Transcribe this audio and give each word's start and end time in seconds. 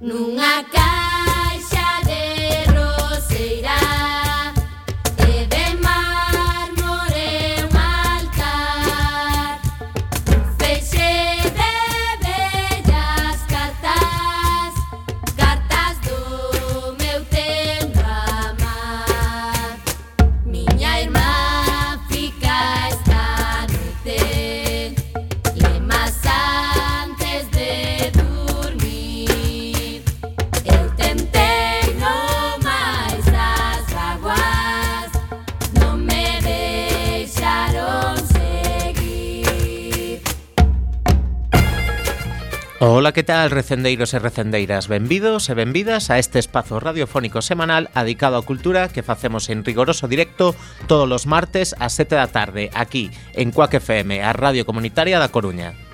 nunca 0.00 0.87
Ola, 42.98 43.12
que 43.12 43.22
tal, 43.22 43.50
recendeiros 43.50 44.12
e 44.12 44.18
recendeiras? 44.18 44.90
Benvidos 44.90 45.46
e 45.46 45.54
benvidas 45.54 46.10
a 46.10 46.18
este 46.18 46.42
espazo 46.42 46.82
radiofónico 46.82 47.46
semanal 47.46 47.94
adicado 47.94 48.34
á 48.34 48.42
cultura 48.42 48.90
que 48.90 49.06
facemos 49.06 49.46
en 49.54 49.62
rigoroso 49.62 50.10
directo 50.10 50.58
todos 50.90 51.06
os 51.06 51.30
martes 51.30 51.78
ás 51.78 51.94
7 51.94 52.18
da 52.18 52.26
tarde, 52.26 52.74
aquí, 52.74 53.14
en 53.38 53.54
Cuac 53.54 53.78
FM, 53.78 54.18
a 54.18 54.34
Radio 54.34 54.66
Comunitaria 54.66 55.22
da 55.22 55.30
Coruña. 55.30 55.87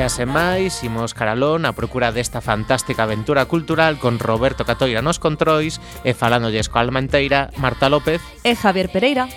xa 0.00 0.08
sen 0.24 0.32
máis, 0.32 0.80
imos 0.80 1.12
caralón 1.12 1.68
a 1.68 1.76
procura 1.76 2.08
desta 2.08 2.40
fantástica 2.40 3.04
aventura 3.04 3.44
cultural 3.44 4.00
con 4.00 4.16
Roberto 4.16 4.64
Catoira 4.64 5.04
nos 5.04 5.20
controis 5.20 5.76
e 6.08 6.16
falándolles 6.16 6.72
coa 6.72 6.80
almanteira 6.80 7.52
Marta 7.60 7.92
López 7.92 8.24
e 8.40 8.56
Javier 8.56 8.88
Pereira. 8.88 9.28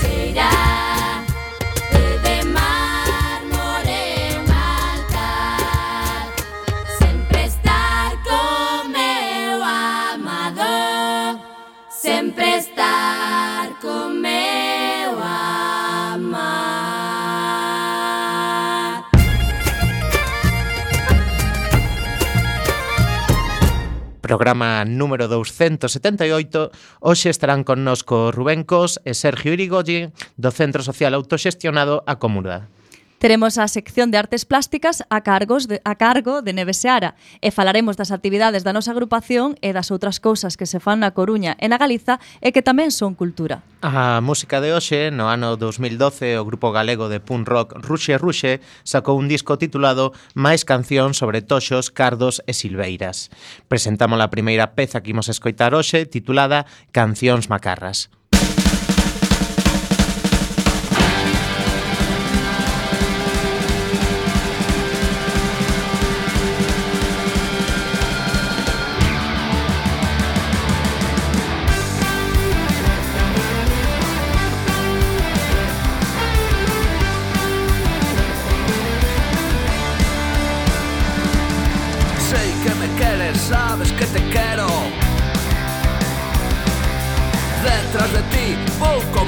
Será. 0.00 0.91
programa 24.32 24.82
número 24.88 25.28
278. 25.28 26.72
Hoxe 27.04 27.28
estarán 27.28 27.68
connosco 27.68 28.32
Rubén 28.32 28.64
Cos 28.64 28.96
e 29.04 29.12
Sergio 29.12 29.52
Irigoyen 29.52 30.16
do 30.40 30.48
Centro 30.48 30.80
Social 30.80 31.12
Autoxestionado 31.12 32.00
A 32.08 32.16
Comuda. 32.16 32.64
Teremos 33.22 33.56
a 33.56 33.68
sección 33.68 34.10
de 34.10 34.18
artes 34.18 34.44
plásticas 34.44 35.04
a, 35.08 35.20
cargos 35.20 35.68
de, 35.68 35.80
a 35.84 35.94
cargo 35.94 36.42
de 36.42 36.52
Neve 36.52 36.74
Seara 36.74 37.14
e 37.38 37.54
falaremos 37.54 37.94
das 37.94 38.10
actividades 38.10 38.66
da 38.66 38.74
nosa 38.74 38.90
agrupación 38.90 39.54
e 39.62 39.70
das 39.70 39.94
outras 39.94 40.18
cousas 40.18 40.58
que 40.58 40.66
se 40.66 40.82
fan 40.82 41.06
na 41.06 41.14
Coruña 41.14 41.54
e 41.62 41.70
na 41.70 41.78
Galiza 41.78 42.18
e 42.42 42.50
que 42.50 42.66
tamén 42.66 42.90
son 42.90 43.14
cultura. 43.14 43.62
A 43.78 44.18
música 44.18 44.58
de 44.58 44.74
hoxe, 44.74 45.14
no 45.14 45.30
ano 45.30 45.54
2012, 45.54 46.34
o 46.34 46.42
grupo 46.42 46.74
galego 46.74 47.06
de 47.06 47.22
punk 47.22 47.46
rock 47.46 47.78
Ruxe 47.78 48.18
Ruxe 48.18 48.58
sacou 48.82 49.14
un 49.14 49.30
disco 49.30 49.54
titulado 49.54 50.10
Máis 50.34 50.66
canción 50.66 51.14
sobre 51.14 51.46
toxos, 51.46 51.94
cardos 51.94 52.42
e 52.50 52.58
silveiras. 52.58 53.30
Presentamos 53.70 54.18
a 54.18 54.34
primeira 54.34 54.74
peza 54.74 54.98
que 54.98 55.14
imos 55.14 55.30
escoitar 55.30 55.78
hoxe 55.78 56.10
titulada 56.10 56.66
Cancións 56.90 57.46
Macarras. 57.46 58.10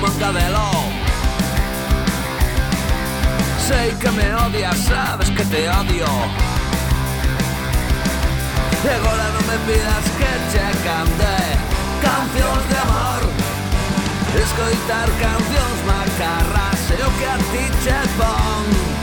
Mancadelo 0.04 0.70
Sei 3.66 3.94
que 3.94 4.10
me 4.10 4.34
odias, 4.34 4.76
sabes 4.80 5.30
que 5.30 5.42
te 5.46 5.66
odio. 5.66 6.04
E 8.84 8.88
agora 8.98 9.26
non 9.32 9.44
me 9.48 9.58
pidas 9.64 10.04
que 10.18 10.32
che 10.52 10.66
cante 10.84 11.36
Cancións 12.04 12.64
de 12.68 12.76
amor. 12.84 13.22
Escoitar 14.44 15.08
cancións 15.24 15.78
macarras 15.88 16.80
É 17.00 17.06
o 17.06 17.10
que 17.16 17.24
a 17.24 17.36
ti 17.50 17.64
che 17.82 18.00
pon 18.18 18.93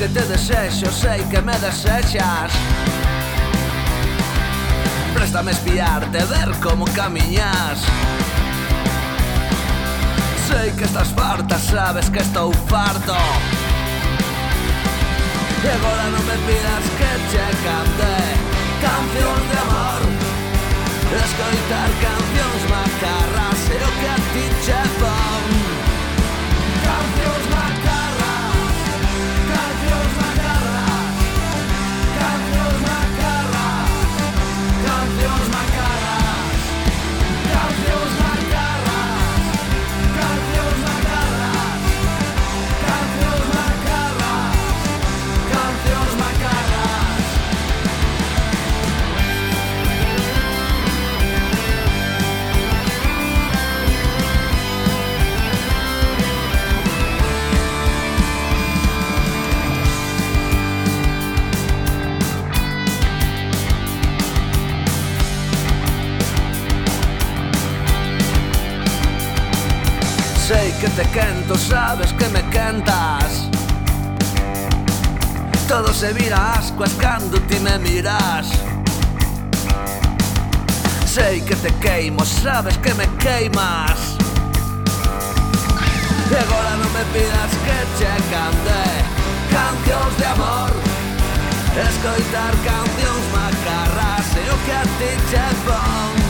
que 0.00 0.08
te 0.08 0.22
desexo 0.22 0.90
Sei 0.90 1.22
que 1.30 1.42
me 1.42 1.52
desexas 1.58 2.52
Préstame 5.12 5.50
espiarte, 5.52 6.24
ver 6.24 6.50
como 6.62 6.86
camiñas 6.86 7.78
Sei 10.48 10.70
que 10.72 10.84
estás 10.84 11.08
farta, 11.08 11.58
sabes 11.58 12.08
que 12.10 12.18
estou 12.18 12.52
farto. 12.66 13.14
E 15.62 15.68
agora 15.68 16.04
non 16.10 16.24
me 16.26 16.36
pidas 16.48 16.84
que 16.98 17.12
che 17.30 17.46
cante 17.64 18.14
Cancións 18.82 19.44
de 19.50 19.56
amor. 19.66 20.02
Escoitar 21.22 21.90
cancións 22.06 22.62
macarras 22.72 23.60
E 23.68 23.78
o 23.84 23.90
que 24.00 24.08
a 24.08 24.18
ti 24.32 24.46
che 24.64 24.80
pon. 24.98 25.69
sabes 71.70 72.12
que 72.14 72.28
me 72.28 72.42
cantas. 72.50 73.48
Todo 75.68 75.92
se 75.94 76.12
vira 76.12 76.54
ascuas 76.54 76.90
cando 76.98 77.40
ti 77.42 77.58
me 77.60 77.78
miras. 77.78 78.48
Sei 81.06 81.40
que 81.40 81.54
te 81.56 81.72
queimo, 81.74 82.24
sabes 82.24 82.76
que 82.78 82.92
me 82.94 83.06
queimas. 83.18 83.98
E 86.32 86.36
agora 86.44 86.72
non 86.80 86.90
me 86.96 87.04
pidas 87.12 87.52
que 87.64 87.78
che 87.98 88.12
cante 88.30 88.82
Cancións 89.50 90.14
de 90.20 90.26
amor. 90.26 90.70
Escoitar 91.88 92.54
cancións 92.70 93.24
macarras 93.34 94.26
E 94.42 94.44
o 94.54 94.56
que 94.64 94.72
a 94.72 94.84
ti 94.98 95.12
che 95.30 95.46
pon 95.64 96.29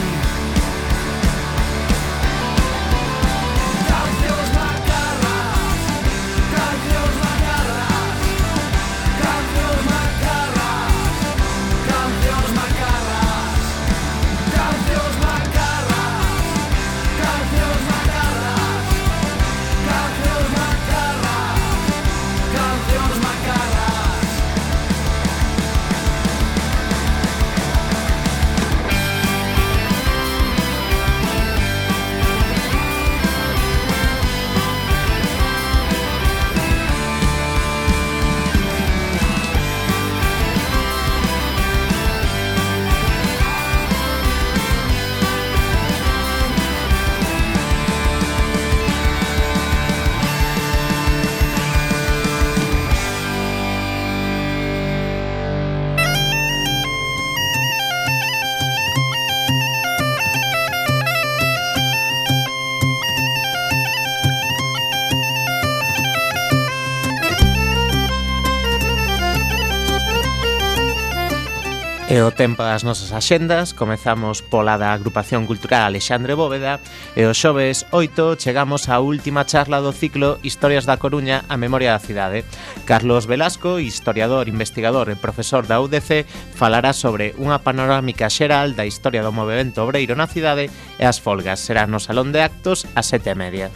E 72.10 72.18
o 72.26 72.34
tempo 72.34 72.66
das 72.66 72.82
nosas 72.82 73.14
axendas 73.14 73.70
Comezamos 73.70 74.42
pola 74.42 74.74
da 74.74 74.90
agrupación 74.90 75.46
cultural 75.46 75.86
Alexandre 75.86 76.34
Bóveda 76.34 76.82
E 77.14 77.22
o 77.22 77.30
xoves 77.30 77.86
8 77.94 78.34
chegamos 78.34 78.90
á 78.90 78.98
última 78.98 79.46
charla 79.46 79.78
do 79.78 79.94
ciclo 79.94 80.42
Historias 80.42 80.90
da 80.90 80.98
Coruña 80.98 81.46
a 81.46 81.54
memoria 81.54 81.94
da 81.94 82.02
cidade. 82.02 82.42
Carlos 82.82 83.30
Velasco, 83.30 83.78
historiador, 83.78 84.50
investigador 84.50 85.06
e 85.06 85.14
profesor 85.14 85.70
da 85.70 85.78
UDC 85.78 86.26
Falará 86.58 86.90
sobre 86.90 87.30
unha 87.38 87.62
panorámica 87.62 88.26
xeral 88.26 88.74
da 88.74 88.90
historia 88.90 89.22
do 89.22 89.30
movimento 89.30 89.78
obreiro 89.78 90.18
na 90.18 90.26
cidade 90.26 90.66
E 90.98 91.06
as 91.06 91.22
folgas. 91.22 91.62
Será 91.62 91.86
no 91.86 92.02
Salón 92.02 92.34
de 92.34 92.42
Actos 92.42 92.90
a 92.98 93.06
sete 93.06 93.30
e 93.30 93.38
media. 93.38 93.70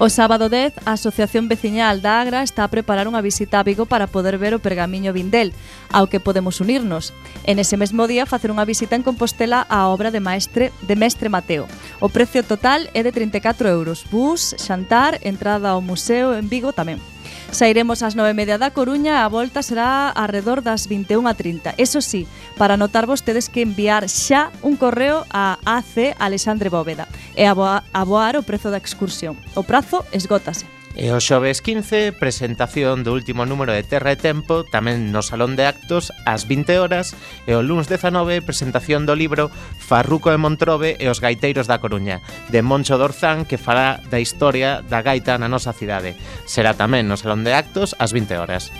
O 0.00 0.08
sábado 0.08 0.48
10, 0.48 0.88
a 0.88 0.96
Asociación 0.96 1.44
Veciñal 1.46 2.00
da 2.00 2.24
Agra 2.24 2.40
está 2.40 2.64
a 2.64 2.72
preparar 2.72 3.04
unha 3.04 3.20
visita 3.20 3.60
a 3.60 3.66
Vigo 3.68 3.84
para 3.84 4.08
poder 4.08 4.40
ver 4.40 4.56
o 4.56 4.64
pergamiño 4.64 5.12
Vindel, 5.12 5.52
ao 5.92 6.08
que 6.08 6.24
podemos 6.24 6.64
unirnos. 6.64 7.12
En 7.44 7.60
ese 7.60 7.76
mesmo 7.76 8.08
día, 8.08 8.24
facer 8.24 8.48
unha 8.48 8.64
visita 8.64 8.96
en 8.96 9.04
Compostela 9.04 9.68
á 9.68 9.92
obra 9.92 10.08
de 10.08 10.24
maestre 10.24 10.72
de 10.88 10.96
Mestre 10.96 11.28
Mateo. 11.28 11.68
O 12.00 12.08
precio 12.08 12.40
total 12.40 12.88
é 12.96 13.04
de 13.04 13.12
34 13.12 13.68
euros, 13.68 14.08
bus, 14.08 14.56
xantar, 14.56 15.20
entrada 15.20 15.76
ao 15.76 15.84
museo 15.84 16.32
en 16.32 16.48
Vigo 16.48 16.72
tamén. 16.72 16.96
Sairemos 17.52 18.02
ás 18.02 18.14
9:30 18.14 18.58
da 18.58 18.70
Coruña, 18.70 19.24
a 19.24 19.28
volta 19.28 19.60
será 19.62 20.08
arredor 20.10 20.62
das 20.62 20.88
21:30. 20.88 21.74
Eso 21.76 22.00
sí, 22.00 22.26
para 22.56 22.74
anotarvos 22.74 23.22
tedes 23.22 23.50
que 23.50 23.62
enviar 23.62 24.08
xa 24.08 24.54
un 24.62 24.78
correo 24.78 25.26
a 25.34 25.58
AC 25.66 26.14
Alexandre 26.18 26.70
Bóveda 26.70 27.10
e 27.34 27.44
aboar 27.50 28.34
o 28.38 28.46
prezo 28.46 28.70
da 28.70 28.78
excursión. 28.78 29.34
O 29.58 29.66
prazo 29.66 30.06
esgótase. 30.14 30.79
E 30.98 31.14
o 31.14 31.22
xoves 31.22 31.62
15, 31.62 32.18
presentación 32.18 33.06
do 33.06 33.14
último 33.14 33.46
número 33.46 33.70
de 33.70 33.86
Terra 33.86 34.10
e 34.10 34.18
Tempo, 34.18 34.66
tamén 34.66 35.14
no 35.14 35.22
Salón 35.22 35.54
de 35.54 35.62
Actos, 35.62 36.10
ás 36.26 36.50
20 36.50 36.82
horas, 36.82 37.14
e 37.46 37.54
o 37.54 37.62
lunes 37.62 37.86
19, 37.86 38.42
presentación 38.42 39.06
do 39.06 39.14
libro 39.14 39.54
Farruco 39.78 40.34
e 40.34 40.38
Montrobe 40.38 40.98
e 40.98 41.06
os 41.06 41.22
gaiteiros 41.22 41.70
da 41.70 41.78
Coruña, 41.78 42.18
de 42.50 42.66
Moncho 42.66 42.98
Dorzán, 42.98 43.46
que 43.46 43.54
fará 43.54 44.02
da 44.10 44.18
historia 44.18 44.82
da 44.82 44.98
gaita 44.98 45.38
na 45.38 45.46
nosa 45.46 45.70
cidade. 45.70 46.18
Será 46.42 46.74
tamén 46.74 47.06
no 47.06 47.14
Salón 47.14 47.46
de 47.46 47.54
Actos, 47.54 47.94
ás 47.94 48.10
20 48.10 48.34
horas. 48.34 48.74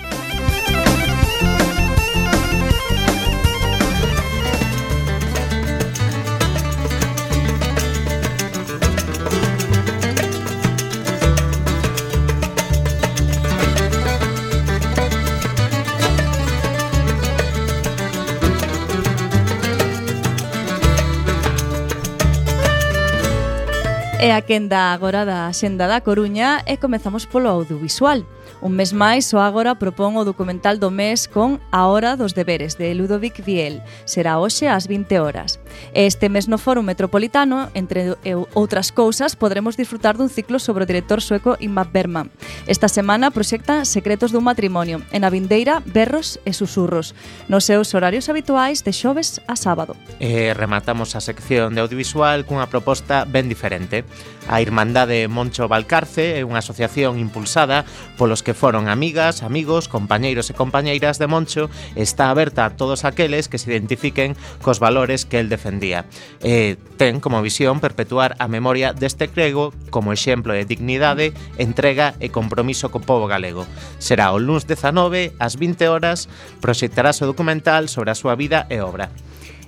É 24.22 24.34
a 24.34 24.42
quenda 24.42 24.92
agora 24.92 25.24
da 25.24 25.50
Xenda 25.50 25.88
da 25.88 26.04
Coruña 26.04 26.60
e 26.68 26.76
comezamos 26.76 27.24
polo 27.24 27.48
audiovisual. 27.48 28.20
Un 28.60 28.76
mes 28.76 28.92
máis, 28.92 29.30
o 29.32 29.40
Ágora 29.40 29.78
propón 29.78 30.18
o 30.18 30.26
documental 30.26 30.82
do 30.82 30.90
mes 30.90 31.30
con 31.30 31.62
A 31.70 31.86
Hora 31.88 32.18
dos 32.18 32.34
Deberes, 32.34 32.76
de 32.76 32.92
Ludovic 32.92 33.40
Viel. 33.40 33.80
Será 34.04 34.36
hoxe 34.42 34.68
ás 34.68 34.90
20 34.90 35.22
horas. 35.22 35.62
Este 35.94 36.28
mes 36.28 36.50
no 36.50 36.58
Foro 36.58 36.82
Metropolitano, 36.82 37.70
entre 37.72 38.18
outras 38.52 38.92
cousas, 38.92 39.38
podremos 39.38 39.80
disfrutar 39.80 40.20
dun 40.20 40.28
ciclo 40.28 40.60
sobre 40.60 40.84
o 40.84 40.90
director 40.90 41.24
sueco 41.24 41.56
Ingmar 41.60 41.88
Bergman. 41.88 42.28
Esta 42.66 42.90
semana 42.90 43.30
proxecta 43.30 43.88
Secretos 43.88 44.34
dun 44.34 44.44
matrimonio, 44.44 45.00
en 45.14 45.24
a 45.24 45.30
vindeira 45.30 45.80
Berros 45.86 46.36
e 46.44 46.52
Susurros, 46.52 47.16
nos 47.48 47.64
seus 47.64 47.94
horarios 47.96 48.28
habituais 48.28 48.84
de 48.84 48.92
xoves 48.92 49.40
a 49.48 49.56
sábado. 49.56 49.96
E 50.20 50.52
rematamos 50.52 51.16
a 51.16 51.24
sección 51.24 51.72
de 51.72 51.80
audiovisual 51.80 52.44
cunha 52.44 52.68
proposta 52.68 53.24
ben 53.24 53.48
diferente. 53.48 54.04
A 54.48 54.60
Irmandade 54.60 55.28
Moncho 55.28 55.68
Valcarce 55.68 56.40
é 56.40 56.42
unha 56.42 56.60
asociación 56.60 57.16
impulsada 57.16 57.86
polos 58.18 58.39
que 58.42 58.54
foron 58.54 58.88
amigas, 58.88 59.42
amigos, 59.42 59.88
compañeiros 59.88 60.50
e 60.50 60.58
compañeiras 60.58 61.18
de 61.18 61.26
Moncho 61.26 61.70
está 61.94 62.30
aberta 62.30 62.64
a 62.64 62.74
todos 62.74 63.04
aqueles 63.04 63.48
que 63.48 63.58
se 63.58 63.70
identifiquen 63.70 64.36
cos 64.60 64.78
valores 64.78 65.24
que 65.24 65.40
el 65.40 65.48
defendía. 65.48 66.04
E 66.40 66.76
ten 66.98 67.20
como 67.20 67.40
visión 67.40 67.80
perpetuar 67.80 68.36
a 68.38 68.48
memoria 68.48 68.92
deste 68.92 69.30
crego 69.30 69.72
como 69.88 70.12
exemplo 70.12 70.52
de 70.52 70.64
dignidade, 70.66 71.32
entrega 71.56 72.18
e 72.20 72.28
compromiso 72.28 72.90
co 72.90 73.00
povo 73.00 73.30
galego. 73.30 73.64
Será 74.02 74.34
o 74.34 74.38
luns 74.42 74.66
19 74.66 75.36
ás 75.38 75.54
20 75.56 75.88
horas 75.88 76.28
proxectarás 76.60 77.22
o 77.22 77.28
documental 77.28 77.88
sobre 77.88 78.10
a 78.12 78.18
súa 78.18 78.34
vida 78.34 78.66
e 78.68 78.80
obra. 78.84 79.08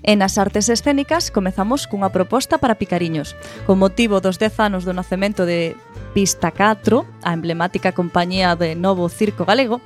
E 0.02 0.18
nas 0.18 0.34
artes 0.34 0.66
escénicas 0.66 1.30
comezamos 1.30 1.86
cunha 1.86 2.10
proposta 2.10 2.58
para 2.58 2.74
picariños. 2.74 3.38
Con 3.70 3.78
motivo 3.78 4.18
dos 4.18 4.42
10 4.42 4.58
anos 4.58 4.82
do 4.82 4.90
nacemento 4.90 5.46
de 5.46 5.78
Pista 6.12 6.50
4, 6.50 7.06
a 7.22 7.32
emblemática 7.32 7.94
compañía 7.94 8.54
de 8.58 8.74
Novo 8.74 9.08
Circo 9.08 9.46
Galego, 9.46 9.80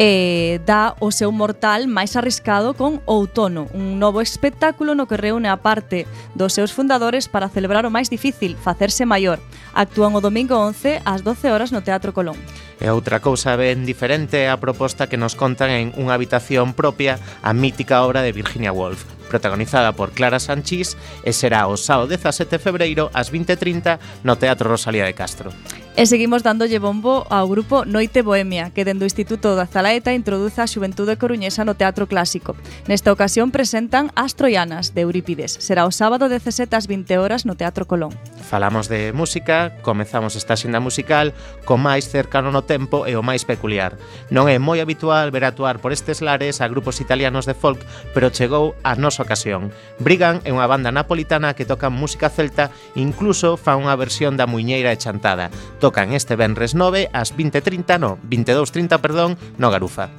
e 0.00 0.64
dá 0.64 0.96
o 0.96 1.12
seu 1.12 1.28
mortal 1.28 1.84
máis 1.84 2.16
arriscado 2.16 2.72
con 2.72 3.04
Outono, 3.04 3.68
un 3.76 4.00
novo 4.00 4.24
espectáculo 4.24 4.96
no 4.96 5.04
que 5.04 5.20
reúne 5.20 5.52
a 5.52 5.60
parte 5.60 6.08
dos 6.32 6.56
seus 6.56 6.72
fundadores 6.72 7.28
para 7.28 7.52
celebrar 7.52 7.84
o 7.84 7.92
máis 7.92 8.08
difícil, 8.08 8.56
facerse 8.56 9.04
maior. 9.04 9.36
Actúan 9.76 10.16
o 10.16 10.24
domingo 10.24 10.56
11 10.56 11.04
ás 11.04 11.20
12 11.20 11.52
horas 11.52 11.68
no 11.68 11.84
Teatro 11.84 12.16
Colón. 12.16 12.40
E 12.80 12.88
outra 12.88 13.20
cousa 13.20 13.60
ben 13.60 13.84
diferente 13.84 14.40
é 14.40 14.48
a 14.48 14.56
proposta 14.56 15.04
que 15.04 15.20
nos 15.20 15.36
contan 15.36 15.68
en 15.68 15.92
unha 16.00 16.16
habitación 16.16 16.72
propia 16.72 17.20
a 17.44 17.52
mítica 17.52 18.00
obra 18.00 18.24
de 18.24 18.32
Virginia 18.32 18.72
Woolf, 18.72 19.04
protagonizada 19.30 19.94
por 19.94 20.10
Clara 20.10 20.42
Sanchís 20.42 20.98
e 21.22 21.30
será 21.30 21.70
o 21.70 21.78
sábado 21.78 22.10
17 22.10 22.50
de 22.50 22.58
febreiro 22.58 23.08
ás 23.14 23.30
20:30 23.30 24.26
no 24.26 24.34
Teatro 24.34 24.68
Rosalía 24.68 25.06
de 25.06 25.14
Castro. 25.14 25.54
E 25.96 26.06
seguimos 26.06 26.46
dándolle 26.46 26.78
bombo 26.78 27.26
ao 27.34 27.50
grupo 27.50 27.82
Noite 27.82 28.22
Bohemia, 28.22 28.70
que 28.70 28.86
dende 28.86 29.02
o 29.02 29.10
Instituto 29.10 29.58
da 29.58 29.66
Zalaeta 29.66 30.14
introduza 30.14 30.62
a 30.62 30.70
Xuventude 30.70 31.18
Coruñesa 31.18 31.66
no 31.66 31.74
Teatro 31.74 32.06
Clásico. 32.06 32.54
Nesta 32.86 33.10
ocasión 33.10 33.50
presentan 33.50 34.14
As 34.14 34.38
Troianas, 34.38 34.94
de 34.94 35.02
Eurípides. 35.02 35.58
Será 35.58 35.84
o 35.84 35.92
sábado 35.92 36.30
17 36.30 36.78
ás 36.78 36.86
20 36.86 37.18
horas 37.18 37.42
no 37.42 37.58
Teatro 37.58 37.90
Colón. 37.90 38.14
Falamos 38.38 38.86
de 38.86 39.10
música, 39.10 39.74
comezamos 39.82 40.38
esta 40.38 40.54
xenda 40.54 40.78
musical 40.78 41.34
co 41.66 41.74
máis 41.74 42.06
cercano 42.06 42.54
no 42.54 42.62
tempo 42.62 43.04
e 43.10 43.18
o 43.18 43.26
máis 43.26 43.42
peculiar. 43.42 43.98
Non 44.30 44.46
é 44.46 44.62
moi 44.62 44.78
habitual 44.78 45.34
ver 45.34 45.42
actuar 45.42 45.82
por 45.82 45.90
estes 45.90 46.22
lares 46.22 46.62
a 46.62 46.70
grupos 46.70 47.02
italianos 47.02 47.50
de 47.50 47.58
folk, 47.58 47.82
pero 48.14 48.30
chegou 48.30 48.78
a 48.86 48.94
nosa 48.94 49.26
ocasión. 49.26 49.74
Brigan 49.98 50.38
é 50.46 50.54
unha 50.54 50.70
banda 50.70 50.94
napolitana 50.94 51.58
que 51.58 51.66
toca 51.66 51.90
música 51.90 52.30
celta, 52.30 52.70
incluso 52.94 53.58
fa 53.58 53.74
unha 53.74 53.98
versión 53.98 54.38
da 54.38 54.46
Muñeira 54.46 54.94
e 54.94 54.96
Chantada 54.96 55.50
tocan 55.80 56.12
este 56.12 56.36
venres 56.36 56.76
9 56.76 57.10
ás 57.12 57.34
20:30, 57.34 57.98
no, 57.98 58.18
22:30, 58.28 59.00
perdón, 59.00 59.36
no 59.58 59.70
Garufa. 59.72 60.10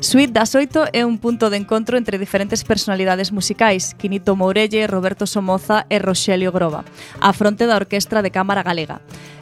Suite 0.00 0.32
das 0.32 0.54
Oito 0.54 0.86
é 0.92 1.02
un 1.02 1.18
punto 1.18 1.50
de 1.50 1.58
encontro 1.58 1.98
entre 1.98 2.18
diferentes 2.18 2.62
personalidades 2.62 3.32
musicais, 3.32 3.94
Quinito 3.98 4.36
Mourelle, 4.36 4.86
Roberto 4.86 5.26
Somoza 5.26 5.86
e 5.90 5.98
Roxelio 5.98 6.52
Groba, 6.52 6.84
a 7.18 7.32
fronte 7.32 7.66
da 7.66 7.74
Orquestra 7.74 8.22
de 8.22 8.30
Cámara 8.30 8.62
Galega 8.62 9.00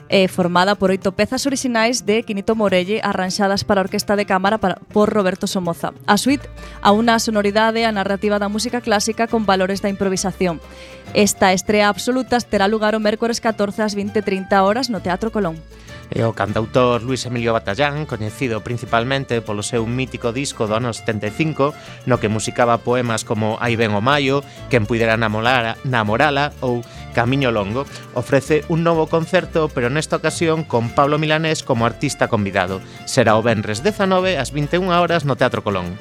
eh, 0.09 0.29
formada 0.29 0.75
por 0.75 0.91
oito 0.91 1.13
pezas 1.13 1.47
orixinais 1.47 2.07
de 2.07 2.23
Quinito 2.23 2.55
Morelle 2.55 3.01
arranxadas 3.03 3.65
para 3.65 3.81
a 3.81 3.85
Orquesta 3.85 4.17
de 4.17 4.27
Cámara 4.27 4.59
para, 4.59 4.77
por 4.93 5.13
Roberto 5.13 5.47
Somoza. 5.47 5.93
A 6.07 6.17
suite 6.17 6.47
a 6.83 6.95
unha 6.95 7.19
sonoridade 7.19 7.83
a 7.83 7.95
narrativa 7.95 8.39
da 8.39 8.53
música 8.53 8.81
clásica 8.81 9.27
con 9.27 9.47
valores 9.47 9.83
da 9.83 9.91
improvisación. 9.91 10.63
Esta 11.15 11.53
estrea 11.53 11.89
absoluta 11.89 12.39
terá 12.43 12.69
lugar 12.69 12.95
o 12.95 13.01
mércores 13.01 13.41
14 13.41 13.83
ás 13.83 13.95
20.30 13.95 14.53
horas 14.63 14.91
no 14.91 15.03
Teatro 15.03 15.31
Colón. 15.35 15.59
E 16.07 16.23
o 16.23 16.39
cantautor 16.39 17.03
Luis 17.03 17.27
Emilio 17.27 17.51
Batallán, 17.51 18.07
coñecido 18.07 18.63
principalmente 18.63 19.43
polo 19.43 19.67
seu 19.67 19.83
mítico 19.91 20.31
disco 20.31 20.71
do 20.71 20.79
ano 20.79 20.95
75, 20.95 21.75
no 22.07 22.23
que 22.23 22.31
musicaba 22.31 22.79
poemas 22.79 23.27
como 23.27 23.59
Aí 23.59 23.75
ven 23.75 23.91
o 23.91 24.03
maio, 24.03 24.47
Quen 24.71 24.87
puidera 24.87 25.19
namorala, 25.19 25.75
namorala 25.83 26.55
ou 26.63 26.87
Camiño 27.17 27.51
Longo 27.51 27.87
ofrece 28.13 28.63
un 28.69 28.85
novo 28.85 29.09
concerto, 29.09 29.71
pero 29.73 29.89
nesta 29.89 30.21
ocasión 30.21 30.69
con 30.69 30.93
Pablo 30.93 31.17
Milanés 31.17 31.65
como 31.65 31.89
artista 31.89 32.29
convidado. 32.29 32.85
Será 33.09 33.41
o 33.41 33.43
Benres 33.43 33.81
19 33.81 34.37
ás 34.37 34.53
21 34.53 34.93
horas 34.93 35.25
no 35.25 35.33
Teatro 35.33 35.65
Colón. 35.65 35.97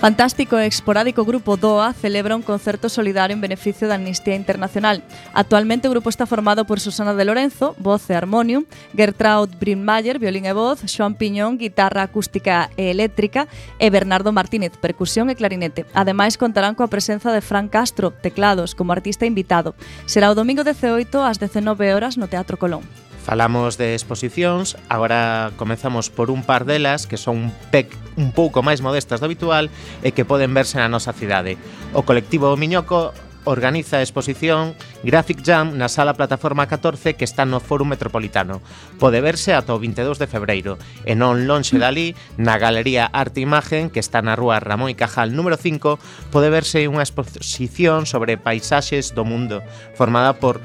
Fantástico 0.00 0.56
e 0.56 0.64
esporádico 0.64 1.28
grupo 1.28 1.60
DOA 1.60 1.92
celebra 1.92 2.32
un 2.32 2.40
concerto 2.40 2.88
solidario 2.88 3.36
en 3.36 3.44
beneficio 3.44 3.84
da 3.84 4.00
Amnistía 4.00 4.32
Internacional. 4.32 5.04
Actualmente 5.36 5.88
o 5.88 5.92
grupo 5.92 6.08
está 6.08 6.24
formado 6.24 6.64
por 6.64 6.80
Susana 6.80 7.12
de 7.12 7.28
Lorenzo, 7.28 7.76
voz 7.76 8.08
e 8.08 8.16
harmonium, 8.16 8.64
Gertraud 8.96 9.52
Brinmayer, 9.60 10.16
violín 10.16 10.48
e 10.48 10.56
voz, 10.56 10.80
Joan 10.88 11.20
Piñón, 11.20 11.60
guitarra 11.60 12.00
acústica 12.00 12.72
e 12.80 12.88
eléctrica 12.88 13.44
e 13.76 13.92
Bernardo 13.92 14.32
Martínez, 14.32 14.72
percusión 14.80 15.28
e 15.28 15.36
clarinete. 15.36 15.84
Ademais 15.92 16.40
contarán 16.40 16.72
coa 16.72 16.88
presenza 16.88 17.28
de 17.28 17.44
Fran 17.44 17.68
Castro, 17.68 18.08
teclados, 18.08 18.72
como 18.72 18.96
artista 18.96 19.28
invitado. 19.28 19.76
Será 20.08 20.32
o 20.32 20.38
domingo 20.38 20.64
18 20.64 21.12
ás 21.20 21.36
19 21.36 21.92
horas 21.92 22.16
no 22.16 22.24
Teatro 22.24 22.56
Colón. 22.56 22.88
Falamos 23.20 23.76
de 23.76 23.92
exposicións, 23.92 24.80
agora 24.88 25.52
comezamos 25.60 26.08
por 26.08 26.32
un 26.32 26.40
par 26.42 26.64
delas 26.64 27.06
que 27.06 27.20
son 27.20 27.36
un, 27.36 27.52
pec, 27.68 27.92
un 28.16 28.32
pouco 28.32 28.64
máis 28.64 28.80
modestas 28.80 29.20
do 29.20 29.28
habitual 29.28 29.68
e 30.00 30.16
que 30.16 30.24
poden 30.24 30.56
verse 30.56 30.80
na 30.80 30.88
nosa 30.88 31.12
cidade. 31.12 31.60
O 31.92 32.02
colectivo 32.08 32.48
Miñoco 32.56 33.12
organiza 33.44 33.98
a 33.98 34.04
exposición 34.04 34.74
Graphic 35.02 35.40
Jam 35.44 35.72
na 35.76 35.88
Sala 35.88 36.14
Plataforma 36.14 36.68
14 36.68 37.14
que 37.16 37.24
está 37.24 37.44
no 37.44 37.60
Fórum 37.60 37.88
Metropolitano. 37.88 38.60
Pode 39.00 39.20
verse 39.20 39.56
ata 39.56 39.72
o 39.72 39.80
22 39.80 40.20
de 40.20 40.28
febreiro 40.28 40.76
e 41.08 41.16
non 41.16 41.48
lonxe 41.48 41.80
dali, 41.80 42.12
na 42.36 42.60
Galería 42.60 43.08
Arte 43.08 43.40
e 43.40 43.46
Imagen 43.48 43.88
que 43.88 44.00
está 44.00 44.20
na 44.20 44.36
Rúa 44.36 44.60
Ramón 44.60 44.92
y 44.92 44.96
Cajal 44.96 45.32
número 45.32 45.56
5, 45.56 46.00
pode 46.28 46.48
verse 46.52 46.84
unha 46.84 47.04
exposición 47.04 48.04
sobre 48.04 48.36
paisaxes 48.36 49.16
do 49.16 49.24
mundo 49.24 49.64
formada 49.96 50.36
por 50.36 50.60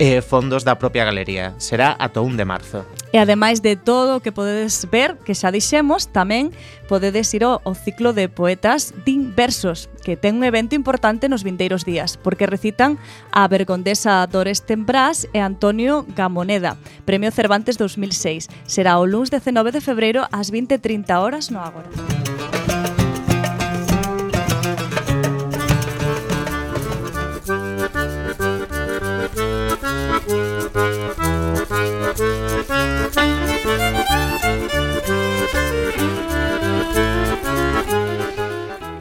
e 0.00 0.24
fondos 0.24 0.64
da 0.64 0.80
propia 0.80 1.04
galería. 1.04 1.52
Será 1.60 1.92
ata 2.00 2.24
1 2.24 2.40
de 2.40 2.48
marzo. 2.48 2.88
E 3.12 3.20
ademais 3.20 3.60
de 3.60 3.76
todo 3.76 4.16
o 4.16 4.22
que 4.24 4.32
podedes 4.32 4.88
ver, 4.88 5.20
que 5.20 5.36
xa 5.36 5.52
dixemos, 5.52 6.08
tamén 6.08 6.56
podedes 6.88 7.28
ir 7.36 7.44
ao, 7.44 7.60
ao 7.68 7.76
ciclo 7.76 8.16
de 8.16 8.32
poetas 8.32 8.96
Din 9.04 9.36
Versos, 9.36 9.92
que 10.00 10.16
ten 10.16 10.40
un 10.40 10.48
evento 10.48 10.72
importante 10.72 11.28
nos 11.28 11.44
vindeiros 11.44 11.84
días, 11.84 12.16
porque 12.16 12.48
recitan 12.48 12.96
a 13.28 13.44
vergondesa 13.44 14.24
Dores 14.24 14.64
Tembrás 14.64 15.28
e 15.36 15.44
Antonio 15.44 16.08
Gamoneda, 16.16 16.80
Premio 17.04 17.28
Cervantes 17.28 17.76
2006. 17.76 18.48
Será 18.64 18.96
o 18.96 19.04
lunes 19.04 19.28
19 19.28 19.68
de 19.68 19.84
febreiro 19.84 20.24
ás 20.32 20.48
20.30 20.48 21.12
horas 21.20 21.52
no 21.52 21.60
Ágora. 21.60 21.92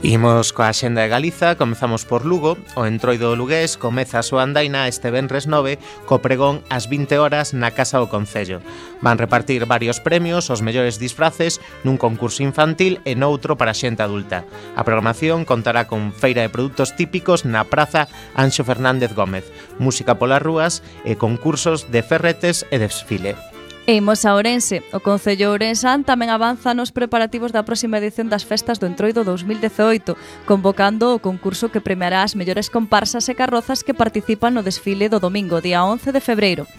Imos 0.09 0.57
coa 0.57 0.73
xenda 0.73 1.05
de 1.05 1.13
Galiza, 1.13 1.53
comezamos 1.53 2.01
por 2.01 2.25
Lugo, 2.25 2.57
o 2.73 2.89
Entroido 2.89 3.37
Lugués 3.37 3.77
comeza 3.77 4.17
a 4.17 4.25
súa 4.25 4.41
andaina 4.41 4.89
este 4.89 5.13
venres 5.13 5.45
9 5.45 5.77
co 6.09 6.17
pregón 6.17 6.65
ás 6.65 6.89
20 6.89 7.21
horas 7.21 7.53
na 7.53 7.69
Casa 7.77 8.01
do 8.01 8.09
Concello. 8.09 8.57
Van 9.05 9.21
repartir 9.21 9.69
varios 9.69 10.01
premios, 10.01 10.49
os 10.49 10.65
mellores 10.65 10.97
disfraces, 10.97 11.61
nun 11.85 12.01
concurso 12.01 12.41
infantil 12.41 12.97
e 13.05 13.13
noutro 13.13 13.53
para 13.53 13.77
xente 13.77 14.01
adulta. 14.01 14.49
A 14.73 14.81
programación 14.81 15.45
contará 15.45 15.85
con 15.85 16.09
feira 16.09 16.41
de 16.41 16.49
produtos 16.49 16.97
típicos 16.97 17.45
na 17.45 17.69
Praza 17.69 18.09
Anxo 18.33 18.65
Fernández 18.65 19.13
Gómez, 19.13 19.45
música 19.77 20.17
polas 20.17 20.41
rúas 20.41 20.81
e 21.05 21.21
concursos 21.21 21.93
de 21.93 22.01
ferretes 22.01 22.65
e 22.73 22.81
desfile. 22.81 23.37
E 23.89 23.97
imos 23.97 24.21
a 24.23 24.37
Ourense. 24.37 24.83
O 24.93 25.01
Concello 25.01 25.49
Ourensán 25.49 26.05
tamén 26.05 26.29
avanza 26.29 26.77
nos 26.77 26.93
preparativos 26.93 27.49
da 27.49 27.65
próxima 27.65 27.97
edición 27.97 28.29
das 28.29 28.45
festas 28.45 28.77
do 28.77 28.85
Entroido 28.85 29.25
2018, 29.25 30.13
convocando 30.45 31.17
o 31.17 31.17
concurso 31.17 31.73
que 31.73 31.81
premiará 31.81 32.21
as 32.21 32.37
mellores 32.37 32.69
comparsas 32.69 33.25
e 33.25 33.33
carrozas 33.33 33.81
que 33.81 33.97
participan 33.97 34.53
no 34.53 34.61
desfile 34.61 35.09
do 35.09 35.17
domingo, 35.17 35.57
día 35.57 35.81
11 35.81 36.13
de 36.13 36.21
febreiro. 36.21 36.69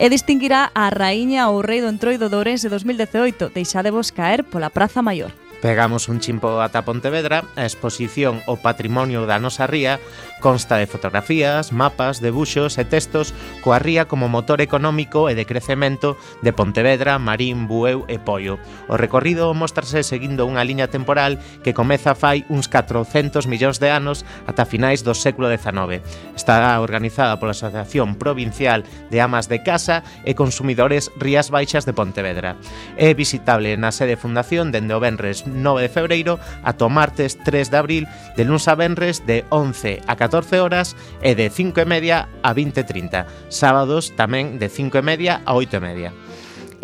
E 0.00 0.08
distinguirá 0.08 0.72
a 0.72 0.88
raíña 0.88 1.52
ou 1.52 1.60
rei 1.60 1.84
do 1.84 1.92
Entroido 1.92 2.32
do 2.32 2.40
Ourense 2.40 2.72
2018, 2.72 3.52
deixadevos 3.52 4.08
caer 4.08 4.40
pola 4.48 4.72
Praza 4.72 5.04
Maior. 5.04 5.36
Pegamos 5.64 6.08
un 6.12 6.20
chimpo 6.20 6.60
ata 6.60 6.84
Pontevedra, 6.84 7.44
a 7.56 7.64
exposición 7.64 8.44
O 8.44 8.60
Patrimonio 8.60 9.24
da 9.24 9.40
Nosa 9.40 9.64
Ría 9.64 9.96
Consta 10.44 10.76
de 10.76 10.86
fotografías, 10.86 11.72
mapas, 11.72 12.20
debuxos 12.20 12.76
e 12.76 12.84
textos 12.84 13.32
coa 13.64 13.80
ría 13.80 14.04
como 14.04 14.28
motor 14.28 14.60
económico 14.60 15.32
e 15.32 15.34
de 15.34 15.48
crecemento 15.48 16.20
de 16.44 16.52
Pontevedra, 16.52 17.16
Marín, 17.16 17.64
Bueu 17.64 18.04
e 18.12 18.20
Poio. 18.20 18.60
O 18.92 19.00
recorrido 19.00 19.48
mostrase 19.56 20.04
seguindo 20.04 20.44
unha 20.44 20.60
liña 20.60 20.92
temporal 20.92 21.40
que 21.64 21.72
comeza 21.72 22.12
fai 22.12 22.44
uns 22.52 22.68
400 22.68 23.48
millóns 23.48 23.80
de 23.80 23.88
anos 23.88 24.28
ata 24.44 24.68
finais 24.68 25.00
do 25.00 25.16
século 25.16 25.48
XIX. 25.48 26.04
Está 26.36 26.76
organizada 26.76 27.40
pola 27.40 27.56
Asociación 27.56 28.20
Provincial 28.20 28.84
de 29.08 29.24
Amas 29.24 29.48
de 29.48 29.64
Casa 29.64 30.04
e 30.28 30.36
Consumidores 30.36 31.08
Rías 31.16 31.48
Baixas 31.48 31.88
de 31.88 31.96
Pontevedra. 31.96 32.60
É 33.00 33.16
visitable 33.16 33.80
na 33.80 33.96
sede 33.96 34.20
fundación 34.20 34.76
dende 34.76 34.92
o 34.92 35.00
venres 35.00 35.48
9 35.48 35.80
de 35.80 35.88
febreiro 35.88 36.36
ata 36.60 36.84
o 36.84 36.92
martes 36.92 37.40
3 37.48 37.72
de 37.72 37.80
abril 37.80 38.04
de 38.36 38.44
luns 38.44 38.68
a 38.68 38.76
venres 38.76 39.24
de 39.24 39.48
11 39.48 40.04
a 40.04 40.20
14 40.20 40.33
14 40.34 40.58
horas 40.58 40.96
e 41.22 41.34
de 41.34 41.46
5 41.48 41.78
e 41.78 41.84
media 41.84 42.28
a 42.42 42.50
20.30. 42.50 43.46
Sábados 43.46 44.10
tamén 44.18 44.58
de 44.58 44.66
5 44.66 44.98
e 44.98 45.04
media 45.06 45.46
a 45.46 45.54
8 45.54 45.78
e 45.78 45.82
media. 45.82 46.10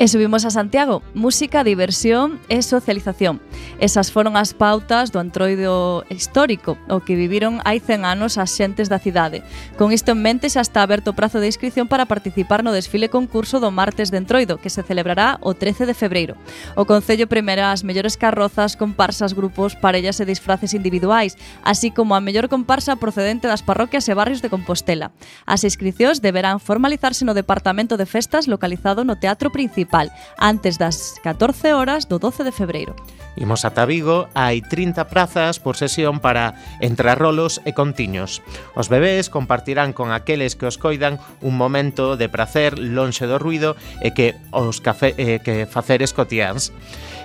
E 0.01 0.09
subimos 0.09 0.47
a 0.47 0.51
Santiago. 0.51 1.03
Música, 1.13 1.63
diversión 1.63 2.41
e 2.49 2.65
socialización. 2.65 3.37
Esas 3.85 4.09
foron 4.09 4.33
as 4.33 4.57
pautas 4.57 5.13
do 5.13 5.21
antroido 5.21 6.09
histórico, 6.09 6.81
o 6.89 7.05
que 7.05 7.13
viviron 7.13 7.61
hai 7.69 7.85
100 7.85 8.09
anos 8.09 8.41
as 8.41 8.49
xentes 8.49 8.89
da 8.89 8.97
cidade. 8.97 9.45
Con 9.77 9.93
isto 9.93 10.17
en 10.17 10.25
mente 10.25 10.49
xa 10.49 10.65
está 10.65 10.81
aberto 10.81 11.13
o 11.13 11.17
prazo 11.21 11.37
de 11.37 11.53
inscripción 11.53 11.85
para 11.85 12.09
participar 12.09 12.65
no 12.65 12.73
desfile 12.73 13.13
concurso 13.13 13.61
do 13.61 13.69
martes 13.69 14.09
de 14.09 14.17
entroido, 14.17 14.57
que 14.57 14.73
se 14.73 14.81
celebrará 14.81 15.37
o 15.45 15.53
13 15.53 15.85
de 15.85 15.93
febreiro. 15.93 16.33
O 16.81 16.89
Concello 16.89 17.29
premiará 17.29 17.69
as 17.69 17.85
mellores 17.85 18.17
carrozas, 18.17 18.81
comparsas, 18.81 19.37
grupos, 19.37 19.77
parellas 19.77 20.17
e 20.17 20.25
disfraces 20.25 20.73
individuais, 20.73 21.37
así 21.61 21.93
como 21.93 22.17
a 22.17 22.25
mellor 22.25 22.49
comparsa 22.49 22.97
procedente 22.97 23.53
das 23.53 23.61
parroquias 23.61 24.09
e 24.09 24.17
barrios 24.17 24.41
de 24.41 24.49
Compostela. 24.49 25.13
As 25.45 25.61
inscripcións 25.61 26.25
deberán 26.25 26.57
formalizarse 26.57 27.29
no 27.29 27.37
Departamento 27.37 28.01
de 28.01 28.09
Festas 28.09 28.49
localizado 28.49 29.05
no 29.05 29.21
Teatro 29.21 29.53
Principal 29.53 29.90
municipal 29.91 30.11
antes 30.39 30.79
das 30.79 31.19
14 31.23 31.73
horas 31.75 32.07
do 32.09 32.19
12 32.19 32.45
de 32.45 32.53
febreiro. 32.53 32.95
Imos 33.37 33.65
ata 33.65 33.87
Vigo, 33.87 34.27
hai 34.35 34.61
30 34.61 35.07
prazas 35.07 35.63
por 35.63 35.79
sesión 35.79 36.19
para 36.19 36.59
entrar 36.83 37.19
rolos 37.19 37.63
e 37.65 37.73
contiños. 37.73 38.43
Os 38.75 38.91
bebés 38.91 39.31
compartirán 39.31 39.95
con 39.95 40.11
aqueles 40.11 40.59
que 40.59 40.67
os 40.67 40.79
coidan 40.79 41.23
un 41.41 41.55
momento 41.55 42.19
de 42.19 42.29
prazer 42.29 42.79
lonxe 42.79 43.31
do 43.31 43.39
ruido 43.39 43.79
e 44.03 44.11
que 44.11 44.35
os 44.51 44.83
café, 44.83 45.15
eh, 45.15 45.39
que 45.39 45.65
facer 45.71 46.03
escotiáns, 46.03 46.75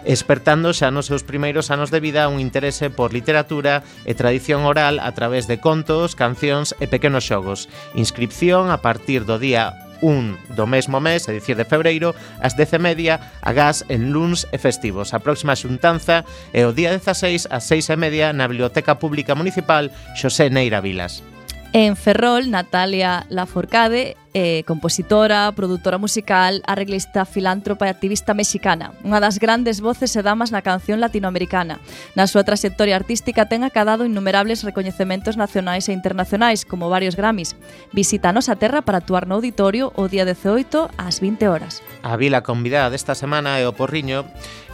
espertando 0.06 0.78
xa 0.78 0.94
nos 0.94 1.10
seus 1.10 1.26
primeiros 1.26 1.74
anos 1.74 1.90
de 1.90 2.00
vida 2.00 2.30
un 2.30 2.38
interese 2.38 2.94
por 2.94 3.10
literatura 3.10 3.82
e 4.06 4.14
tradición 4.14 4.64
oral 4.70 5.02
a 5.02 5.10
través 5.18 5.50
de 5.50 5.58
contos, 5.58 6.14
cancións 6.14 6.78
e 6.78 6.86
pequenos 6.86 7.26
xogos. 7.26 7.66
Inscripción 7.98 8.70
a 8.70 8.86
partir 8.86 9.26
do 9.26 9.42
día 9.42 9.85
1 10.02 10.56
do 10.56 10.66
mesmo 10.68 11.00
mes, 11.00 11.28
é 11.28 11.34
dicir 11.34 11.56
de 11.56 11.66
febreiro, 11.66 12.16
ás 12.40 12.56
10:30 12.56 13.20
a 13.42 13.52
gas 13.54 13.86
en 13.90 14.12
luns 14.12 14.48
e 14.52 14.58
festivos. 14.58 15.14
A 15.14 15.20
próxima 15.20 15.56
xuntanza 15.56 16.26
é 16.54 16.66
o 16.66 16.74
día 16.74 16.92
16 16.92 17.48
ás 17.52 17.64
6:30 17.68 18.34
na 18.34 18.48
Biblioteca 18.48 18.96
Pública 18.96 19.36
Municipal 19.36 19.92
Xosé 20.16 20.50
Neira 20.50 20.82
Vilas. 20.82 21.35
En 21.78 21.98
Ferrol, 21.98 22.52
Natalia 22.52 23.26
Laforcade, 23.28 24.16
eh, 24.34 24.64
compositora, 24.66 25.52
produtora 25.52 25.98
musical, 25.98 26.62
arreglista, 26.68 27.26
filántropa 27.26 27.88
e 27.88 27.92
activista 27.92 28.32
mexicana, 28.32 28.96
unha 29.04 29.20
das 29.20 29.44
grandes 29.44 29.84
voces 29.84 30.16
e 30.16 30.24
damas 30.24 30.56
na 30.56 30.64
canción 30.64 31.04
latinoamericana. 31.04 31.84
Na 32.16 32.32
súa 32.32 32.48
trayectoria 32.48 32.96
artística 32.96 33.52
ten 33.52 33.68
acadado 33.68 34.08
innumerables 34.08 34.64
recoñecementos 34.64 35.36
nacionais 35.36 35.92
e 35.92 35.96
internacionais, 35.96 36.64
como 36.64 36.88
varios 36.88 37.20
Grammys. 37.20 37.60
Visítanos 37.92 38.48
a 38.48 38.56
terra 38.56 38.80
para 38.80 39.04
actuar 39.04 39.28
no 39.28 39.36
auditorio 39.36 39.92
o 40.00 40.08
día 40.08 40.24
18 40.24 40.96
ás 40.96 41.20
20 41.20 41.52
horas. 41.52 41.84
A 42.08 42.16
vila 42.16 42.40
convidada 42.40 42.88
desta 42.88 43.20
semana 43.20 43.60
é 43.60 43.68
o 43.68 43.76
Porriño, 43.76 44.24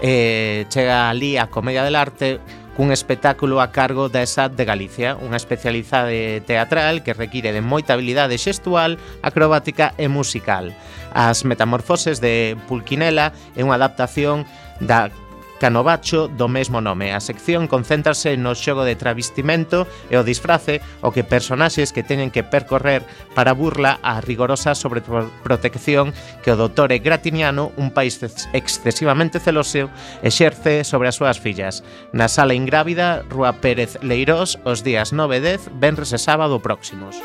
eh, 0.05 0.69
chega 0.69 1.09
ali 1.09 1.41
a 1.41 1.49
Comedia 1.49 1.81
del 1.81 1.97
Arte, 1.97 2.37
cun 2.75 2.91
espectáculo 2.91 3.59
a 3.59 3.69
cargo 3.75 4.07
da 4.07 4.23
ESAT 4.23 4.55
de 4.55 4.65
Galicia, 4.65 5.19
unha 5.19 5.35
especializade 5.35 6.39
teatral 6.47 7.03
que 7.03 7.11
require 7.15 7.51
de 7.51 7.59
moita 7.59 7.93
habilidade 7.93 8.39
xestual, 8.39 8.95
acrobática 9.21 9.91
e 9.99 10.07
musical. 10.07 10.71
As 11.11 11.43
metamorfoses 11.43 12.23
de 12.23 12.55
Pulquinela 12.71 13.35
é 13.53 13.61
unha 13.61 13.75
adaptación 13.75 14.47
da 14.79 15.11
Canovacho 15.61 16.25
do 16.27 16.49
mesmo 16.49 16.81
nome. 16.81 17.13
A 17.13 17.21
sección 17.21 17.69
concéntrase 17.69 18.33
no 18.33 18.57
xogo 18.57 18.81
de 18.81 18.97
travestimento 18.97 19.85
e 20.09 20.17
o 20.17 20.25
disfrace 20.25 20.81
o 21.05 21.13
que 21.13 21.21
personaxes 21.21 21.93
que 21.93 22.01
teñen 22.01 22.33
que 22.33 22.41
percorrer 22.41 23.05
para 23.37 23.53
burla 23.53 24.01
a 24.01 24.17
rigorosa 24.25 24.73
sobreprotección 24.73 26.17
que 26.41 26.49
o 26.49 26.57
doutore 26.57 26.97
Gratiniano, 26.97 27.69
un 27.77 27.93
país 27.93 28.17
excesivamente 28.57 29.37
celoso, 29.37 29.93
exerce 30.25 30.81
sobre 30.81 31.13
as 31.13 31.21
súas 31.21 31.37
fillas. 31.37 31.85
Na 32.09 32.25
sala 32.25 32.57
ingrávida, 32.57 33.21
Rúa 33.29 33.61
Pérez 33.61 34.01
Leirós, 34.01 34.57
os 34.65 34.81
días 34.81 35.13
9 35.13 35.37
e 35.37 35.41
10, 35.45 35.77
venres 35.77 36.09
e 36.09 36.17
sábado 36.17 36.57
próximos. 36.57 37.21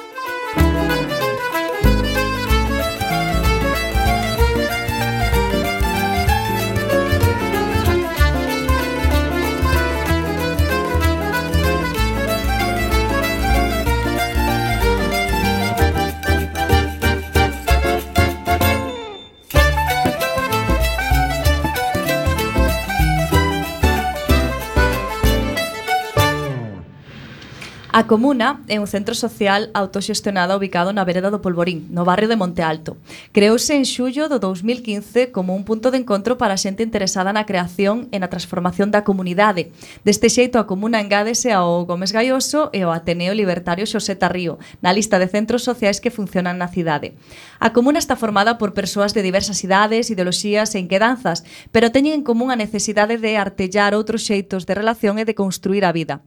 A 27.96 28.04
comuna 28.04 28.60
é 28.68 28.76
un 28.76 28.84
centro 28.84 29.16
social 29.16 29.72
autoxestionado 29.72 30.52
ubicado 30.52 30.92
na 30.92 31.00
vereda 31.08 31.32
do 31.32 31.40
Polvorín, 31.40 31.88
no 31.88 32.04
barrio 32.04 32.28
de 32.28 32.36
Monte 32.36 32.60
Alto. 32.60 33.00
Creouse 33.32 33.72
en 33.72 33.88
xullo 33.88 34.28
do 34.28 34.36
2015 34.36 35.32
como 35.32 35.56
un 35.56 35.64
punto 35.64 35.88
de 35.88 35.96
encontro 35.96 36.36
para 36.36 36.52
a 36.52 36.60
xente 36.60 36.84
interesada 36.84 37.32
na 37.32 37.48
creación 37.48 38.12
e 38.12 38.20
na 38.20 38.28
transformación 38.28 38.92
da 38.92 39.00
comunidade. 39.00 39.72
Deste 40.04 40.28
xeito, 40.28 40.60
a 40.60 40.68
comuna 40.68 41.00
engádese 41.00 41.56
ao 41.56 41.88
Gómez 41.88 42.12
Gaioso 42.12 42.68
e 42.76 42.84
ao 42.84 42.92
Ateneo 42.92 43.32
Libertario 43.32 43.88
Xosé 43.88 44.12
Tarrío, 44.12 44.60
na 44.84 44.92
lista 44.92 45.16
de 45.16 45.32
centros 45.32 45.64
sociais 45.64 45.96
que 45.96 46.12
funcionan 46.12 46.60
na 46.60 46.68
cidade. 46.68 47.16
A 47.64 47.72
comuna 47.72 47.96
está 47.96 48.12
formada 48.12 48.60
por 48.60 48.76
persoas 48.76 49.16
de 49.16 49.24
diversas 49.24 49.64
idades, 49.64 50.12
ideoloxías 50.12 50.76
e 50.76 50.84
inquedanzas, 50.84 51.48
pero 51.72 51.88
teñen 51.88 52.20
en 52.20 52.26
común 52.28 52.52
a 52.52 52.60
necesidade 52.60 53.16
de 53.16 53.40
artellar 53.40 53.96
outros 53.96 54.28
xeitos 54.28 54.68
de 54.68 54.76
relación 54.76 55.16
e 55.16 55.24
de 55.24 55.32
construir 55.32 55.88
a 55.88 55.96
vida. 55.96 56.20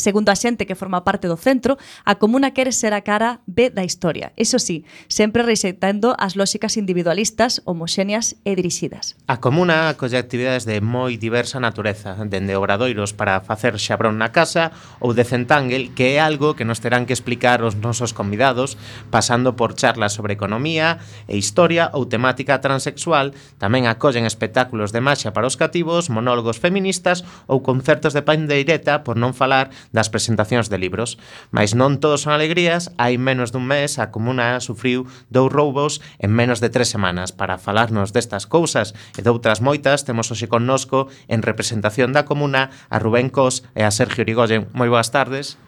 Segundo 0.00 0.32
a 0.32 0.36
xente 0.36 0.64
que 0.64 0.72
forma 0.72 1.04
parte 1.04 1.28
do 1.28 1.36
centro, 1.36 1.76
a 2.08 2.16
comuna 2.16 2.56
quere 2.56 2.72
ser 2.72 2.96
a 2.96 3.04
cara 3.04 3.44
B 3.44 3.68
da 3.68 3.84
historia. 3.84 4.32
Eso 4.40 4.56
sí, 4.56 4.88
sempre 5.12 5.44
rexeitando 5.44 6.16
as 6.16 6.40
lóxicas 6.40 6.80
individualistas, 6.80 7.60
homoxéneas 7.68 8.40
e 8.48 8.56
dirixidas. 8.56 9.20
A 9.28 9.44
comuna 9.44 9.92
acolle 9.92 10.16
actividades 10.16 10.64
de 10.64 10.80
moi 10.80 11.20
diversa 11.20 11.60
natureza, 11.60 12.16
dende 12.24 12.56
obradoiros 12.56 13.12
para 13.12 13.44
facer 13.44 13.76
xabrón 13.76 14.16
na 14.16 14.32
casa 14.32 14.72
ou 15.04 15.12
de 15.12 15.28
centángel, 15.28 15.92
que 15.92 16.16
é 16.16 16.24
algo 16.24 16.56
que 16.56 16.64
nos 16.64 16.80
terán 16.80 17.04
que 17.04 17.12
explicar 17.12 17.60
os 17.60 17.76
nosos 17.76 18.16
convidados, 18.16 18.80
pasando 19.12 19.52
por 19.52 19.76
charlas 19.76 20.16
sobre 20.16 20.32
economía 20.32 20.96
e 21.28 21.36
historia 21.36 21.92
ou 21.92 22.08
temática 22.08 22.64
transexual, 22.64 23.36
tamén 23.60 23.84
acollen 23.84 24.24
espectáculos 24.24 24.96
de 24.96 25.04
maxia 25.04 25.36
para 25.36 25.44
os 25.44 25.60
cativos, 25.60 26.08
monólogos 26.08 26.56
feministas 26.56 27.20
ou 27.44 27.60
concertos 27.60 28.16
de 28.16 28.24
pandeireta, 28.24 29.04
por 29.04 29.20
non 29.20 29.36
falar 29.36 29.68
das 29.90 30.08
presentacións 30.08 30.70
de 30.70 30.78
libros. 30.78 31.18
Mas 31.50 31.74
non 31.74 31.98
todos 31.98 32.26
son 32.26 32.32
alegrías, 32.34 32.94
hai 32.98 33.18
menos 33.18 33.50
dun 33.50 33.66
mes 33.66 33.98
a 33.98 34.14
Comuna 34.14 34.58
sufriu 34.62 35.06
dous 35.30 35.50
roubos 35.50 35.98
en 36.18 36.30
menos 36.34 36.62
de 36.62 36.70
tres 36.70 36.90
semanas. 36.90 37.34
Para 37.34 37.58
falarnos 37.58 38.14
destas 38.14 38.46
cousas 38.46 38.94
e 39.18 39.20
doutras 39.22 39.62
moitas, 39.62 40.06
temos 40.06 40.30
hoxe 40.30 40.46
connosco 40.46 41.10
en 41.26 41.42
representación 41.42 42.14
da 42.14 42.26
Comuna 42.26 42.70
a 42.88 42.96
Rubén 42.98 43.30
Cos 43.30 43.66
e 43.74 43.82
a 43.82 43.90
Sergio 43.90 44.22
Irigoyen. 44.22 44.70
Moi 44.74 44.88
boas 44.88 45.10
tardes. 45.10 45.58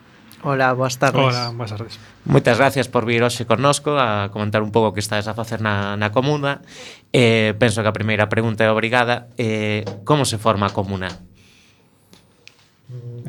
Hola, 0.43 0.73
boas 0.73 0.99
tardes. 0.99 1.23
Hola, 1.23 1.55
boas 1.55 1.71
tardes. 1.71 1.99
Moitas 2.25 2.59
gracias 2.59 2.91
por 2.91 3.07
vir 3.07 3.23
hoxe 3.23 3.47
connosco 3.47 3.95
a 3.95 4.31
comentar 4.35 4.63
un 4.63 4.75
pouco 4.75 4.91
o 4.91 4.95
que 4.95 4.99
estades 4.99 5.31
a 5.31 5.39
facer 5.39 5.63
na, 5.63 5.95
na 5.95 6.11
comuna. 6.11 6.67
Eh, 7.15 7.55
penso 7.63 7.83
que 7.83 7.91
a 7.91 7.95
primeira 7.95 8.27
pregunta 8.27 8.67
é 8.67 8.71
obrigada. 8.71 9.31
Eh, 9.39 9.87
como 10.03 10.27
se 10.27 10.43
forma 10.43 10.67
a 10.67 10.75
comuna? 10.75 11.15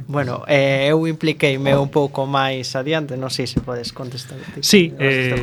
Bueno, 0.07 0.43
eh, 0.47 0.87
eu 0.91 1.07
impliqueime 1.07 1.75
un 1.75 1.89
pouco 1.89 2.27
máis 2.27 2.75
adiante, 2.75 3.15
non 3.15 3.31
sei 3.31 3.47
se 3.47 3.63
podes 3.63 3.95
contestar. 3.95 4.37
Ti, 4.37 4.61
sí, 4.61 4.91
eh, 4.99 5.33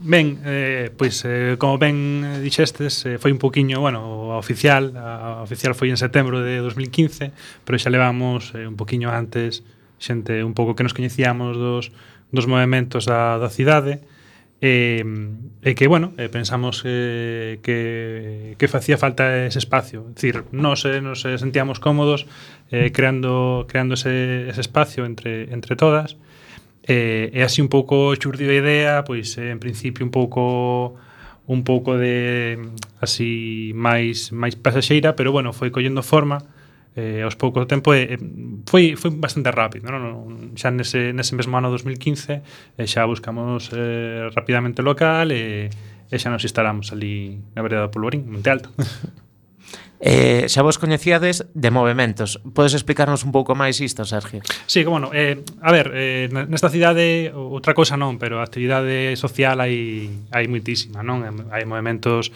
ben, 0.00 0.40
eh, 0.42 0.90
pois, 0.90 1.22
eh, 1.22 1.54
como 1.60 1.76
ben 1.76 2.40
dixestes, 2.40 3.06
eh, 3.06 3.16
foi 3.20 3.30
un 3.30 3.38
poquinho, 3.38 3.78
bueno, 3.78 4.32
a 4.32 4.38
oficial, 4.40 4.96
a 4.96 5.44
oficial 5.44 5.76
foi 5.76 5.92
en 5.92 6.00
setembro 6.00 6.40
de 6.40 6.58
2015, 6.64 7.30
pero 7.62 7.76
xa 7.76 7.92
levamos 7.92 8.56
eh, 8.56 8.64
un 8.64 8.74
poquinho 8.74 9.12
antes 9.12 9.62
xente 10.00 10.44
un 10.44 10.56
pouco 10.56 10.74
que 10.74 10.82
nos 10.82 10.96
coñecíamos 10.96 11.56
dos, 11.56 11.92
dos 12.32 12.46
movimentos 12.48 13.04
da, 13.04 13.36
da 13.36 13.52
cidade, 13.52 14.00
E, 14.60 15.04
eh, 15.62 15.74
que, 15.74 15.86
bueno, 15.86 16.12
eh, 16.16 16.28
pensamos 16.28 16.82
eh, 16.84 17.60
que, 17.62 18.56
que 18.56 18.68
facía 18.68 18.96
falta 18.96 19.44
ese 19.44 19.58
espacio. 19.60 20.08
É 20.08 20.14
decir, 20.16 20.44
nos, 20.52 20.84
eh, 20.88 21.04
nos 21.04 21.24
eh, 21.28 21.36
sentíamos 21.36 21.76
cómodos 21.78 22.24
eh, 22.72 22.88
creando, 22.92 23.66
creando 23.68 23.94
ese, 23.94 24.48
ese 24.48 24.60
espacio 24.60 25.04
entre, 25.04 25.52
entre 25.52 25.76
todas. 25.76 26.16
Eh, 26.88 27.34
e 27.34 27.42
así 27.42 27.60
un 27.60 27.68
pouco 27.68 28.14
xurdiu 28.16 28.48
a 28.48 28.56
idea, 28.56 28.94
pois 29.04 29.36
eh, 29.36 29.50
en 29.50 29.58
principio 29.58 30.06
un 30.06 30.14
pouco 30.14 30.94
un 31.46 31.62
pouco 31.62 31.98
de 31.98 32.58
así 33.02 33.74
máis 33.74 34.30
máis 34.30 34.54
pasaxeira, 34.54 35.18
pero 35.18 35.34
bueno, 35.34 35.50
foi 35.52 35.74
collendo 35.74 36.02
forma 36.06 36.42
eh, 36.96 37.20
aos 37.22 37.36
pouco 37.36 37.68
tempo 37.68 37.92
eh, 37.92 38.16
foi 38.64 38.96
foi 38.96 39.12
bastante 39.12 39.52
rápido, 39.52 39.92
non? 39.92 40.00
non 40.00 40.16
xa 40.56 40.72
nese 40.72 41.12
nese 41.12 41.36
mesmo 41.36 41.54
ano 41.60 41.68
2015 41.68 42.80
eh, 42.80 42.86
xa 42.88 43.04
buscamos 43.04 43.70
eh, 43.76 44.32
rapidamente 44.32 44.80
local 44.80 45.30
e 45.30 45.68
eh, 45.68 45.94
e 46.10 46.16
xa 46.18 46.30
nos 46.30 46.42
instalamos 46.46 46.94
ali 46.94 47.38
na 47.54 47.60
vereda 47.62 47.86
do 47.86 47.92
Polvorín, 47.92 48.26
Monte 48.26 48.50
Alto. 48.50 48.70
Eh, 49.96 50.44
xa 50.52 50.60
vos 50.60 50.76
coñecíades 50.76 51.48
de 51.56 51.70
movimentos. 51.72 52.36
Podes 52.52 52.76
explicarnos 52.76 53.24
un 53.24 53.32
pouco 53.32 53.56
máis 53.56 53.80
isto, 53.80 54.04
Sergio? 54.04 54.44
Sí, 54.68 54.84
como 54.84 55.00
no. 55.00 55.08
Eh, 55.16 55.40
a 55.64 55.72
ver, 55.72 55.88
eh, 55.96 56.28
nesta 56.28 56.68
cidade 56.68 57.32
outra 57.32 57.72
cousa 57.72 57.96
non, 57.96 58.20
pero 58.20 58.36
a 58.38 58.44
actividade 58.44 59.16
social 59.16 59.56
hai 59.56 60.12
hai 60.36 60.44
muitísima, 60.52 61.00
non? 61.00 61.48
Hai 61.48 61.64
movimentos 61.64 62.28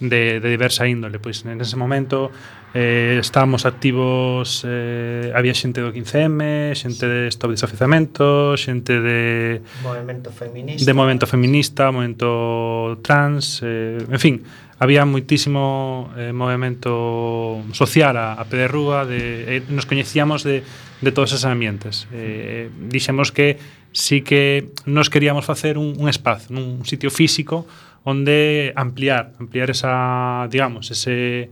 de, 0.00 0.40
de 0.40 0.48
diversa 0.48 0.86
índole. 0.86 1.18
Pois 1.18 1.44
en 1.44 1.60
ese 1.60 1.76
momento 1.76 2.30
eh, 2.74 3.18
estábamos 3.20 3.66
activos, 3.66 4.62
eh, 4.66 5.32
había 5.34 5.54
xente 5.54 5.80
do 5.80 5.90
15M, 5.90 6.74
xente 6.76 7.08
de 7.08 7.28
Stop 7.28 7.50
Desafizamento, 7.56 8.56
xente 8.56 9.00
de... 9.00 9.60
Movimento 9.82 10.30
feminista. 10.30 10.84
De 10.84 10.92
movimento 10.94 11.26
feminista, 11.26 11.90
movimento 11.90 13.00
trans, 13.02 13.64
eh, 13.64 13.98
en 14.04 14.20
fin, 14.20 14.36
había 14.78 15.02
moitísimo 15.02 16.12
eh, 16.14 16.30
movimento 16.30 17.64
social 17.74 18.14
a, 18.14 18.38
a 18.38 18.44
pé 18.46 18.62
de 18.62 18.68
rúa, 18.70 19.02
de, 19.02 19.58
eh, 19.58 19.62
nos 19.68 19.90
coñecíamos 19.90 20.46
de, 20.46 20.62
de 21.02 21.10
todos 21.10 21.34
esos 21.34 21.50
ambientes. 21.50 22.06
Eh, 22.14 22.70
dixemos 22.86 23.34
que 23.34 23.58
sí 23.90 24.22
que 24.22 24.70
nos 24.86 25.10
queríamos 25.10 25.42
facer 25.44 25.78
un, 25.78 25.98
un 25.98 26.06
espazo, 26.06 26.54
un 26.54 26.86
sitio 26.86 27.10
físico, 27.10 27.66
onde 28.04 28.72
ampliar, 28.76 29.32
ampliar 29.38 29.70
esa, 29.70 30.46
digamos, 30.50 30.90
ese 30.90 31.50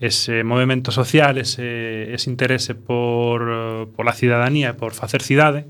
ese 0.00 0.44
movimento 0.44 0.90
social, 0.90 1.38
ese, 1.38 2.12
ese 2.12 2.30
interese 2.30 2.74
por, 2.74 3.88
por 3.96 4.08
a 4.08 4.12
cidadanía 4.12 4.70
e 4.70 4.76
por 4.76 4.92
facer 4.92 5.22
cidade, 5.22 5.64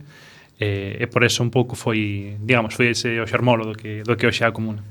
eh, 0.59 0.99
e 0.99 1.07
por 1.07 1.23
eso 1.23 1.45
un 1.45 1.51
pouco 1.53 1.77
foi, 1.77 2.35
digamos, 2.43 2.75
foi 2.75 2.91
ese 2.95 3.21
o 3.21 3.27
xermolo 3.29 3.63
do 3.69 3.75
que, 3.77 4.03
do 4.03 4.17
que 4.19 4.27
hoxe 4.27 4.43
a 4.43 4.51
comuna. 4.51 4.83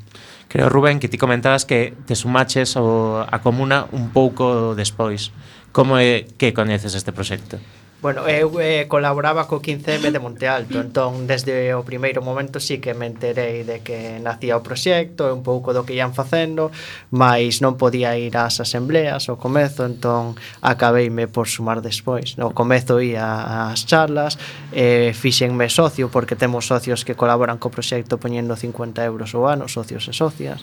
Creo, 0.48 0.69
Rubén, 0.69 1.02
que 1.02 1.10
ti 1.10 1.17
comentabas 1.17 1.65
que 1.65 1.98
te 2.06 2.15
sumaches 2.15 2.78
ao, 2.78 3.26
a 3.26 3.38
comuna 3.41 3.89
un 3.91 4.13
pouco 4.13 4.78
despois. 4.78 5.34
Como 5.74 5.98
é 5.98 6.30
que 6.38 6.54
coñeces 6.54 6.93
este 6.93 7.10
proxecto? 7.10 7.58
Bueno, 8.04 8.28
eu 8.28 8.60
eh, 8.60 8.86
colaboraba 8.89 9.48
co 9.48 9.63
15M 9.63 10.12
de 10.12 10.20
Monte 10.20 10.52
Alto, 10.52 10.84
entón 10.84 11.24
desde 11.24 11.72
o 11.72 11.88
primeiro 11.88 12.20
momento 12.20 12.60
sí 12.60 12.84
que 12.84 12.92
me 12.92 13.08
enterei 13.08 13.63
de 13.63 13.80
que 13.80 14.20
nacía 14.20 14.60
o 14.60 14.62
proxecto, 14.62 15.32
un 15.32 15.39
pouco 15.39 15.72
do 15.72 15.88
que 15.88 15.96
ian 15.96 16.12
facendo, 16.12 16.68
mas 17.16 17.63
non 17.63 17.80
podía 17.80 18.20
ir 18.20 18.36
ás 18.36 18.60
asembleas 18.60 19.32
ao 19.32 19.39
comezo, 19.39 19.88
entón 19.88 20.36
acabeime 20.60 21.32
por 21.32 21.48
sumar 21.48 21.80
despois. 21.80 22.36
No 22.36 22.52
comezo 22.52 23.00
ia 23.00 23.72
ás 23.72 23.88
charlas, 23.88 24.36
eh, 24.76 25.16
fixenme 25.16 25.72
socio, 25.72 26.12
porque 26.12 26.36
temos 26.36 26.68
socios 26.68 27.08
que 27.08 27.16
colaboran 27.16 27.56
co 27.56 27.72
proxecto 27.72 28.20
poñendo 28.20 28.60
50 28.60 29.00
euros 29.08 29.32
ao 29.32 29.48
ano, 29.48 29.72
socios 29.72 30.12
e 30.12 30.13
socias, 30.13 30.60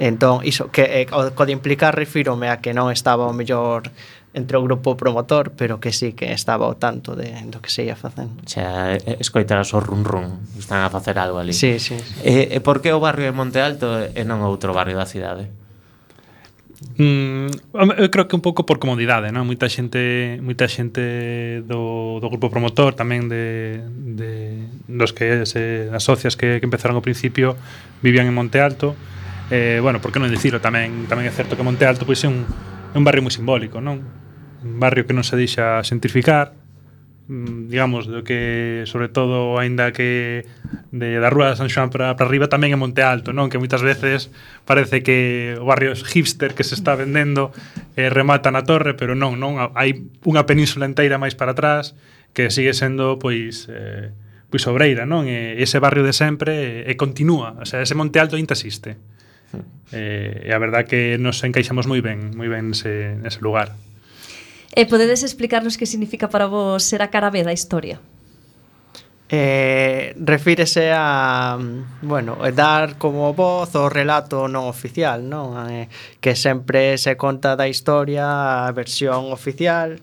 Entón, 0.00 0.40
iso, 0.48 0.70
que, 0.72 1.04
eh, 1.04 1.06
o, 1.12 1.28
co 1.36 1.44
de 1.44 1.52
implicar 1.52 1.92
refírome 1.92 2.48
a 2.48 2.64
que 2.64 2.72
non 2.72 2.88
estaba 2.88 3.28
o 3.28 3.36
mellor 3.36 3.92
entre 4.32 4.56
o 4.56 4.62
grupo 4.62 4.96
promotor, 4.96 5.52
pero 5.58 5.80
que 5.80 5.90
sí 5.92 6.12
que 6.12 6.30
estaba 6.30 6.66
ao 6.66 6.78
tanto 6.78 7.18
de 7.18 7.34
do 7.50 7.58
que 7.58 7.70
se 7.70 7.82
ia 7.82 7.98
facendo. 7.98 8.38
Xa, 8.46 8.94
escoitarás 9.18 9.74
o 9.74 9.82
run 9.82 10.06
run, 10.06 10.38
están 10.54 10.86
a 10.86 10.90
facer 10.90 11.18
algo 11.18 11.42
ali. 11.42 11.50
Sí, 11.50 11.82
sí. 11.82 11.98
sí. 11.98 12.14
E, 12.22 12.54
e 12.54 12.58
por 12.62 12.78
que 12.78 12.94
o 12.94 13.02
barrio 13.02 13.26
de 13.26 13.34
Monte 13.34 13.58
Alto 13.58 13.90
e 13.98 14.22
non 14.22 14.46
outro 14.46 14.70
barrio 14.70 14.94
da 14.94 15.06
cidade? 15.06 15.50
Mm, 16.96 17.50
eu 17.98 18.08
creo 18.08 18.24
que 18.30 18.38
un 18.38 18.40
pouco 18.40 18.64
por 18.64 18.78
comodidade, 18.78 19.34
non? 19.34 19.50
Moita 19.50 19.66
xente, 19.66 20.38
moita 20.38 20.70
xente 20.70 21.66
do, 21.66 22.22
do 22.22 22.28
grupo 22.30 22.54
promotor 22.54 22.94
tamén 22.94 23.26
de, 23.26 23.82
de 24.14 24.30
dos 24.86 25.10
que 25.10 25.42
se 25.42 25.90
eh, 25.90 25.96
as 25.96 26.06
socias 26.06 26.38
que, 26.38 26.62
que 26.62 26.66
empezaron 26.70 26.94
ao 26.94 27.02
principio 27.02 27.58
vivían 27.98 28.30
en 28.30 28.34
Monte 28.38 28.62
Alto. 28.62 28.94
Eh, 29.50 29.82
bueno, 29.82 29.98
por 29.98 30.14
que 30.14 30.22
non 30.22 30.30
dicirlo 30.30 30.62
tamén, 30.62 31.10
tamén 31.10 31.26
é 31.26 31.34
certo 31.34 31.58
que 31.58 31.66
Monte 31.66 31.82
Alto 31.82 32.06
pois 32.06 32.22
é 32.22 32.30
un 32.30 32.46
é 32.94 32.98
un 32.98 33.04
barrio 33.04 33.22
moi 33.22 33.30
simbólico, 33.30 33.78
non? 33.78 34.02
un 34.64 34.80
barrio 34.80 35.06
que 35.08 35.16
non 35.16 35.24
se 35.24 35.36
deixa 35.36 35.80
xentrificar, 35.80 36.52
mm, 37.30 37.70
digamos, 37.72 38.04
do 38.10 38.20
que 38.26 38.84
sobre 38.84 39.08
todo 39.08 39.56
aínda 39.56 39.92
que 39.94 40.44
de, 40.92 41.16
da 41.16 41.30
Rúa 41.32 41.54
de 41.54 41.56
San 41.56 41.70
Xoán 41.72 41.88
para, 41.88 42.12
para 42.18 42.28
arriba 42.28 42.52
tamén 42.52 42.74
é 42.74 42.78
Monte 42.78 43.00
Alto, 43.00 43.32
non? 43.32 43.48
Que 43.48 43.56
moitas 43.56 43.80
veces 43.80 44.28
parece 44.68 45.00
que 45.00 45.56
o 45.56 45.64
barrio 45.64 45.96
hipster 45.96 46.52
que 46.52 46.66
se 46.66 46.76
está 46.76 46.98
vendendo 46.98 47.54
eh, 47.96 48.12
remata 48.12 48.52
na 48.52 48.66
torre, 48.66 48.92
pero 48.92 49.16
non, 49.16 49.40
non, 49.40 49.56
hai 49.78 49.96
unha 50.28 50.44
península 50.44 50.84
inteira 50.84 51.16
máis 51.16 51.32
para 51.32 51.56
atrás 51.56 51.96
que 52.36 52.50
sigue 52.52 52.76
sendo 52.76 53.18
pois 53.18 53.66
eh, 53.72 54.12
pois 54.50 54.66
obreira, 54.66 55.06
non? 55.06 55.30
E 55.30 55.56
ese 55.62 55.78
barrio 55.78 56.02
de 56.02 56.12
sempre 56.12 56.84
e, 56.84 56.90
e 56.90 56.98
continúa, 56.98 57.56
o 57.62 57.64
sea, 57.64 57.80
ese 57.80 57.94
Monte 57.94 58.18
Alto 58.18 58.34
ainda 58.34 58.58
existe. 58.58 58.98
Hmm. 59.54 59.62
Eh, 59.94 60.46
e 60.46 60.50
a 60.50 60.58
verdad 60.58 60.84
que 60.84 61.16
nos 61.22 61.38
encaixamos 61.46 61.86
moi 61.86 62.02
ben, 62.02 62.34
moi 62.34 62.50
ben 62.50 62.74
nese, 62.74 63.16
nese 63.22 63.40
lugar. 63.40 63.72
E 64.70 64.86
podedes 64.86 65.26
explicarnos 65.26 65.74
que 65.74 65.86
significa 65.86 66.30
para 66.30 66.46
vos 66.46 66.86
ser 66.86 67.02
a 67.02 67.10
cara 67.10 67.30
B 67.30 67.42
da 67.42 67.50
historia? 67.50 67.98
Eh, 69.32 70.14
refírese 70.18 70.90
a, 70.92 71.56
bueno, 72.02 72.44
eh, 72.44 72.50
dar 72.50 72.98
como 72.98 73.32
voz 73.32 73.74
o 73.78 73.86
relato 73.86 74.50
non 74.50 74.66
oficial, 74.66 75.22
non? 75.22 75.54
Eh, 75.70 75.86
que 76.18 76.34
sempre 76.34 76.98
se 76.98 77.14
conta 77.14 77.54
da 77.54 77.70
historia 77.70 78.66
a 78.66 78.74
versión 78.74 79.30
oficial, 79.30 80.02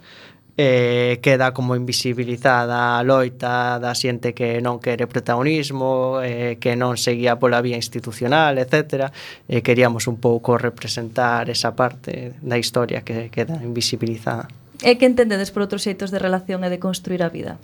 eh, 0.57 1.19
queda 1.21 1.53
como 1.53 1.77
invisibilizada 1.77 2.97
a 2.97 3.03
loita 3.05 3.77
da 3.77 3.93
xente 3.93 4.33
que 4.33 4.57
non 4.57 4.81
quere 4.81 5.05
protagonismo, 5.05 6.17
eh, 6.25 6.57
que 6.57 6.73
non 6.73 6.97
seguía 6.97 7.37
pola 7.37 7.61
vía 7.61 7.77
institucional, 7.77 8.57
etc. 8.57 9.13
Eh, 9.45 9.61
queríamos 9.61 10.09
un 10.09 10.17
pouco 10.17 10.57
representar 10.57 11.45
esa 11.53 11.77
parte 11.77 12.33
da 12.41 12.57
historia 12.57 13.05
que 13.05 13.29
queda 13.29 13.61
invisibilizada. 13.61 14.49
E 14.81 14.97
que 14.97 15.05
entendedes 15.05 15.53
por 15.53 15.61
outros 15.61 15.85
xeitos 15.85 16.09
de 16.09 16.17
relación 16.17 16.65
e 16.65 16.69
de 16.73 16.81
construir 16.81 17.21
a 17.21 17.29
vida? 17.29 17.61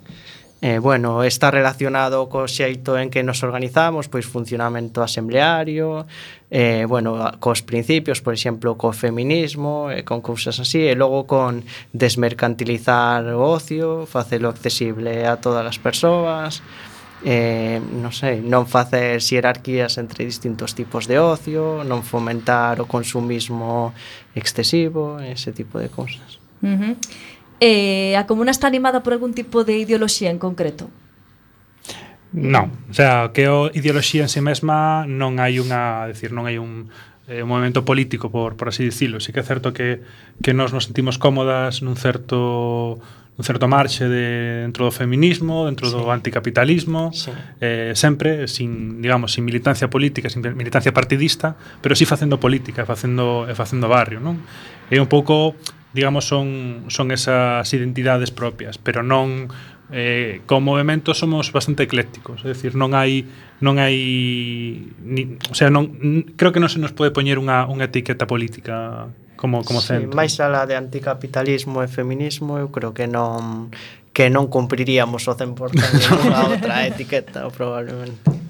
Eh, 0.63 0.79
bueno, 0.79 1.25
está 1.25 1.51
relacionado 1.51 2.31
co 2.31 2.47
xeito 2.47 2.95
en 2.95 3.11
que 3.11 3.19
nos 3.19 3.43
organizamos, 3.43 4.07
pois 4.07 4.23
funcionamento 4.23 5.03
asembleario, 5.03 6.07
eh, 6.47 6.87
bueno, 6.87 7.19
cos 7.43 7.59
principios, 7.59 8.23
por 8.23 8.31
exemplo, 8.31 8.79
co 8.79 8.95
feminismo, 8.95 9.91
eh, 9.91 10.07
con 10.07 10.23
cousas 10.23 10.63
así, 10.63 10.87
e 10.87 10.95
logo 10.95 11.27
con 11.27 11.67
desmercantilizar 11.91 13.27
o 13.35 13.43
ocio, 13.43 14.07
facelo 14.07 14.47
accesible 14.47 15.27
a 15.27 15.35
todas 15.35 15.67
as 15.67 15.83
persoas, 15.83 16.63
eh, 17.27 17.83
non 17.83 18.15
sei, 18.15 18.39
non 18.39 18.63
facer 18.63 19.19
xerarquías 19.19 19.99
entre 19.99 20.23
distintos 20.23 20.79
tipos 20.79 21.11
de 21.11 21.19
ocio, 21.19 21.83
non 21.83 22.07
fomentar 22.07 22.79
o 22.79 22.87
consumismo 22.87 23.91
excesivo, 24.31 25.19
ese 25.19 25.51
tipo 25.51 25.75
de 25.75 25.91
cousas. 25.91 26.39
Uh 26.63 26.79
-huh. 26.79 26.95
Eh, 27.59 28.15
a 28.17 28.25
comuna 28.25 28.51
está 28.51 28.67
animada 28.67 29.03
por 29.03 29.13
algún 29.13 29.33
tipo 29.33 29.63
de 29.63 29.77
ideoloxía 29.77 30.29
en 30.29 30.39
concreto? 30.39 30.89
Non, 32.33 32.73
o 32.89 32.95
sea, 32.97 33.29
que 33.29 33.45
o 33.45 33.69
ideoloxía 33.69 34.25
en 34.25 34.31
si 34.31 34.41
sí 34.41 34.45
mesma 34.45 35.05
non 35.05 35.37
hai 35.37 35.61
unha, 35.61 36.09
decir, 36.09 36.33
non 36.33 36.49
hai 36.49 36.57
un 36.57 36.89
eh, 37.29 37.45
un 37.45 37.49
movimento 37.53 37.85
político 37.85 38.33
por 38.33 38.57
por 38.57 38.73
así 38.73 38.81
dicilo. 38.83 39.21
Sí 39.21 39.29
que 39.31 39.41
é 39.41 39.45
certo 39.45 39.69
que 39.69 40.01
que 40.41 40.57
nós 40.57 40.73
nos 40.73 40.89
sentimos 40.89 41.21
cómodas 41.21 41.85
nun 41.85 41.93
certo 41.93 42.97
un 43.37 43.43
certo 43.43 43.65
marxe 43.67 44.09
de 44.09 44.61
dentro 44.65 44.85
do 44.85 44.93
feminismo, 44.93 45.65
dentro 45.65 45.89
sí. 45.89 45.93
do 45.93 46.09
anticapitalismo, 46.13 47.13
sí. 47.13 47.31
eh, 47.61 47.93
sempre 47.97 48.45
sin, 48.47 49.01
digamos, 49.01 49.33
sin 49.33 49.45
militancia 49.45 49.89
política, 49.89 50.29
sin 50.29 50.41
militancia 50.53 50.93
partidista, 50.93 51.57
pero 51.81 51.95
si 51.95 52.05
sí 52.05 52.09
facendo 52.09 52.39
política, 52.39 52.85
facendo 52.85 53.45
facendo 53.53 53.89
barrio, 53.89 54.21
non? 54.21 54.41
É 54.89 55.01
un 55.01 55.09
pouco 55.09 55.57
digamos, 55.93 56.25
son, 56.25 56.85
son 56.87 57.11
esas 57.11 57.71
identidades 57.73 58.31
propias, 58.31 58.77
pero 58.77 59.01
non 59.05 59.47
eh, 59.93 60.41
como 60.49 60.73
movimento 60.73 61.13
somos 61.13 61.53
bastante 61.53 61.85
eclécticos, 61.85 62.41
é 62.41 62.49
dicir, 62.49 62.73
non 62.73 62.97
hai 62.97 63.29
non 63.61 63.77
hai 63.77 63.95
ni, 65.05 65.37
o 65.37 65.55
sea, 65.55 65.69
non 65.69 65.93
creo 66.33 66.49
que 66.49 66.57
non 66.57 66.73
se 66.73 66.81
nos 66.81 66.97
pode 66.97 67.13
poñer 67.13 67.37
unha, 67.37 67.69
unha 67.69 67.85
etiqueta 67.85 68.25
política 68.25 69.07
como 69.37 69.61
como 69.61 69.85
sí, 69.85 69.93
centro. 69.93 70.17
máis 70.17 70.33
la 70.41 70.65
de 70.65 70.73
anticapitalismo 70.73 71.85
e 71.85 71.87
feminismo, 71.87 72.57
eu 72.57 72.73
creo 72.73 72.97
que 72.97 73.05
non 73.05 73.69
que 74.13 74.33
non 74.33 74.49
cumpriríamos 74.49 75.29
o 75.29 75.33
100% 75.37 75.77
nunha 76.09 76.41
outra 76.49 76.85
etiqueta, 76.89 77.45
probablemente 77.53 78.42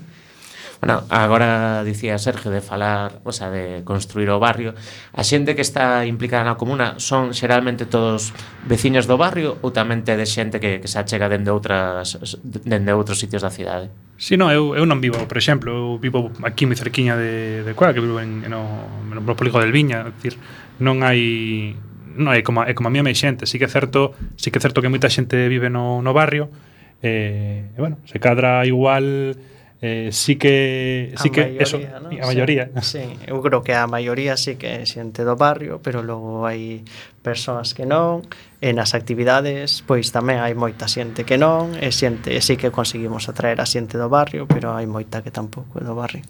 bueno, 0.83 1.03
agora 1.07 1.81
dicía 1.85 2.17
Sergio 2.17 2.51
de 2.51 2.59
falar, 2.59 3.21
o 3.23 3.31
sea, 3.31 3.49
de 3.49 3.85
construir 3.85 4.29
o 4.29 4.37
barrio, 4.37 4.75
a 5.15 5.23
xente 5.23 5.55
que 5.55 5.63
está 5.63 6.03
implicada 6.03 6.43
na 6.43 6.59
comuna 6.59 6.99
son 6.99 7.31
xeralmente 7.31 7.87
todos 7.87 8.35
veciños 8.67 9.07
do 9.07 9.15
barrio 9.15 9.55
ou 9.63 9.71
tamén 9.71 10.03
te 10.03 10.19
de 10.19 10.27
xente 10.27 10.59
que, 10.59 10.83
que 10.83 10.89
se 10.91 10.99
achega 10.99 11.31
dende 11.31 11.55
outras 11.55 12.19
dende 12.43 12.91
outros 12.91 13.15
sitios 13.15 13.47
da 13.47 13.47
cidade? 13.47 13.95
Si, 14.19 14.35
sí, 14.35 14.37
no, 14.37 14.51
eu, 14.51 14.75
eu 14.75 14.83
non 14.83 14.99
vivo, 14.99 15.23
por 15.23 15.39
exemplo, 15.39 15.71
eu 15.71 15.95
vivo 16.03 16.35
aquí 16.43 16.67
moi 16.67 16.75
cerquiña 16.75 17.15
de, 17.15 17.63
de 17.63 17.71
Coa, 17.79 17.95
que 17.95 18.03
vivo 18.03 18.19
en, 18.19 18.43
en, 18.43 18.51
o, 18.51 18.67
en 19.07 19.15
o 19.15 19.23
Propolijo 19.23 19.63
del 19.63 19.71
Viña, 19.71 20.03
decir, 20.03 20.35
non 20.83 20.99
hai 20.99 21.79
non 22.19 22.35
é 22.35 22.43
como, 22.43 22.67
é 22.67 22.75
como 22.75 22.91
a 22.91 22.93
mí 22.93 22.99
máis 22.99 23.15
xente, 23.15 23.47
si 23.47 23.55
que 23.55 23.63
é 23.63 23.71
certo, 23.71 24.19
si 24.35 24.51
que 24.51 24.59
é 24.59 24.63
certo 24.67 24.83
que 24.83 24.91
moita 24.91 25.07
xente 25.07 25.47
vive 25.47 25.71
no, 25.71 26.03
no 26.03 26.11
barrio, 26.11 26.51
eh, 26.99 27.71
e 27.71 27.79
bueno, 27.79 28.03
se 28.03 28.19
cadra 28.19 28.67
igual 28.67 29.39
eh, 29.83 30.09
sí 30.15 30.37
que... 30.37 31.13
Sí 31.17 31.27
a 31.27 31.31
que 31.31 31.41
maioría, 31.41 31.61
eso, 31.61 31.77
¿no? 31.77 32.09
a 32.09 32.25
maioría. 32.25 32.69
Sí, 32.81 33.03
sí, 33.03 33.19
eu 33.27 33.43
creo 33.43 33.59
que 33.61 33.75
a 33.75 33.83
maioría 33.83 34.39
sí 34.39 34.55
que 34.55 34.79
é 34.79 34.87
xente 34.87 35.27
do 35.27 35.35
barrio, 35.35 35.83
pero 35.83 35.99
logo 35.99 36.47
hai 36.47 36.87
persoas 37.19 37.75
que 37.75 37.83
non, 37.83 38.23
e 38.63 38.71
nas 38.71 38.95
actividades 38.95 39.83
pois 39.83 40.15
tamén 40.15 40.39
hai 40.39 40.55
moita 40.55 40.87
xente 40.87 41.27
que 41.27 41.35
non, 41.35 41.75
e 41.75 41.91
xente 41.91 42.31
e 42.31 42.39
sí 42.39 42.55
que 42.55 42.71
conseguimos 42.71 43.27
atraer 43.27 43.59
a 43.59 43.67
xente 43.67 43.99
do 43.99 44.07
barrio, 44.07 44.47
pero 44.47 44.71
hai 44.71 44.87
moita 44.87 45.19
que 45.19 45.35
tampouco 45.35 45.77
é 45.77 45.83
do 45.83 45.99
barrio. 45.99 46.23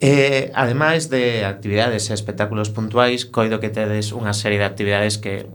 Eh, 0.00 0.52
ademais 0.56 1.12
de 1.12 1.44
actividades 1.44 2.08
e 2.08 2.16
espectáculos 2.16 2.72
puntuais, 2.72 3.28
coido 3.28 3.60
que 3.60 3.68
tedes 3.68 4.16
unha 4.16 4.32
serie 4.32 4.56
de 4.56 4.64
actividades 4.64 5.20
que 5.20 5.52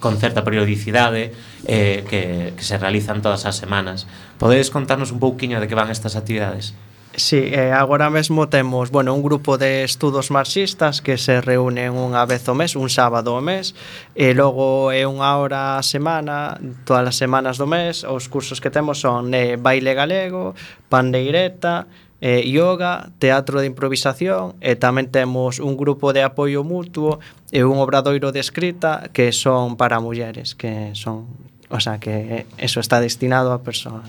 con 0.00 0.16
certa 0.18 0.44
periodicidade 0.44 1.32
eh, 1.66 2.04
que, 2.08 2.52
que 2.56 2.64
se 2.64 2.78
realizan 2.78 3.20
todas 3.20 3.44
as 3.44 3.56
semanas. 3.56 4.06
Podedes 4.38 4.70
contarnos 4.70 5.12
un 5.12 5.20
pouquiño 5.20 5.60
de 5.60 5.68
que 5.68 5.76
van 5.76 5.90
estas 5.92 6.16
actividades? 6.16 6.72
Sí, 7.16 7.38
eh, 7.52 7.70
agora 7.70 8.10
mesmo 8.10 8.48
temos, 8.48 8.90
bueno, 8.90 9.14
un 9.14 9.22
grupo 9.22 9.56
de 9.56 9.84
estudos 9.84 10.32
marxistas 10.32 11.00
que 11.00 11.16
se 11.16 11.40
reúnen 11.40 11.94
unha 11.94 12.26
vez 12.26 12.42
ao 12.50 12.58
mes, 12.58 12.74
un 12.74 12.90
sábado 12.90 13.38
ao 13.38 13.44
mes, 13.44 13.78
e 14.18 14.34
logo 14.34 14.90
é 14.90 15.06
unha 15.06 15.38
hora 15.38 15.78
a 15.78 15.82
semana, 15.86 16.58
todas 16.82 17.14
as 17.14 17.14
semanas 17.14 17.54
do 17.54 17.70
mes, 17.70 18.02
os 18.02 18.26
cursos 18.26 18.58
que 18.58 18.66
temos 18.66 18.98
son 18.98 19.30
eh, 19.30 19.54
baile 19.54 19.94
galego, 19.94 20.58
pandeireta, 20.90 21.86
eh, 22.24 22.50
yoga, 22.50 23.10
teatro 23.18 23.60
de 23.60 23.66
improvisación 23.68 24.56
e 24.64 24.80
tamén 24.80 25.12
temos 25.12 25.60
un 25.60 25.76
grupo 25.76 26.16
de 26.16 26.24
apoio 26.24 26.64
mutuo 26.64 27.20
e 27.52 27.68
un 27.68 27.76
obradoiro 27.76 28.32
de 28.32 28.40
escrita 28.40 29.12
que 29.12 29.28
son 29.28 29.76
para 29.76 30.00
mulleres, 30.00 30.56
que 30.56 30.96
son, 30.96 31.28
o 31.68 31.84
sea, 31.84 32.00
que 32.00 32.48
eso 32.56 32.80
está 32.80 33.04
destinado 33.04 33.52
a 33.52 33.60
persoas. 33.60 34.08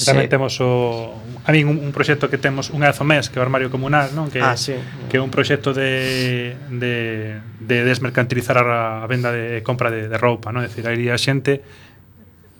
Tamén 0.00 0.24
sí. 0.24 0.32
temos 0.32 0.56
o 0.64 1.12
a 1.44 1.52
min 1.52 1.68
un, 1.68 1.76
un 1.84 1.92
proxecto 1.92 2.32
que 2.32 2.40
temos 2.40 2.72
unha 2.72 2.88
vez 2.88 2.96
ao 2.96 3.04
mes 3.04 3.28
que 3.28 3.36
é 3.36 3.40
o 3.40 3.44
armario 3.44 3.68
comunal, 3.68 4.08
non? 4.16 4.32
Que 4.32 4.40
ah, 4.40 4.56
sí. 4.56 4.80
que 5.12 5.20
é 5.20 5.20
un 5.20 5.28
proxecto 5.28 5.76
de 5.76 6.56
de 6.72 7.36
de 7.60 7.76
desmercantilizar 7.84 8.56
a, 8.64 9.04
a 9.04 9.06
venda 9.10 9.28
de 9.28 9.60
compra 9.60 9.92
de, 9.92 10.08
de 10.08 10.16
roupa, 10.16 10.48
non? 10.48 10.64
É 10.64 10.72
dicir, 10.72 10.88
aí 10.88 11.12
a 11.12 11.20
xente 11.20 11.60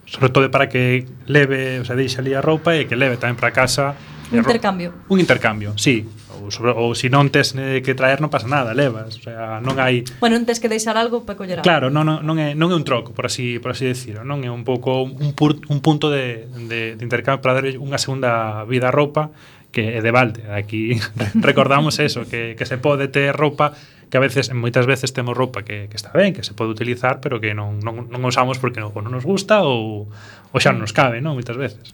sobre 0.05 0.29
todo 0.29 0.53
para 0.53 0.69
que 0.69 1.09
leve, 1.25 1.81
o 1.81 1.89
sea, 1.89 1.97
deixe 1.97 2.21
ali 2.21 2.37
a 2.37 2.45
roupa 2.45 2.77
e 2.77 2.85
que 2.85 3.01
leve 3.01 3.17
tamén 3.17 3.41
para 3.41 3.49
casa 3.49 3.97
Un 4.33 4.39
intercambio. 4.39 4.93
Un 5.09 5.21
intercambio, 5.21 5.73
sí. 5.77 6.07
Ou, 6.39 6.51
sobre, 6.51 6.73
ou 6.73 6.95
se 6.95 7.09
si 7.09 7.09
non 7.09 7.33
tes 7.33 7.57
eh, 7.57 7.81
que 7.81 7.97
traer 7.97 8.21
non 8.21 8.29
pasa 8.29 8.47
nada, 8.47 8.77
levas, 8.77 9.17
o 9.17 9.23
sea, 9.25 9.59
non 9.65 9.81
hai 9.81 10.05
Bueno, 10.21 10.37
non 10.39 10.45
tes 10.45 10.61
que 10.61 10.69
deixar 10.69 10.95
algo 11.01 11.25
para 11.25 11.41
coller 11.41 11.61
algo. 11.61 11.67
Claro, 11.67 11.89
non, 11.89 12.05
non, 12.05 12.23
non 12.23 12.37
é 12.39 12.53
non 12.53 12.71
é 12.71 12.77
un 12.77 12.85
troco, 12.85 13.17
por 13.17 13.27
así 13.27 13.59
por 13.59 13.73
así 13.73 13.89
decirlo, 13.89 14.23
non 14.23 14.45
é 14.45 14.51
un 14.53 14.63
pouco 14.63 15.03
un, 15.05 15.33
pur, 15.33 15.59
un 15.69 15.81
punto 15.81 16.13
de, 16.13 16.47
de, 16.69 16.95
de 16.95 17.03
intercambio 17.03 17.41
para 17.41 17.59
dar 17.59 17.67
unha 17.75 17.99
segunda 17.99 18.63
vida 18.69 18.89
a 18.89 18.95
roupa 18.95 19.33
que 19.73 19.99
é 19.99 20.01
de 20.01 20.13
balde. 20.13 20.49
Aquí 20.49 20.97
recordamos 21.41 21.99
eso, 22.01 22.25
que, 22.25 22.57
que 22.57 22.65
se 22.65 22.79
pode 22.79 23.09
ter 23.09 23.37
roupa 23.37 23.73
que 24.09 24.17
a 24.17 24.21
veces, 24.21 24.49
moitas 24.57 24.89
veces 24.89 25.13
temos 25.13 25.37
roupa 25.37 25.63
que, 25.63 25.89
que 25.89 25.97
está 25.97 26.13
ben, 26.17 26.33
que 26.33 26.41
se 26.41 26.57
pode 26.57 26.73
utilizar, 26.73 27.21
pero 27.21 27.41
que 27.41 27.53
non, 27.53 27.77
non, 27.85 28.09
non 28.09 28.21
usamos 28.25 28.57
porque 28.57 28.81
non, 28.81 28.93
non 28.93 29.13
nos 29.13 29.25
gusta 29.29 29.61
ou, 29.65 30.09
ou 30.53 30.57
xa 30.57 30.73
non 30.73 30.85
nos 30.85 30.97
cabe, 30.97 31.21
non? 31.21 31.37
Moitas 31.37 31.61
veces. 31.61 31.93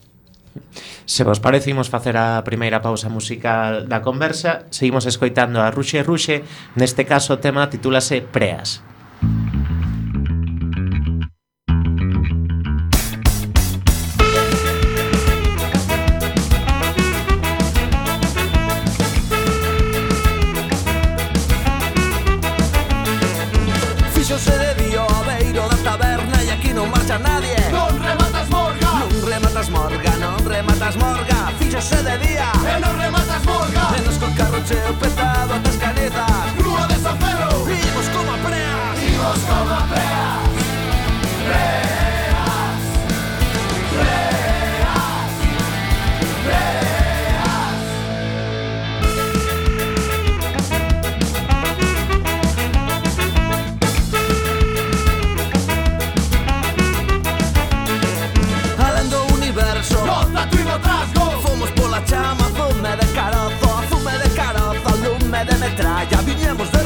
Se 1.05 1.23
vos 1.23 1.39
parece, 1.39 1.69
imos 1.69 1.89
facer 1.89 2.17
a 2.17 2.41
primeira 2.41 2.81
pausa 2.81 3.13
musical 3.13 3.85
da 3.85 4.01
conversa. 4.01 4.65
Seguimos 4.73 5.05
escoitando 5.05 5.61
a 5.61 5.69
Ruxe 5.69 6.01
Ruxe. 6.01 6.41
Neste 6.73 7.05
caso, 7.05 7.37
o 7.37 7.41
tema 7.41 7.69
titúlase 7.69 8.25
Preas. 8.25 8.81
Fíxose 24.17 24.57
de 24.57 24.71
día 24.81 25.05
o 25.05 25.19
beiro 25.29 25.69
da 25.69 25.77
taberna 25.85 26.41
E 26.41 26.49
aquí 26.49 26.73
non 26.73 26.89
marcha 26.89 27.21
nada 27.21 27.34
rematas 30.85 30.95
morga, 30.97 31.51
fíxose 31.57 31.95
de 32.03 32.17
día 32.19 32.51
E 32.61 32.79
non 32.79 32.93
rematas 32.97 33.43
morga. 33.45 33.89
Menos 33.91 34.05
nos 34.05 34.17
con 34.21 34.31
carrocheo 34.37 34.93
petado 35.01 35.53
atas 35.57 35.77
canetas 35.77 36.64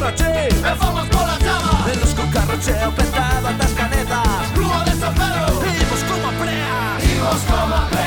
Carraché 0.10 0.48
E 0.48 0.76
por 0.76 1.28
la 1.28 1.38
chama 1.38 1.86
En 1.92 2.00
los 2.00 2.14
con 2.16 2.30
carrocheo 2.32 2.92
petado 2.96 3.48
atas 3.48 3.72
canetas. 3.72 4.56
Rúa 4.56 4.84
de 4.86 4.92
San 4.94 5.14
Pedro. 5.14 5.62
Imos 5.62 6.04
como 6.10 6.32
prea 6.40 6.98
Imos 7.04 7.42
como 7.48 7.90
prea 7.90 7.99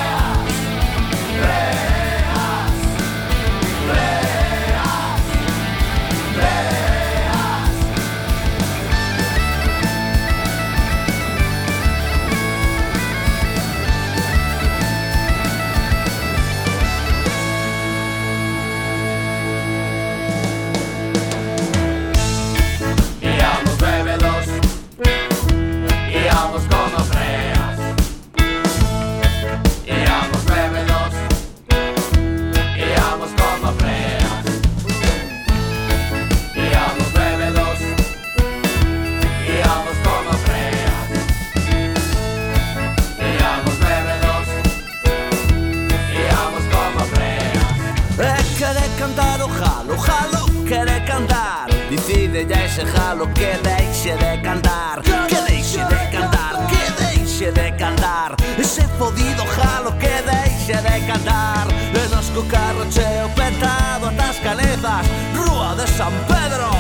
se 52.83 52.97
jalo 52.97 53.33
que 53.35 53.59
deixe 53.63 54.17
de 54.17 54.43
cantar 54.43 55.03
Que 55.03 55.37
deixe 55.49 55.79
de 55.79 56.11
cantar, 56.11 56.67
que 56.67 57.05
deixe 57.05 57.53
de 57.53 57.77
cantar 57.77 58.37
Ese 58.59 58.83
fodido 58.99 59.45
jalo 59.57 59.93
que 59.99 60.23
deixe 60.23 60.75
de 60.75 61.07
cantar 61.07 61.67
E 61.71 62.15
nos 62.15 62.29
co 62.31 62.43
carro 62.45 62.85
cheo 62.91 63.29
petado 63.31 64.07
atas 64.09 64.39
canezas 64.39 65.07
Rúa 65.35 65.75
de 65.77 65.87
San 65.89 66.13
Pedro 66.29 66.71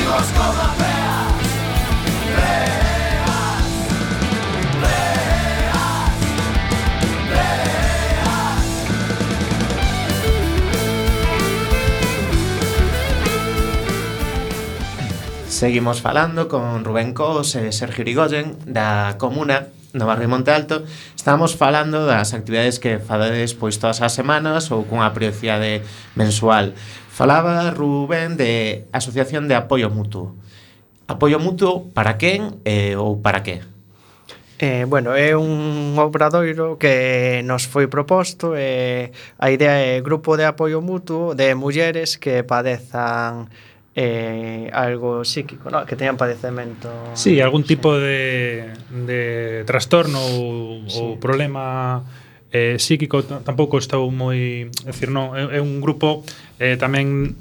Imos 0.00 0.28
como 0.36 0.88
a 0.88 0.91
Seguimos 15.62 16.00
falando 16.00 16.48
con 16.48 16.84
Rubén 16.84 17.14
Cos 17.14 17.54
e 17.54 17.70
Sergio 17.70 18.02
Irigoyen 18.02 18.58
da 18.66 19.14
Comuna 19.14 19.70
no 19.94 20.10
barrio 20.10 20.26
Monte 20.26 20.50
Alto 20.50 20.82
Estamos 21.14 21.54
falando 21.54 22.02
das 22.02 22.34
actividades 22.34 22.82
que 22.82 22.98
fadades 22.98 23.54
pois 23.54 23.78
todas 23.78 24.02
as 24.02 24.10
semanas 24.10 24.74
ou 24.74 24.82
cunha 24.82 25.14
periodicidade 25.14 25.86
mensual. 26.18 26.74
Falaba 27.14 27.70
Rubén 27.70 28.34
de 28.34 28.90
Asociación 28.90 29.46
de 29.46 29.54
Apoio 29.54 29.86
Mutuo. 29.86 30.34
Apoio 31.06 31.38
Mutuo 31.38 31.86
para 31.94 32.18
quen 32.18 32.58
eh, 32.66 32.98
ou 32.98 33.22
para 33.22 33.46
que? 33.46 33.62
Eh, 34.58 34.82
bueno, 34.90 35.14
é 35.14 35.38
un 35.38 35.94
obradoiro 35.94 36.74
que 36.74 37.42
nos 37.46 37.70
foi 37.70 37.86
proposto 37.86 38.58
e 38.58 39.14
eh, 39.14 39.38
a 39.38 39.54
idea 39.54 39.78
é 39.78 40.02
grupo 40.02 40.34
de 40.34 40.42
apoio 40.42 40.82
mutuo 40.82 41.38
de 41.38 41.54
mulleres 41.54 42.18
que 42.18 42.42
padezan 42.42 43.46
eh, 43.94 44.70
algo 44.72 45.24
psíquico, 45.24 45.70
no? 45.70 45.84
que 45.84 45.96
teñan 45.96 46.16
padecemento. 46.16 46.88
Sí, 47.14 47.40
algún 47.40 47.64
tipo 47.64 47.94
sí. 47.94 48.00
de, 48.00 48.72
de 49.06 49.64
trastorno 49.66 50.20
ou, 50.20 50.88
sí. 50.88 50.96
ou 51.00 51.20
problema 51.20 52.04
eh, 52.52 52.76
psíquico 52.80 53.24
tampouco 53.24 53.76
estou 53.76 54.08
moi, 54.08 54.68
é 54.84 54.90
dicir, 54.92 55.12
non, 55.12 55.36
é, 55.36 55.56
é 55.56 55.60
un 55.60 55.80
grupo 55.80 56.24
eh, 56.60 56.76
tamén 56.80 57.36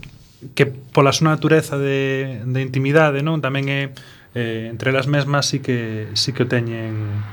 que 0.58 0.66
pola 0.68 1.14
súa 1.16 1.38
natureza 1.38 1.78
de, 1.78 2.42
de 2.44 2.60
intimidade, 2.60 3.24
non, 3.24 3.40
tamén 3.40 3.68
é 3.72 3.82
eh, 3.88 4.12
eh, 4.36 4.68
entre 4.72 4.92
elas 4.92 5.08
mesmas 5.08 5.46
sí 5.46 5.60
que 5.60 6.08
sí 6.14 6.32
que 6.32 6.44
o 6.44 6.48
teñen 6.48 7.24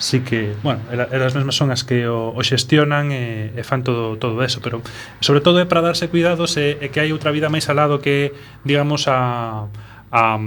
sí 0.00 0.20
que, 0.20 0.56
bueno, 0.62 0.80
elas 0.90 1.34
mesmas 1.34 1.54
son 1.54 1.70
as 1.70 1.84
que 1.84 2.08
o, 2.08 2.32
o 2.32 2.40
xestionan 2.40 3.12
e, 3.12 3.52
e 3.52 3.62
fan 3.62 3.84
todo 3.84 4.16
todo 4.16 4.40
eso, 4.40 4.64
pero 4.64 4.80
sobre 5.20 5.44
todo 5.44 5.60
é 5.60 5.68
para 5.68 5.84
darse 5.84 6.08
cuidados 6.08 6.56
e, 6.56 6.80
e 6.80 6.88
que 6.88 7.04
hai 7.04 7.12
outra 7.12 7.28
vida 7.28 7.52
máis 7.52 7.68
alado 7.68 8.00
que, 8.00 8.32
digamos, 8.64 9.04
a 9.12 9.68
a, 10.10 10.40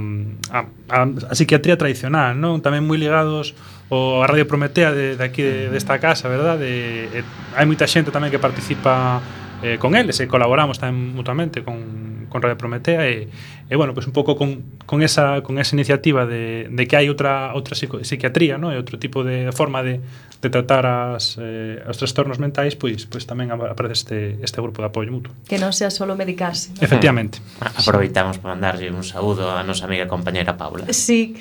a, 0.50 0.60
a, 0.90 0.98
a 1.06 1.34
psiquiatría 1.38 1.78
tradicional, 1.78 2.34
non? 2.34 2.60
Tamén 2.60 2.82
moi 2.82 2.98
ligados 2.98 3.54
o 3.94 4.20
a 4.20 4.28
Radio 4.28 4.50
Prometea 4.50 4.90
de, 4.90 5.14
de 5.14 5.22
aquí 5.24 5.46
de, 5.46 5.70
desta 5.70 6.02
casa, 6.02 6.26
¿verdad? 6.26 6.58
De, 6.58 7.06
e, 7.14 7.22
hai 7.54 7.64
moita 7.64 7.86
xente 7.86 8.10
tamén 8.10 8.34
que 8.34 8.42
participa 8.42 9.22
eh, 9.62 9.78
con 9.78 9.94
eles 9.94 10.18
e 10.18 10.26
colaboramos 10.26 10.82
tamén 10.82 11.14
mutuamente 11.14 11.62
con, 11.62 12.26
con 12.26 12.42
Radio 12.42 12.58
Prometea 12.58 13.06
e, 13.06 13.30
E 13.74 13.76
bueno, 13.76 13.92
pues 13.92 14.06
un 14.06 14.12
pouco 14.12 14.36
con, 14.36 14.62
con, 14.86 15.02
esa, 15.02 15.42
con 15.42 15.58
esa 15.58 15.74
iniciativa 15.74 16.26
de, 16.26 16.68
de 16.70 16.86
que 16.86 16.94
hai 16.94 17.10
outra, 17.10 17.50
outra 17.58 17.74
psico, 17.74 17.98
psiquiatría, 18.06 18.54
¿no? 18.54 18.70
e 18.70 18.78
outro 18.78 19.02
tipo 19.02 19.26
de 19.26 19.50
forma 19.50 19.82
de, 19.82 19.98
de 20.38 20.46
tratar 20.46 20.86
as, 20.86 21.34
eh, 21.42 21.82
os 21.82 21.98
trastornos 21.98 22.38
mentais, 22.38 22.78
pois, 22.78 23.02
pois 23.10 23.26
tamén 23.26 23.50
aparece 23.50 23.98
este, 23.98 24.18
este 24.46 24.62
grupo 24.62 24.78
de 24.78 24.94
apoio 24.94 25.10
mutuo. 25.10 25.34
Que 25.50 25.58
non 25.58 25.74
sea 25.74 25.90
solo 25.90 26.14
medicarse. 26.14 26.70
¿no? 26.70 26.86
Efectivamente. 26.86 27.42
Mm. 27.42 27.82
Aproveitamos 27.82 28.38
para 28.38 28.54
mandarlle 28.54 28.94
un 28.94 29.02
saúdo 29.02 29.50
a 29.50 29.66
nosa 29.66 29.90
amiga 29.90 30.06
e 30.06 30.10
compañera 30.10 30.54
Paula. 30.54 30.86
Sí. 30.94 31.34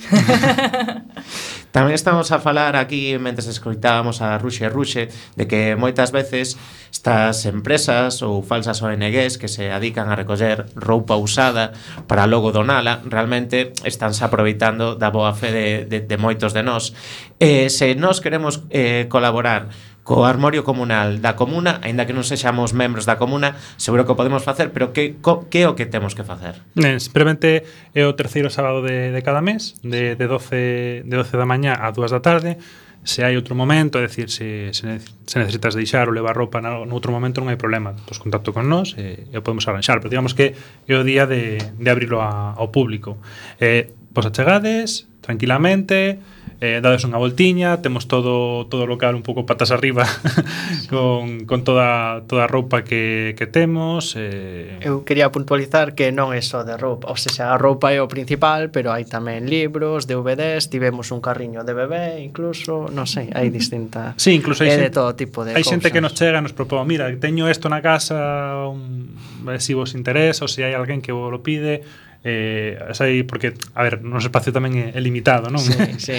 tamén 1.75 1.93
estamos 1.93 2.33
a 2.33 2.41
falar 2.41 2.73
aquí, 2.73 3.13
mentre 3.21 3.45
escoitábamos 3.45 4.25
a 4.25 4.41
Ruxe 4.41 4.73
Ruxe, 4.73 5.13
de 5.37 5.45
que 5.45 5.77
moitas 5.77 6.09
veces 6.09 6.57
estas 6.93 7.43
empresas 7.49 8.21
ou 8.23 8.39
falsas 8.45 8.79
ONGs 8.79 9.41
que 9.41 9.51
se 9.51 9.73
adican 9.73 10.07
a 10.07 10.15
recoller 10.15 10.71
roupa 10.77 11.19
usada 11.19 11.75
para 12.07 12.22
para 12.23 12.31
logo 12.31 12.53
donala, 12.53 13.01
realmente 13.03 13.73
estánse 13.83 14.23
aproveitando 14.23 14.95
da 14.95 15.11
boa 15.11 15.35
fe 15.35 15.51
de, 15.51 15.67
de, 15.91 16.07
de 16.07 16.15
moitos 16.15 16.55
de 16.55 16.63
nós. 16.63 16.95
Eh, 17.35 17.67
se 17.67 17.99
nós 17.99 18.23
queremos 18.23 18.63
eh, 18.71 19.11
colaborar 19.11 19.67
co 20.07 20.23
armorio 20.23 20.63
comunal 20.63 21.19
da 21.19 21.35
comuna, 21.35 21.83
aínda 21.83 22.07
que 22.07 22.15
non 22.15 22.23
sexamos 22.23 22.71
membros 22.71 23.03
da 23.03 23.19
comuna, 23.19 23.59
seguro 23.75 24.07
que 24.07 24.15
o 24.15 24.19
podemos 24.19 24.39
facer, 24.39 24.71
pero 24.71 24.95
que 24.95 25.19
co, 25.19 25.51
que 25.51 25.63
é 25.63 25.67
o 25.67 25.75
que 25.75 25.83
temos 25.83 26.15
que 26.15 26.23
facer? 26.23 26.63
Eh, 26.79 26.95
simplemente 27.03 27.67
é 27.91 28.07
o 28.07 28.15
terceiro 28.15 28.47
sábado 28.47 28.87
de, 28.87 29.11
de 29.11 29.19
cada 29.19 29.43
mes, 29.43 29.75
de, 29.83 30.15
de, 30.15 30.23
12, 30.23 31.03
de 31.03 31.15
12 31.19 31.35
da 31.35 31.43
mañá 31.43 31.75
a 31.75 31.91
2 31.91 32.07
da 32.07 32.23
tarde, 32.23 32.55
se 33.03 33.23
hai 33.23 33.35
outro 33.35 33.53
momento, 33.53 33.99
é 33.99 34.07
dicir, 34.07 34.31
se, 34.31 34.71
se, 34.71 34.87
se 35.03 35.35
necesitas 35.39 35.75
deixar 35.75 36.07
ou 36.07 36.15
levar 36.15 36.35
roupa 36.39 36.63
noutro 36.63 37.11
momento 37.11 37.43
non 37.43 37.51
hai 37.51 37.59
problema, 37.59 37.91
pois 38.07 38.17
contacto 38.17 38.55
con 38.55 38.71
nós 38.71 38.95
e, 38.95 39.27
e 39.27 39.35
o 39.35 39.43
podemos 39.43 39.67
arranxar, 39.67 39.99
pero 39.99 40.11
digamos 40.11 40.31
que 40.31 40.55
é 40.87 40.95
o 40.95 41.03
día 41.03 41.27
de, 41.27 41.59
de 41.59 41.89
abrirlo 41.91 42.23
a, 42.23 42.55
ao 42.55 42.71
público. 42.71 43.19
Eh, 43.59 43.91
pois 44.15 44.25
achegades 44.27 45.11
tranquilamente, 45.19 46.19
eh, 46.63 46.79
dades 46.79 47.03
unha 47.03 47.19
voltiña, 47.19 47.83
temos 47.83 48.07
todo 48.07 48.63
todo 48.71 48.87
o 48.87 48.89
local 48.89 49.19
un 49.19 49.23
pouco 49.27 49.43
patas 49.43 49.75
arriba 49.75 50.07
con, 50.91 51.43
con 51.43 51.67
toda, 51.67 52.23
toda 52.23 52.47
a 52.47 52.49
roupa 52.49 52.87
que, 52.87 53.35
que 53.35 53.43
temos. 53.43 54.15
Eh... 54.15 54.79
Eu 54.79 55.03
quería 55.03 55.27
puntualizar 55.27 55.91
que 55.91 56.15
non 56.15 56.31
é 56.31 56.39
só 56.39 56.63
de 56.63 56.79
roupa, 56.79 57.11
ou 57.11 57.19
seja, 57.19 57.51
a 57.51 57.59
roupa 57.59 57.91
é 57.91 57.99
o 57.99 58.07
principal, 58.07 58.71
pero 58.71 58.95
hai 58.95 59.03
tamén 59.03 59.43
libros, 59.43 60.07
DVDs, 60.07 60.71
tivemos 60.71 61.11
un 61.11 61.19
carriño 61.19 61.67
de 61.67 61.75
bebé, 61.75 62.23
incluso, 62.23 62.87
non 62.87 63.11
sei, 63.11 63.27
hai 63.35 63.51
distinta... 63.51 64.15
Sí, 64.15 64.31
incluso 64.31 64.63
hai, 64.63 64.71
é 64.71 64.87
de 64.87 64.91
todo 64.95 65.11
tipo 65.19 65.43
de 65.43 65.59
Hai 65.59 65.67
xente 65.67 65.91
que 65.91 65.99
nos 65.99 66.15
chega 66.15 66.39
e 66.39 66.43
nos 66.47 66.55
propón, 66.55 66.87
mira, 66.87 67.11
teño 67.19 67.51
isto 67.51 67.67
na 67.67 67.83
casa, 67.83 68.71
un, 68.71 69.11
se 69.59 69.59
si 69.59 69.71
vos 69.75 69.91
interesa, 69.99 70.47
ou 70.47 70.49
se 70.49 70.63
hai 70.63 70.71
alguén 70.71 71.03
que 71.03 71.11
vos 71.11 71.27
lo 71.27 71.43
pide, 71.43 71.83
eh, 72.23 72.79
sei, 72.95 73.23
porque, 73.23 73.53
a 73.75 73.83
ver, 73.83 73.99
o 73.99 74.07
noso 74.07 74.31
espacio 74.31 74.55
tamén 74.55 74.79
é, 74.79 74.85
é 74.95 74.99
limitado, 75.03 75.51
non? 75.51 75.59
Sí, 75.59 75.75
sí. 75.99 76.17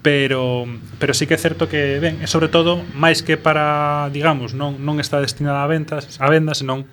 pero, 0.00 0.64
pero 0.96 1.12
sí 1.12 1.28
que 1.28 1.36
é 1.36 1.40
certo 1.40 1.68
que, 1.68 2.00
ben, 2.00 2.24
é 2.24 2.28
sobre 2.28 2.48
todo, 2.48 2.80
máis 2.96 3.20
que 3.20 3.36
para, 3.36 4.08
digamos, 4.16 4.56
non, 4.56 4.80
non 4.80 4.96
está 4.96 5.20
destinada 5.20 5.60
a 5.60 5.68
ventas, 5.68 6.16
a 6.16 6.26
vendas, 6.32 6.64
senón 6.64 6.88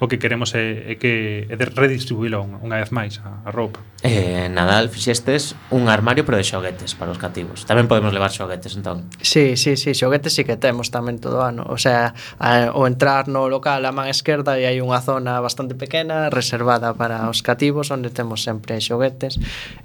o 0.00 0.08
que 0.08 0.18
queremos 0.18 0.54
é, 0.54 0.92
é 0.92 0.94
que 0.96 1.46
é 1.46 1.54
de 1.54 1.64
redistribuílo 1.68 2.42
unha 2.42 2.80
vez 2.80 2.90
máis 2.90 3.20
a, 3.22 3.44
a 3.46 3.50
roupa. 3.54 3.78
Eh, 4.02 4.50
Nadal 4.50 4.90
fixestes 4.90 5.54
un 5.70 5.86
armario 5.88 6.26
pero 6.26 6.36
de 6.36 6.44
xoguetes 6.44 6.98
para 6.98 7.14
os 7.14 7.18
cativos. 7.18 7.64
Tamén 7.68 7.86
podemos 7.86 8.10
levar 8.10 8.32
xoguetes 8.32 8.74
entón. 8.74 9.06
Sí, 9.22 9.54
sí, 9.54 9.78
sí, 9.78 9.94
xoguetes 9.94 10.34
sí 10.34 10.42
que 10.42 10.58
temos 10.58 10.90
tamén 10.90 11.22
todo 11.22 11.44
ano. 11.44 11.64
O 11.70 11.78
sea, 11.78 12.16
a, 12.40 12.72
o 12.74 12.88
entrar 12.88 13.30
no 13.30 13.46
local 13.46 13.84
a 13.86 13.92
man 13.92 14.10
esquerda 14.10 14.58
e 14.58 14.66
hai 14.66 14.82
unha 14.82 14.98
zona 15.04 15.38
bastante 15.38 15.78
pequena 15.78 16.32
reservada 16.32 16.96
para 16.96 17.28
os 17.28 17.44
cativos 17.44 17.92
onde 17.92 18.10
temos 18.10 18.42
sempre 18.42 18.80
xoguetes. 18.80 19.38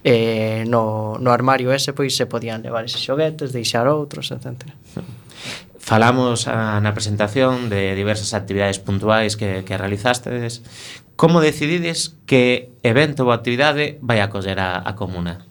Eh, 0.07 0.63
no, 0.65 1.19
no 1.19 1.29
armario 1.29 1.69
ese 1.75 1.93
pois 1.93 2.15
se 2.15 2.25
podían 2.25 2.63
levar 2.63 2.87
eses 2.87 3.03
xoguetes, 3.03 3.51
deixar 3.51 3.85
outros, 3.85 4.31
etcétera. 4.31 4.78
Falamos 5.89 6.45
a, 6.45 6.77
na 6.85 6.93
presentación 6.93 7.65
de 7.65 7.97
diversas 7.97 8.37
actividades 8.37 8.77
puntuais 8.77 9.33
que, 9.33 9.65
que 9.65 9.73
realizastes. 9.73 10.61
Como 11.17 11.41
decidides 11.41 12.13
que 12.29 12.77
evento 12.85 13.25
ou 13.25 13.33
actividade 13.33 13.97
vai 13.97 14.21
acoller 14.21 14.61
a, 14.61 14.85
a 14.85 14.93
comuna? 14.93 15.48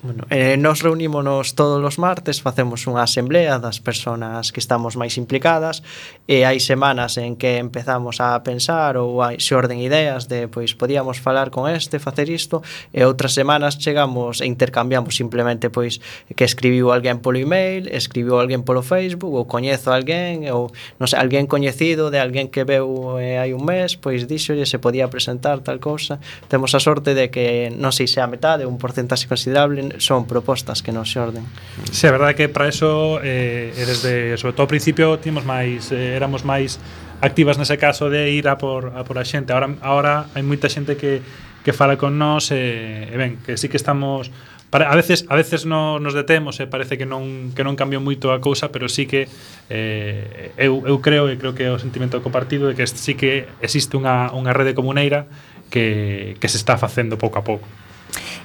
Bueno, 0.00 0.26
eh, 0.30 0.56
nos 0.56 0.82
reunímonos 0.82 1.56
todos 1.56 1.82
os 1.82 1.98
martes, 1.98 2.38
facemos 2.38 2.86
unha 2.86 3.02
asamblea 3.02 3.58
das 3.58 3.82
persoas 3.82 4.54
que 4.54 4.62
estamos 4.62 4.94
máis 4.94 5.18
implicadas 5.18 5.82
e 6.30 6.46
hai 6.46 6.62
semanas 6.62 7.18
en 7.18 7.34
que 7.34 7.58
empezamos 7.58 8.22
a 8.22 8.38
pensar 8.46 8.94
ou 8.94 9.26
hai 9.26 9.42
xorden 9.42 9.82
ideas 9.82 10.30
de 10.30 10.46
pois 10.46 10.78
podíamos 10.78 11.18
falar 11.18 11.50
con 11.50 11.66
este, 11.66 11.98
facer 11.98 12.30
isto 12.30 12.62
e 12.94 13.02
outras 13.02 13.34
semanas 13.34 13.74
chegamos 13.74 14.38
e 14.38 14.46
intercambiamos 14.46 15.18
simplemente 15.18 15.66
pois 15.66 15.98
que 16.30 16.46
escribiu 16.46 16.94
alguén 16.94 17.18
polo 17.18 17.42
email, 17.42 17.90
escribiu 17.90 18.38
alguén 18.38 18.62
polo 18.62 18.86
Facebook 18.86 19.34
ou 19.34 19.50
coñezo 19.50 19.90
alguén 19.90 20.46
ou 20.54 20.70
non 21.02 21.10
sei, 21.10 21.18
alguén 21.18 21.50
coñecido 21.50 22.14
de 22.14 22.22
alguén 22.22 22.54
que 22.54 22.62
veu 22.62 23.18
eh, 23.18 23.42
hai 23.42 23.50
un 23.50 23.66
mes, 23.66 23.98
pois 23.98 24.30
dixolle 24.30 24.62
se 24.62 24.78
podía 24.78 25.10
presentar 25.10 25.58
tal 25.66 25.82
cousa. 25.82 26.22
Temos 26.46 26.70
a 26.70 26.78
sorte 26.78 27.18
de 27.18 27.34
que 27.34 27.74
non 27.74 27.90
sei 27.90 28.06
se 28.06 28.22
a 28.22 28.30
metade, 28.30 28.62
un 28.62 28.78
porcentaxe 28.78 29.26
considerable 29.26 29.87
son 29.98 30.28
propostas 30.28 30.84
que 30.84 30.92
nos 30.92 31.08
xorden. 31.08 31.48
Se 31.88 32.04
sí, 32.04 32.06
a 32.06 32.12
verdade 32.12 32.36
que 32.36 32.48
para 32.52 32.68
eso 32.68 33.20
eh, 33.24 33.72
desde 33.72 34.36
sobre 34.36 34.52
todo 34.52 34.68
ao 34.68 34.70
principio 34.70 35.16
tínhamos 35.16 35.48
máis 35.48 35.88
eh, 35.90 36.12
éramos 36.14 36.44
máis 36.44 36.76
activas 37.24 37.56
nese 37.56 37.80
caso 37.80 38.12
de 38.12 38.30
ir 38.30 38.46
a 38.46 38.60
por 38.60 38.92
a 38.92 39.02
por 39.08 39.16
a 39.16 39.24
xente. 39.24 39.56
Ahora 39.56 39.72
ahora 39.80 40.12
hai 40.36 40.44
moita 40.44 40.68
xente 40.68 41.00
que 41.00 41.24
que 41.64 41.72
fala 41.72 41.98
con 41.98 42.16
nós 42.16 42.52
e, 42.54 42.56
eh, 42.56 43.14
e 43.14 43.16
ben, 43.18 43.40
que 43.44 43.56
sí 43.56 43.68
que 43.68 43.76
estamos 43.76 44.30
para, 44.70 44.90
a 44.90 44.96
veces 44.96 45.24
a 45.28 45.36
veces 45.36 45.64
no, 45.64 45.98
nos 45.98 46.12
detemos 46.12 46.60
e 46.60 46.64
eh, 46.64 46.66
parece 46.68 47.00
que 47.00 47.08
non 47.08 47.56
que 47.56 47.64
non 47.64 47.72
cambiou 47.72 48.04
moito 48.04 48.28
a 48.28 48.38
cousa, 48.38 48.68
pero 48.68 48.84
sí 48.88 49.08
que 49.08 49.24
eh, 49.72 50.52
eu, 50.60 50.84
eu 50.84 51.00
creo 51.00 51.32
e 51.32 51.40
creo 51.40 51.56
que 51.56 51.64
é 51.64 51.72
o 51.72 51.80
sentimento 51.80 52.20
compartido 52.20 52.68
de 52.68 52.76
que 52.76 52.84
sí 52.84 53.16
que 53.16 53.48
existe 53.64 53.96
unha, 53.96 54.28
unha 54.36 54.52
rede 54.52 54.76
comuneira 54.76 55.24
que, 55.72 56.36
que 56.36 56.48
se 56.52 56.60
está 56.60 56.76
facendo 56.76 57.16
pouco 57.16 57.40
a 57.40 57.44
pouco. 57.44 57.64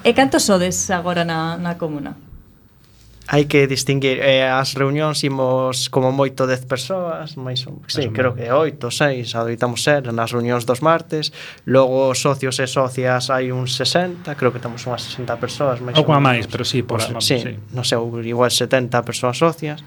E 0.04 0.12
cantos 0.12 0.44
sodes 0.44 0.92
agora 0.92 1.24
na, 1.24 1.56
na 1.56 1.80
comuna? 1.80 2.20
Hai 3.24 3.48
que 3.48 3.63
distinguir 3.72 4.20
eh, 4.20 4.44
as 4.44 4.76
reunións 4.76 5.24
imos 5.24 5.88
como 5.88 6.12
moito 6.12 6.44
10 6.44 6.68
persoas, 6.68 7.39
máis 7.39 7.63
ou 7.63 7.80
sí, 7.88 8.12
creo 8.12 8.36
que 8.36 8.52
8, 8.52 8.84
6, 8.84 9.32
adoitamos 9.39 9.80
ser 9.80 10.12
nas 10.12 10.36
reunións 10.36 10.68
dos 10.68 10.84
martes, 10.84 11.32
logo 11.63 12.12
socios 12.20 12.60
e 12.60 12.68
socias 12.68 13.32
hai 13.32 13.56
uns 13.56 13.80
60, 13.80 14.36
creo 14.36 14.52
que 14.52 14.60
temos 14.60 14.84
unhas 14.84 15.08
60 15.08 15.39
persoas 15.39 15.80
máis. 15.80 15.96
Ou, 15.96 16.04
ou 16.04 16.20
máis, 16.20 16.52
pero 16.52 16.68
sí, 16.68 16.84
por, 16.84 17.00
pues, 17.00 17.24
sí, 17.24 17.39
sí, 17.39 17.56
sí, 17.56 17.72
non 17.72 17.88
sei, 17.88 17.96
igual 18.28 18.52
70 18.52 18.92
persoas 19.08 19.39
socias. 19.39 19.80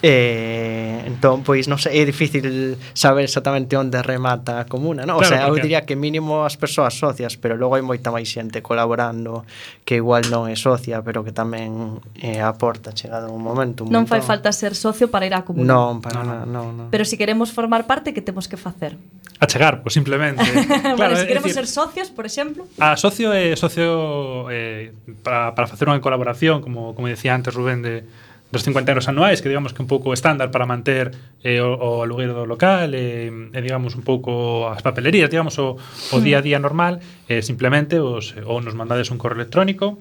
Eh, 0.00 1.04
entón, 1.08 1.42
pois 1.42 1.66
non 1.66 1.80
sei, 1.80 2.00
é 2.00 2.04
difícil 2.04 2.76
saber 2.94 3.26
exactamente 3.26 3.74
onde 3.74 3.98
remata 4.04 4.62
a 4.62 4.64
comuna, 4.64 5.08
non? 5.08 5.18
Claro, 5.18 5.24
o 5.24 5.28
sea, 5.28 5.42
porque... 5.48 5.60
eu 5.60 5.64
diría 5.66 5.80
que 5.88 5.96
mínimo 5.98 6.44
as 6.44 6.54
persoas 6.60 6.94
socias, 6.94 7.34
pero 7.40 7.58
logo 7.58 7.74
hai 7.74 7.84
moita 7.84 8.12
máis 8.12 8.28
xente 8.28 8.62
colaborando 8.62 9.42
que 9.82 9.98
igual 9.98 10.28
non 10.30 10.46
é 10.46 10.54
socia, 10.54 11.00
pero 11.02 11.24
que 11.26 11.32
tamén 11.32 11.98
eh, 12.22 12.38
aporta 12.44 12.94
chegado 12.94 13.32
un 13.32 13.42
momento. 13.42 13.82
Un 13.82 13.90
non 13.90 14.04
montón. 14.04 14.12
fai 14.14 14.22
falta 14.22 14.52
ser 14.52 14.78
socio 14.78 15.08
para 15.10 15.24
ir 15.24 15.34
á 15.34 15.42
comuna. 15.42 15.66
Non, 15.66 16.04
para 16.04 16.22
non, 16.22 16.44
no, 16.46 16.62
non. 16.70 16.86
Pero 16.92 17.02
se 17.02 17.16
si 17.16 17.18
queremos 17.18 17.50
formar 17.50 17.88
parte, 17.88 18.12
que 18.12 18.20
temos 18.20 18.46
que 18.46 18.60
facer? 18.60 19.00
A 19.40 19.46
chegar, 19.46 19.80
pois 19.80 19.82
pues, 19.82 19.94
simplemente. 19.94 20.44
claro, 20.44 20.96
vale, 20.96 21.16
se 21.16 21.22
si 21.22 21.26
queremos 21.28 21.48
decir, 21.48 21.64
ser 21.64 21.72
socios, 21.72 22.08
por 22.12 22.28
exemplo. 22.28 22.68
A 22.78 22.96
socio 23.00 23.32
é 23.32 23.52
eh, 23.52 23.56
socio 23.56 24.52
eh, 24.52 24.92
para, 25.24 25.56
para 25.56 25.66
facer 25.66 25.88
unha 25.88 26.04
colaboración, 26.04 26.60
como, 26.60 26.92
como 26.92 27.08
decía 27.08 27.32
antes 27.32 27.56
Rubén, 27.56 27.80
de 27.80 28.04
dos 28.50 28.62
50 28.62 28.92
euros 28.92 29.08
anuais, 29.08 29.42
que 29.42 29.48
digamos 29.48 29.74
que 29.74 29.82
un 29.82 29.88
pouco 29.88 30.14
estándar 30.14 30.50
para 30.50 30.66
manter 30.66 31.10
eh, 31.42 31.60
o, 31.60 31.74
o 31.74 32.02
aluguer 32.02 32.30
do 32.30 32.46
local, 32.46 32.94
e, 32.94 33.26
eh, 33.26 33.50
eh, 33.52 33.62
digamos 33.62 33.98
un 33.98 34.06
pouco 34.06 34.70
as 34.70 34.82
papelerías, 34.86 35.28
digamos 35.28 35.58
o, 35.58 35.74
o 35.78 36.16
día 36.22 36.38
a 36.38 36.42
día 36.42 36.62
normal, 36.62 37.02
eh, 37.26 37.42
simplemente 37.42 37.98
os, 37.98 38.38
ou 38.46 38.62
nos 38.62 38.78
mandades 38.78 39.10
un 39.10 39.18
correo 39.18 39.42
electrónico, 39.42 39.98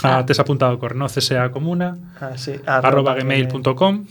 ah. 0.00 0.24
a, 0.24 0.26
tes 0.26 0.40
apuntado 0.40 0.80
cornócese 0.80 1.36
CSA 1.36 1.52
comuna, 1.52 2.00
ah, 2.20 2.40
sí, 2.40 2.56
arroba, 2.64 3.12
arroba 3.12 3.20
gmail.com, 3.20 4.08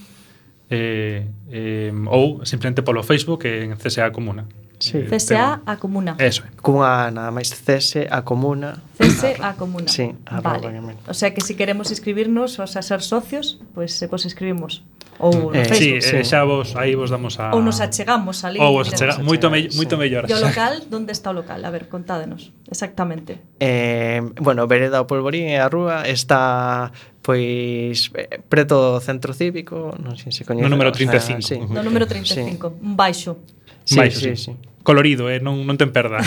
eh, 0.69 1.25
eh, 1.49 1.91
ou 2.05 2.45
simplemente 2.45 2.83
polo 2.83 3.01
Facebook 3.01 3.47
en 3.47 3.73
CSA 3.79 4.11
Comuna. 4.11 4.45
Sí. 4.79 4.97
Eh, 4.97 5.07
CSA 5.09 5.61
a 5.65 5.77
comuna. 5.77 6.15
Eso. 6.19 6.43
Cunha 6.61 7.09
nada 7.09 7.31
máis 7.33 7.49
cese 7.49 8.05
a 8.09 8.21
comuna. 8.21 8.77
Cese 8.97 9.37
a 9.41 9.57
comuna. 9.57 9.89
Sí, 9.89 10.13
arroba, 10.25 10.61
vale. 10.61 10.97
O 11.09 11.13
sea 11.13 11.33
que 11.33 11.41
se 11.41 11.53
si 11.53 11.53
queremos 11.55 11.89
inscribirnos, 11.89 12.59
o 12.59 12.67
sea, 12.67 12.81
ser 12.81 13.01
socios, 13.01 13.57
pois 13.73 13.97
pues, 13.97 14.01
eh, 14.01 14.07
pues 14.07 14.25
escribimos 14.25 14.85
ou 15.19 15.53
eh, 15.53 15.65
Facebook. 15.65 16.01
Sí, 16.01 16.17
eh, 16.17 16.23
sí, 16.23 16.29
xa 16.29 16.43
vos 16.43 16.75
aí 16.75 16.93
vos 16.93 17.09
damos 17.09 17.39
a 17.39 17.49
Ou 17.53 17.61
nos 17.61 17.81
achegamos 17.81 18.45
ali. 18.45 18.61
Ou 18.61 18.77
vos 18.77 18.93
achega, 18.93 19.17
moito 19.17 19.49
me, 19.49 19.65
moito 19.73 19.97
sí. 19.97 20.01
mellor. 20.01 20.29
E 20.29 20.33
o 20.33 20.41
local, 20.41 20.85
onde 20.93 21.09
está 21.09 21.33
o 21.33 21.35
local? 21.35 21.65
A 21.65 21.71
ver, 21.73 21.89
contádenos 21.89 22.53
exactamente. 22.69 23.41
Eh, 23.57 24.21
bueno, 24.37 24.69
Vereda 24.69 25.01
o 25.01 25.09
Polvorín 25.09 25.49
e 25.49 25.57
a 25.57 25.67
rúa 25.69 26.05
está 26.05 26.93
pois 27.25 28.13
preto 28.47 28.77
do 28.77 29.01
centro 29.01 29.33
cívico, 29.33 29.97
non 29.97 30.13
sei 30.21 30.29
se 30.29 30.45
coñece. 30.45 30.63
No 30.63 30.69
número 30.69 30.93
35. 30.93 31.17
O 31.17 31.41
sea, 31.41 31.41
sí. 31.41 31.57
No 31.65 31.81
número 31.81 32.05
35, 32.05 32.69
sí. 32.69 32.75
baixo. 32.77 33.41
Sí, 33.87 33.95
Mais, 33.95 34.13
sí, 34.13 34.35
sí. 34.35 34.51
sí. 34.51 34.53
Colorido, 34.83 35.31
eh? 35.31 35.39
non, 35.39 35.63
non 35.63 35.79
ten 35.79 35.95
perda. 35.95 36.19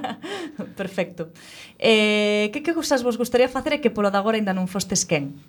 Perfecto. 0.80 1.32
Eh, 1.80 2.48
que, 2.52 2.60
que 2.60 2.76
cousas 2.76 3.00
vos 3.00 3.16
gustaría 3.16 3.48
facer 3.48 3.76
e 3.76 3.80
que 3.80 3.92
polo 3.92 4.12
de 4.12 4.20
agora 4.20 4.36
ainda 4.36 4.52
non 4.52 4.68
fostes 4.68 5.08
quen? 5.08 5.40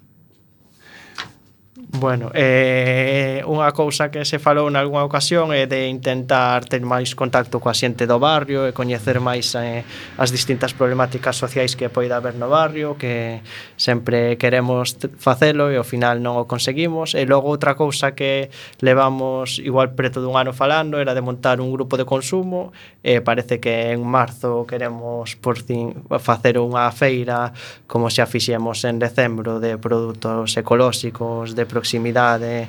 Bueno, 1.97 2.29
eh, 2.33 3.39
unha 3.47 3.71
cousa 3.71 4.11
que 4.11 4.27
se 4.27 4.35
falou 4.35 4.67
en 4.67 4.75
algunha 4.75 5.07
ocasión 5.07 5.55
é 5.55 5.63
de 5.63 5.87
intentar 5.87 6.67
ter 6.67 6.83
máis 6.83 7.15
contacto 7.15 7.63
coa 7.63 7.71
xente 7.71 8.03
do 8.03 8.19
barrio 8.19 8.67
e 8.67 8.75
coñecer 8.75 9.23
máis 9.23 9.55
eh, 9.55 9.87
as 10.19 10.27
distintas 10.27 10.75
problemáticas 10.75 11.39
sociais 11.39 11.79
que 11.79 11.87
poida 11.87 12.19
haber 12.19 12.35
no 12.35 12.51
barrio, 12.51 12.99
que 12.99 13.39
sempre 13.79 14.35
queremos 14.35 14.99
facelo 15.15 15.71
e 15.71 15.79
ao 15.79 15.87
final 15.87 16.19
non 16.19 16.35
o 16.35 16.43
conseguimos. 16.51 17.15
E 17.15 17.23
logo 17.23 17.47
outra 17.47 17.79
cousa 17.79 18.11
que 18.11 18.51
levamos 18.83 19.63
igual 19.63 19.95
preto 19.95 20.19
dun 20.19 20.35
ano 20.35 20.51
falando 20.51 20.99
era 20.99 21.15
de 21.15 21.23
montar 21.23 21.63
un 21.63 21.71
grupo 21.71 21.95
de 21.95 22.03
consumo 22.03 22.75
e 23.07 23.23
parece 23.23 23.63
que 23.63 23.95
en 23.95 24.03
marzo 24.03 24.67
queremos 24.67 25.39
por 25.39 25.63
fin 25.63 25.95
facer 26.19 26.59
unha 26.59 26.91
feira 26.91 27.55
como 27.87 28.11
xa 28.11 28.27
fixemos 28.27 28.83
en 28.83 28.99
decembro 28.99 29.63
de 29.63 29.79
produtos 29.79 30.51
ecolóxicos 30.59 31.55
de 31.55 31.63
proximidade 31.63 31.84
proximidade 31.85 32.67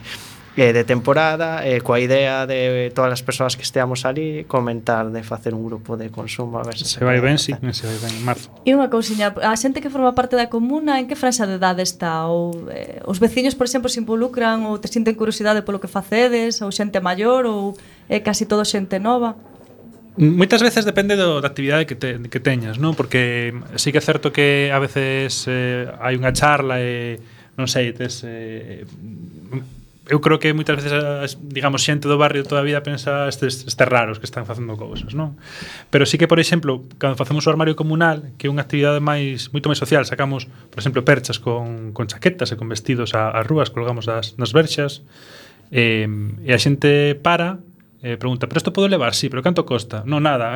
eh, 0.57 0.73
de 0.73 0.85
temporada 0.85 1.65
e 1.65 1.77
eh, 1.77 1.81
coa 1.81 2.01
idea 2.01 2.45
de 2.45 2.93
todas 2.93 3.13
as 3.13 3.21
persoas 3.25 3.57
que 3.57 3.65
esteamos 3.65 4.05
ali 4.05 4.45
comentar 4.45 5.09
de 5.13 5.25
facer 5.25 5.53
un 5.53 5.65
grupo 5.65 5.97
de 5.97 6.09
consumo 6.09 6.61
a 6.61 6.65
ver 6.65 6.77
se, 6.77 6.85
se 6.85 7.05
vai 7.05 7.21
ben, 7.21 7.37
si, 7.37 7.53
sí, 7.53 7.73
se 7.73 7.85
vai 7.85 7.97
ben 8.01 8.13
en 8.13 8.25
marzo. 8.25 8.49
E 8.65 8.73
unha 8.73 8.89
cousiña, 8.89 9.33
a 9.37 9.57
xente 9.57 9.85
que 9.85 9.93
forma 9.93 10.17
parte 10.17 10.37
da 10.37 10.49
comuna 10.49 11.01
en 11.01 11.09
que 11.09 11.17
franxa 11.17 11.45
de 11.45 11.61
idade 11.61 11.85
está 11.85 12.29
ou 12.29 12.73
eh, 12.73 13.01
os 13.05 13.21
veciños, 13.21 13.53
por 13.53 13.69
exemplo, 13.69 13.93
se 13.93 14.01
involucran 14.01 14.65
ou 14.65 14.81
te 14.81 14.89
sinten 14.89 15.13
curiosidade 15.17 15.61
polo 15.61 15.81
que 15.81 15.93
facedes 15.93 16.65
ou 16.65 16.73
xente 16.73 17.01
maior 17.05 17.45
ou 17.45 17.77
eh, 18.09 18.21
casi 18.25 18.49
todo 18.49 18.65
xente 18.65 18.97
nova? 18.97 19.37
Moitas 20.17 20.65
veces 20.65 20.89
depende 20.89 21.21
do, 21.21 21.45
da 21.45 21.53
actividade 21.53 21.85
que, 21.85 22.01
te, 22.01 22.17
que 22.33 22.41
teñas, 22.41 22.81
non? 22.81 22.97
Porque 22.97 23.53
sí 23.77 23.93
que 23.93 24.01
é 24.01 24.05
certo 24.05 24.33
que 24.33 24.73
a 24.73 24.81
veces 24.81 25.45
eh, 25.53 25.85
hai 26.01 26.17
unha 26.17 26.33
charla 26.33 26.81
e 26.81 27.21
eh, 27.21 27.36
non 27.57 27.67
sei, 27.67 27.93
tes 27.97 28.23
eh, 28.25 28.85
eu 30.07 30.21
creo 30.21 30.39
que 30.39 30.55
moitas 30.55 30.79
veces 30.79 30.93
as, 30.95 31.35
digamos 31.43 31.83
xente 31.83 32.07
do 32.07 32.15
barrio 32.15 32.47
toda 32.47 32.63
a 32.63 32.67
vida 32.67 32.79
pensa 32.87 33.27
estes, 33.27 33.67
estes 33.67 33.89
raros 33.89 34.23
que 34.23 34.27
están 34.29 34.47
facendo 34.47 34.79
cousas, 34.79 35.19
non? 35.19 35.35
Pero 35.91 36.07
sí 36.07 36.15
que, 36.15 36.31
por 36.31 36.39
exemplo, 36.39 36.87
cando 37.03 37.19
facemos 37.19 37.43
o 37.47 37.51
armario 37.51 37.75
comunal, 37.75 38.31
que 38.39 38.47
é 38.47 38.51
unha 38.51 38.63
actividade 38.63 39.03
máis 39.03 39.51
moito 39.51 39.67
máis 39.67 39.83
social, 39.83 40.07
sacamos, 40.07 40.47
por 40.47 40.79
exemplo, 40.79 41.03
perchas 41.03 41.43
con, 41.43 41.91
con 41.91 42.07
chaquetas 42.07 42.55
e 42.55 42.57
con 42.61 42.71
vestidos 42.71 43.19
ás 43.19 43.45
rúas, 43.51 43.75
colgamos 43.75 44.07
das, 44.07 44.39
nas 44.39 44.55
verxas, 44.55 45.03
eh, 45.75 46.07
e 46.07 46.51
a 46.55 46.59
xente 46.63 47.19
para 47.19 47.59
eh, 48.07 48.15
pregunta, 48.15 48.47
pero 48.47 48.63
isto 48.63 48.71
podo 48.71 48.87
levar? 48.87 49.19
Sí, 49.19 49.27
pero 49.27 49.43
canto 49.43 49.67
costa? 49.67 50.07
Non, 50.07 50.23
nada. 50.23 50.55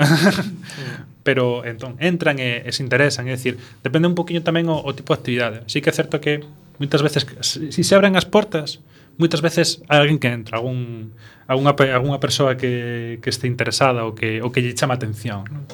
pero, 1.27 1.67
entón, 1.67 1.99
entran 1.99 2.39
e, 2.39 2.63
e 2.63 2.71
se 2.71 2.87
interesan, 2.87 3.27
é 3.27 3.35
dicir, 3.35 3.59
depende 3.83 4.07
un 4.07 4.15
poquinho 4.15 4.47
tamén 4.47 4.71
o, 4.71 4.79
o 4.79 4.95
tipo 4.95 5.11
de 5.11 5.19
actividade. 5.19 5.59
Sí 5.67 5.83
que 5.83 5.91
é 5.91 5.95
certo 5.97 6.23
que 6.23 6.47
Moitas 6.81 7.05
veces, 7.05 7.29
se 7.45 7.69
si 7.71 7.85
se 7.85 7.93
abren 7.93 8.17
as 8.17 8.25
portas, 8.25 8.81
moitas 9.21 9.45
veces 9.45 9.85
hai 9.93 10.01
alguén 10.01 10.17
que 10.17 10.33
entra, 10.33 10.57
algún, 10.57 11.13
alguna, 11.45 11.77
alguna 11.93 12.17
persoa 12.17 12.57
que, 12.57 13.21
que 13.21 13.29
este 13.29 13.45
interesada 13.45 14.09
ou 14.09 14.17
que, 14.17 14.41
ou 14.41 14.49
que 14.49 14.65
lle 14.65 14.73
chama 14.73 14.97
atención. 14.97 15.45
Non? 15.45 15.69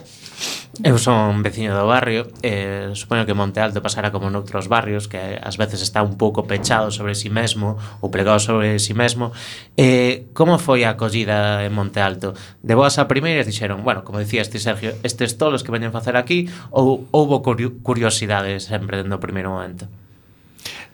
Eu 0.84 0.98
son 0.98 1.40
veciño 1.40 1.72
do 1.72 1.86
barrio 1.88 2.28
eh, 2.42 2.92
Supoño 2.92 3.24
que 3.24 3.32
Monte 3.32 3.64
Alto 3.64 3.80
pasará 3.80 4.12
como 4.12 4.28
noutros 4.28 4.68
barrios 4.68 5.08
Que 5.08 5.40
ás 5.40 5.56
veces 5.56 5.80
está 5.80 6.04
un 6.04 6.20
pouco 6.20 6.44
pechado 6.44 6.92
sobre 6.92 7.16
si 7.16 7.28
sí 7.28 7.30
mesmo 7.32 7.80
Ou 8.04 8.12
plegado 8.12 8.36
sobre 8.36 8.76
si 8.76 8.92
sí 8.92 8.94
mesmo 8.94 9.32
eh, 9.80 10.28
Como 10.36 10.60
foi 10.60 10.84
a 10.84 10.92
acollida 10.92 11.64
en 11.64 11.72
Monte 11.72 12.04
Alto? 12.04 12.36
De 12.60 12.76
boas 12.76 13.00
a 13.00 13.08
primeiras 13.08 13.48
dixeron 13.48 13.88
Bueno, 13.88 14.04
como 14.04 14.20
dicía 14.20 14.44
este 14.44 14.60
Sergio 14.60 14.92
Estes 15.00 15.40
tolos 15.40 15.64
que 15.64 15.72
veñen 15.72 15.96
facer 15.96 16.12
aquí 16.12 16.52
Ou 16.68 17.08
houbo 17.08 17.40
curiosidade 17.80 18.60
sempre 18.60 19.00
dentro 19.00 19.16
do 19.16 19.24
primeiro 19.24 19.56
momento? 19.56 19.88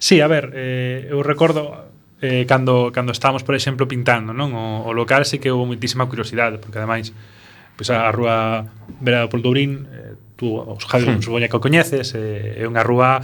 Sí, 0.02 0.20
a 0.20 0.26
ver, 0.26 0.50
eh, 0.58 1.06
eu 1.14 1.22
recordo 1.22 1.86
eh, 2.18 2.44
cando, 2.50 2.90
cando 2.90 3.12
estábamos, 3.12 3.46
por 3.46 3.54
exemplo, 3.54 3.86
pintando 3.86 4.34
non 4.34 4.50
o, 4.50 4.82
o 4.82 4.90
local, 4.90 5.22
sí 5.22 5.38
que 5.38 5.54
houve 5.54 5.78
moitísima 5.78 6.10
curiosidade, 6.10 6.58
porque 6.58 6.82
ademais 6.82 7.14
pois, 7.78 7.86
a 7.86 8.10
rúa 8.10 8.66
Vera 8.98 9.22
do 9.22 9.30
Poldourín 9.30 9.86
eh, 9.86 10.18
tú, 10.34 10.58
os 10.58 10.82
Javi, 10.90 11.06
sí. 11.06 11.10
Hmm. 11.14 11.22
supoña 11.22 11.46
que 11.46 11.54
o 11.54 11.62
coñeces 11.62 12.18
eh, 12.18 12.58
é 12.58 12.66
unha 12.66 12.82
rúa 12.82 13.22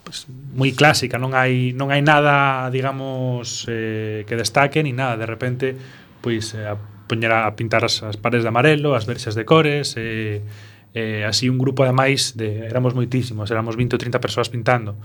pois, 0.00 0.24
moi 0.56 0.72
clásica, 0.72 1.20
non 1.20 1.36
hai 1.36 1.76
non 1.76 1.92
hai 1.92 2.00
nada, 2.00 2.72
digamos, 2.72 3.68
eh, 3.68 4.24
que 4.24 4.32
destaque 4.32 4.80
ni 4.80 4.96
nada, 4.96 5.20
de 5.20 5.28
repente 5.28 5.76
pois 6.24 6.56
eh, 6.56 6.64
a 6.64 6.80
poñer 7.04 7.36
a 7.36 7.52
pintar 7.52 7.84
as, 7.84 8.00
as 8.00 8.16
paredes 8.16 8.48
de 8.48 8.50
amarelo, 8.52 8.96
as 8.96 9.04
verxas 9.04 9.36
de 9.36 9.44
cores, 9.44 9.92
eh, 10.00 10.40
eh 10.96 11.28
así 11.28 11.52
un 11.52 11.60
grupo 11.60 11.84
ademais 11.84 12.32
de 12.32 12.64
éramos 12.64 12.96
moitísimos, 12.96 13.52
éramos 13.52 13.76
20 13.76 13.92
ou 13.92 14.00
30 14.00 14.24
persoas 14.24 14.48
pintando. 14.48 14.96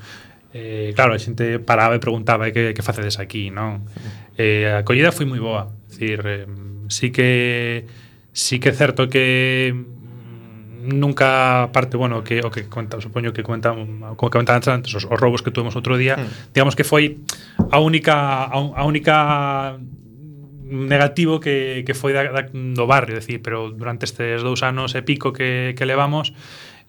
Eh, 0.54 0.93
claro, 0.95 1.14
a 1.14 1.22
xente 1.22 1.62
paraba 1.62 1.93
e 1.93 2.02
preguntaba 2.02 2.50
eh, 2.50 2.54
que, 2.54 2.74
que 2.74 2.82
facedes 2.82 3.22
aquí, 3.22 3.54
non? 3.54 3.86
Eh, 4.34 4.66
a 4.66 4.82
acollida 4.82 5.14
foi 5.14 5.30
moi 5.30 5.38
boa. 5.38 5.70
Dicir, 5.89 6.26
eh, 6.26 6.50
sí 6.89 7.14
que 7.14 7.86
sí 8.34 8.58
que 8.58 8.70
é 8.70 8.76
certo 8.76 9.06
que 9.06 9.70
mm, 9.74 10.95
nunca 10.97 11.70
parte, 11.70 11.97
bueno, 11.97 12.26
que 12.26 12.41
o 12.41 12.50
que 12.50 12.66
cuenta, 12.66 12.97
supoño 12.97 13.30
que 13.30 13.45
cuenta, 13.45 13.78
mm, 13.78 14.18
como 14.18 14.30
que 14.30 14.41
comentaban 14.41 14.82
antes, 14.82 14.89
os, 14.97 15.06
os 15.06 15.18
roubos 15.22 15.45
que 15.45 15.54
tuvemos 15.54 15.78
outro 15.78 16.02
día, 16.02 16.18
hmm. 16.18 16.54
digamos 16.58 16.74
que 16.74 16.86
foi 16.86 17.22
a 17.70 17.78
única 17.78 18.50
a, 18.50 18.58
a 18.58 18.84
única 18.89 19.78
negativo 20.70 21.39
que, 21.39 21.84
que 21.86 21.93
foi 21.93 22.14
da, 22.14 22.30
da, 22.30 22.45
do 22.50 22.86
barrio, 22.86 23.18
decir, 23.18 23.41
pero 23.41 23.74
durante 23.74 24.06
estes 24.06 24.45
dous 24.45 24.62
anos 24.62 24.93
e 24.93 25.02
pico 25.02 25.34
que, 25.34 25.74
que 25.74 25.86
levamos, 25.86 26.30
eh, 26.30 26.38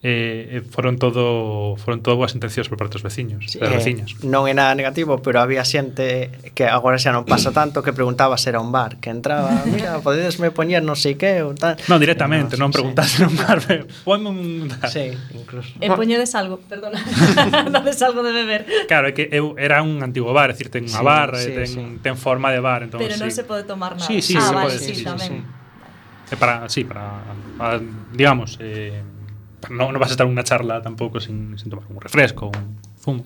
eh, 0.03 0.63
foron 0.73 0.97
todo 0.97 1.77
foron 1.77 2.01
todo 2.01 2.17
boas 2.17 2.33
intencións 2.33 2.65
por 2.65 2.81
parte 2.81 2.97
dos 2.97 3.05
veciños, 3.05 3.45
sí, 3.45 3.61
das 3.61 3.69
eh, 3.69 3.77
veciñas. 3.77 4.17
Eh, 4.17 4.25
non 4.25 4.49
é 4.49 4.53
nada 4.57 4.73
negativo, 4.73 5.21
pero 5.21 5.37
había 5.37 5.61
xente 5.61 6.33
que 6.57 6.65
agora 6.65 6.97
xa 6.97 7.13
non 7.13 7.21
pasa 7.29 7.53
tanto 7.59 7.85
que 7.85 7.93
preguntaba 7.93 8.33
se 8.41 8.49
era 8.49 8.57
un 8.57 8.73
bar, 8.73 8.97
que 8.97 9.13
entraba, 9.13 9.61
mira, 9.69 10.01
podedesme 10.01 10.49
poñer 10.49 10.81
non 10.81 10.97
sei 10.97 11.21
que 11.21 11.45
ou 11.45 11.53
tal. 11.53 11.77
Non 11.85 12.01
directamente, 12.01 12.57
eh, 12.57 12.61
non 12.61 12.73
preguntase 12.73 13.21
sí. 13.21 13.29
un 13.29 13.37
bar, 13.37 13.61
ponme 14.07 14.29
un 14.33 14.41
Sí, 14.89 15.13
incluso. 15.37 15.77
E 15.77 15.85
poñedes 15.93 16.33
algo, 16.33 16.57
perdona. 16.65 16.97
Dades 17.69 18.01
algo 18.01 18.25
de 18.25 18.33
beber. 18.33 18.65
Claro, 18.89 19.05
é 19.05 19.13
que 19.13 19.29
eu 19.29 19.53
era 19.53 19.85
un 19.85 20.01
antigo 20.01 20.33
bar, 20.33 20.49
é 20.49 20.57
dicir, 20.57 20.73
ten 20.73 20.89
unha 20.89 20.97
sí, 20.97 21.05
barra, 21.05 21.37
sí, 21.37 21.53
ten 21.53 21.69
sí. 21.69 21.81
ten 22.01 22.17
forma 22.17 22.49
de 22.49 22.57
bar, 22.57 22.89
entón 22.89 22.97
Pero 23.05 23.13
sí. 23.13 23.21
non 23.21 23.29
se 23.29 23.45
pode 23.45 23.69
tomar 23.69 23.93
nada. 23.93 24.09
Sí, 24.09 24.17
sí, 24.25 24.33
ah, 24.33 24.49
se 24.49 24.53
vale, 24.57 24.65
pode, 24.65 24.81
sí, 24.81 24.97
sí, 24.97 25.01
sí, 25.01 25.05
tamén. 25.05 25.29
Sí, 25.29 25.37
sí. 25.37 25.61
Eh, 26.31 26.37
para, 26.41 26.69
sí, 26.69 26.81
para, 26.89 27.21
para 27.57 27.81
digamos, 28.13 28.57
eh, 28.61 29.03
non, 29.69 29.93
non 29.93 29.99
vas 30.01 30.09
a 30.09 30.15
estar 30.17 30.25
unha 30.25 30.41
charla 30.41 30.81
tampouco 30.81 31.21
sin, 31.21 31.59
sin 31.61 31.69
tomar 31.69 31.85
un 31.91 32.01
refresco, 32.01 32.49
un 32.49 32.81
zumo. 32.97 33.23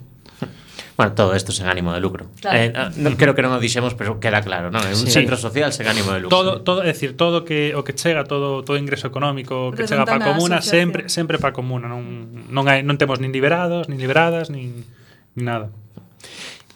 Bueno, 0.98 1.12
todo 1.12 1.36
esto 1.36 1.52
sen 1.52 1.68
ánimo 1.68 1.94
de 1.94 2.00
lucro. 2.00 2.28
Claro. 2.40 2.58
Eh, 2.58 2.72
non 3.04 3.20
creo 3.20 3.36
que 3.36 3.44
non 3.44 3.52
o 3.52 3.60
dixemos, 3.60 4.00
pero 4.00 4.16
queda 4.24 4.40
claro, 4.40 4.72
non? 4.72 4.80
É 4.88 4.96
un 4.96 5.08
sí. 5.08 5.12
centro 5.12 5.36
social 5.36 5.76
sen 5.76 5.92
ánimo 5.92 6.16
de 6.16 6.24
lucro. 6.24 6.32
Todo, 6.32 6.52
todo, 6.64 6.80
é 6.88 6.92
dicir, 6.96 7.20
todo 7.20 7.44
que 7.44 7.76
o 7.76 7.84
que 7.84 7.92
chega, 7.92 8.24
todo 8.24 8.64
todo 8.64 8.80
ingreso 8.80 9.12
económico 9.12 9.76
que 9.76 9.84
Resulta 9.84 10.08
chega 10.08 10.08
para 10.08 10.24
a 10.24 10.28
comuna, 10.32 10.64
sempre 10.64 11.12
sempre 11.12 11.36
para 11.36 11.52
a 11.52 11.56
comuna, 11.56 11.92
non 11.92 12.48
non 12.48 12.64
hai, 12.72 12.80
non 12.80 12.96
temos 12.96 13.20
nin 13.20 13.36
liberados, 13.36 13.92
nin 13.92 14.00
liberadas, 14.00 14.48
nin, 14.48 14.88
nin 15.36 15.44
nada. 15.44 15.68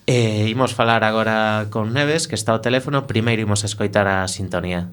Eh, 0.03 0.51
imos 0.51 0.75
falar 0.75 1.07
agora 1.07 1.71
con 1.71 1.95
Neves, 1.95 2.27
que 2.27 2.35
está 2.35 2.51
ao 2.51 2.59
teléfono, 2.59 3.07
primeiro 3.07 3.39
imos 3.39 3.63
a 3.63 3.71
escoitar 3.71 4.03
a 4.09 4.27
sintonía. 4.27 4.91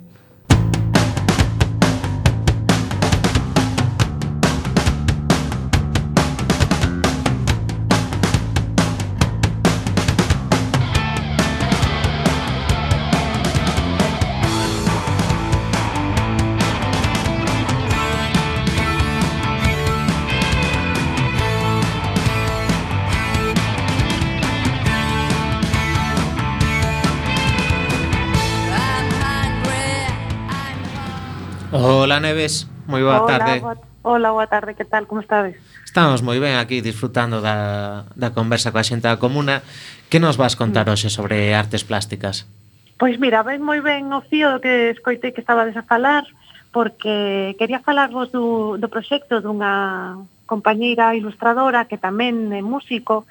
moi 32.96 33.04
boa 33.04 33.20
Hola, 33.20 33.28
tarde. 33.28 33.60
Boa, 33.60 33.76
hola, 34.02 34.28
boa 34.32 34.48
tarde, 34.48 34.72
que 34.72 34.88
tal, 34.88 35.04
como 35.04 35.20
estades? 35.20 35.60
Estamos 35.84 36.24
moi 36.24 36.40
ben 36.40 36.56
aquí 36.56 36.80
disfrutando 36.80 37.44
da, 37.44 38.08
da 38.16 38.32
conversa 38.32 38.72
coa 38.72 38.80
xente 38.80 39.04
da 39.04 39.20
comuna. 39.20 39.60
Que 40.08 40.16
nos 40.16 40.40
vas 40.40 40.56
contar 40.56 40.88
mm. 40.88 40.92
hoxe 40.96 41.08
sobre 41.12 41.52
artes 41.52 41.84
plásticas? 41.84 42.48
Pois 42.96 43.20
mira, 43.20 43.44
ven 43.44 43.60
moi 43.60 43.84
ben 43.84 44.08
o 44.16 44.24
fío 44.24 44.56
que 44.64 44.96
escoitei 44.96 45.36
que 45.36 45.44
estabades 45.44 45.76
a 45.76 45.84
falar, 45.84 46.24
porque 46.72 47.52
quería 47.60 47.84
falarvos 47.84 48.32
do, 48.32 48.80
do 48.80 48.88
proxecto 48.88 49.44
dunha 49.44 50.16
compañeira 50.48 51.12
ilustradora 51.12 51.84
que 51.84 52.00
tamén 52.00 52.48
é 52.56 52.64
músico, 52.64 53.28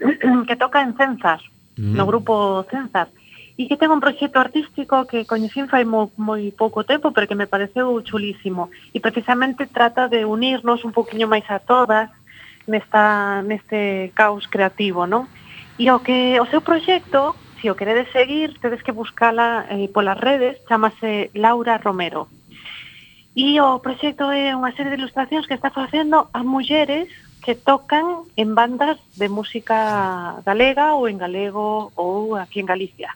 que 0.48 0.56
toca 0.56 0.80
en 0.80 0.96
Cenzas, 0.96 1.44
mm. 1.76 1.92
no 1.92 2.08
grupo 2.08 2.64
Cenzas 2.72 3.12
e 3.54 3.70
que 3.70 3.78
ten 3.78 3.94
un 3.94 4.02
proxecto 4.02 4.42
artístico 4.42 5.06
que 5.06 5.22
coñecín 5.30 5.70
fai 5.70 5.86
moi, 5.86 6.10
moi 6.18 6.50
pouco 6.50 6.82
tempo, 6.82 7.14
pero 7.14 7.30
que 7.30 7.38
me 7.38 7.46
pareceu 7.46 7.94
chulísimo. 8.02 8.66
E 8.90 8.98
precisamente 8.98 9.70
trata 9.70 10.10
de 10.10 10.26
unirnos 10.26 10.82
un 10.82 10.90
poquinho 10.90 11.30
máis 11.30 11.46
a 11.46 11.62
todas 11.62 12.10
nesta, 12.66 13.46
neste 13.46 14.10
caos 14.18 14.50
creativo, 14.50 15.06
non? 15.06 15.30
E 15.78 15.86
o 15.94 16.02
que 16.02 16.42
o 16.42 16.50
seu 16.50 16.66
proxecto, 16.66 17.38
se 17.62 17.70
o 17.70 17.78
queredes 17.78 18.10
seguir, 18.10 18.58
tedes 18.58 18.82
que 18.82 18.90
buscala 18.90 19.70
eh, 19.70 19.86
polas 19.86 20.18
redes, 20.18 20.58
chamase 20.66 21.30
Laura 21.38 21.78
Romero. 21.78 22.26
E 23.38 23.58
o 23.62 23.78
proxecto 23.78 24.34
é 24.34 24.50
unha 24.50 24.74
serie 24.74 24.94
de 24.94 24.98
ilustracións 24.98 25.46
que 25.46 25.54
está 25.54 25.70
facendo 25.70 26.26
a 26.34 26.42
mulleres 26.42 27.06
que 27.38 27.54
tocan 27.54 28.26
en 28.34 28.58
bandas 28.58 28.98
de 29.14 29.30
música 29.30 30.42
galega 30.42 30.98
ou 30.98 31.06
en 31.06 31.22
galego 31.22 31.94
ou 31.94 32.34
aquí 32.34 32.58
en 32.58 32.66
Galicia 32.66 33.14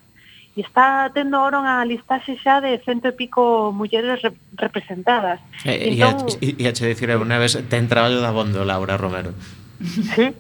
e 0.59 0.67
está 0.67 1.07
tendo 1.15 1.39
ahora 1.39 1.63
unha 1.63 1.87
listaxe 1.87 2.35
xa 2.43 2.59
de 2.59 2.83
cento 2.83 3.07
e 3.07 3.15
pico 3.15 3.71
mulleres 3.71 4.19
re 4.27 4.35
representadas. 4.59 5.39
Eh, 5.63 5.95
e, 5.95 6.03
entón... 6.03 6.27
e, 6.43 6.59
e, 6.59 6.67
e 6.67 6.75
che 6.75 6.91
dicir 6.91 7.15
unha 7.15 7.39
vez, 7.39 7.55
ten 7.71 7.87
traballo 7.87 8.19
da 8.19 8.35
bondo, 8.35 8.67
Laura 8.67 8.99
Romero. 8.99 9.31
Sí. 10.19 10.35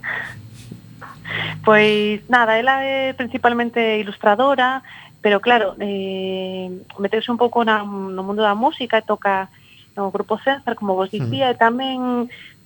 Pois 1.62 2.26
nada, 2.26 2.58
ela 2.58 2.82
é 2.82 3.14
principalmente 3.14 3.78
ilustradora, 4.02 4.82
pero 5.22 5.38
claro, 5.38 5.78
eh, 5.78 6.66
meteuse 6.98 7.30
un 7.30 7.38
pouco 7.38 7.62
na, 7.62 7.86
no 7.86 8.26
mundo 8.26 8.42
da 8.42 8.58
música 8.58 8.98
e 8.98 9.06
toca 9.06 9.46
no 9.94 10.10
grupo 10.10 10.34
César, 10.42 10.74
como 10.74 10.98
vos 10.98 11.14
dicía, 11.14 11.46
mm. 11.46 11.54
e 11.54 11.60
tamén 11.62 11.98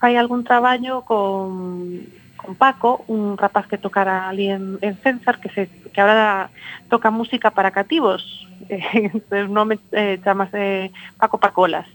fai 0.00 0.16
algún 0.16 0.40
traballo 0.40 1.04
con 1.04 2.00
con 2.42 2.54
Paco, 2.54 3.04
un 3.06 3.38
rapaz 3.38 3.66
que 3.66 3.78
tocara 3.78 4.28
ali 4.28 4.50
en, 4.50 4.78
en 4.82 4.96
Censar, 4.98 5.40
que, 5.40 5.48
se, 5.50 5.70
que 5.92 6.00
ahora 6.00 6.50
toca 6.88 7.10
música 7.10 7.50
para 7.50 7.70
cativos, 7.70 8.48
eh, 8.68 9.10
o 9.30 9.48
nome 9.48 9.78
eh, 9.92 10.18
chamase 10.22 10.90
Paco 11.16 11.38
Pacolas, 11.38 11.86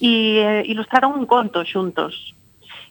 e 0.00 0.40
eh, 0.40 0.62
ilustraron 0.66 1.12
un 1.14 1.26
conto 1.26 1.64
xuntos, 1.64 2.34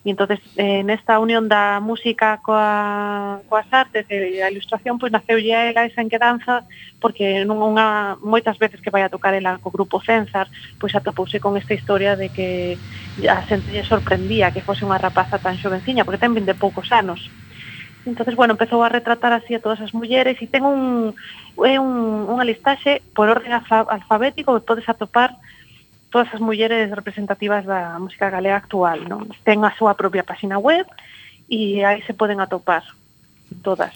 E 0.06 0.10
entonces 0.10 0.40
eh, 0.56 0.84
nesta 0.84 1.20
unión 1.20 1.50
da 1.50 1.80
música 1.82 2.38
coa, 2.46 3.42
coas 3.50 3.68
artes 3.74 4.06
e 4.10 4.42
a 4.42 4.52
ilustración 4.52 5.02
pois 5.02 5.12
naceulle 5.12 5.54
a 5.54 5.70
ela 5.70 5.90
esa 5.90 6.06
enquedanza 6.06 6.64
porque 7.02 7.46
non 7.46 7.62
unha 7.62 8.18
moitas 8.22 8.58
veces 8.58 8.82
que 8.82 8.94
vai 8.94 9.06
a 9.06 9.12
tocar 9.14 9.34
ela 9.34 9.62
co 9.62 9.74
grupo 9.74 10.02
Cenzar, 10.02 10.48
pois 10.82 10.94
atopouse 10.94 11.42
con 11.42 11.58
esta 11.58 11.74
historia 11.78 12.16
de 12.16 12.30
que 12.30 12.78
a 13.26 13.42
xente 13.46 13.74
lle 13.74 13.86
sorprendía 13.86 14.54
que 14.54 14.66
fose 14.66 14.86
unha 14.86 15.02
rapaza 15.02 15.42
tan 15.42 15.58
xovenciña, 15.58 16.06
porque 16.06 16.22
ten 16.22 16.34
20 16.34 16.54
poucos 16.58 16.90
anos. 16.94 17.30
Entonces, 18.08 18.36
bueno, 18.40 18.56
empezou 18.56 18.82
a 18.84 18.90
retratar 18.90 19.34
así 19.34 19.52
a 19.54 19.60
todas 19.60 19.82
as 19.84 19.92
mulleres 19.92 20.40
e 20.40 20.48
ten 20.48 20.64
un, 20.64 21.12
é 21.60 21.76
un, 21.76 22.24
unha 22.32 22.48
listaxe 22.48 23.04
por 23.12 23.28
orden 23.28 23.52
alfabético 23.52 24.56
que 24.56 24.64
podes 24.64 24.88
atopar 24.88 25.36
todas 26.10 26.32
as 26.34 26.40
mulleres 26.40 26.92
representativas 26.92 27.66
da 27.66 28.00
música 28.00 28.30
galega 28.30 28.58
actual. 28.58 29.04
Non? 29.08 29.28
Ten 29.44 29.64
a 29.68 29.72
súa 29.76 29.96
propia 30.00 30.24
página 30.24 30.58
web 30.60 30.88
e 31.52 31.84
aí 31.84 32.04
se 32.04 32.14
poden 32.16 32.40
atopar 32.40 32.84
todas. 33.64 33.96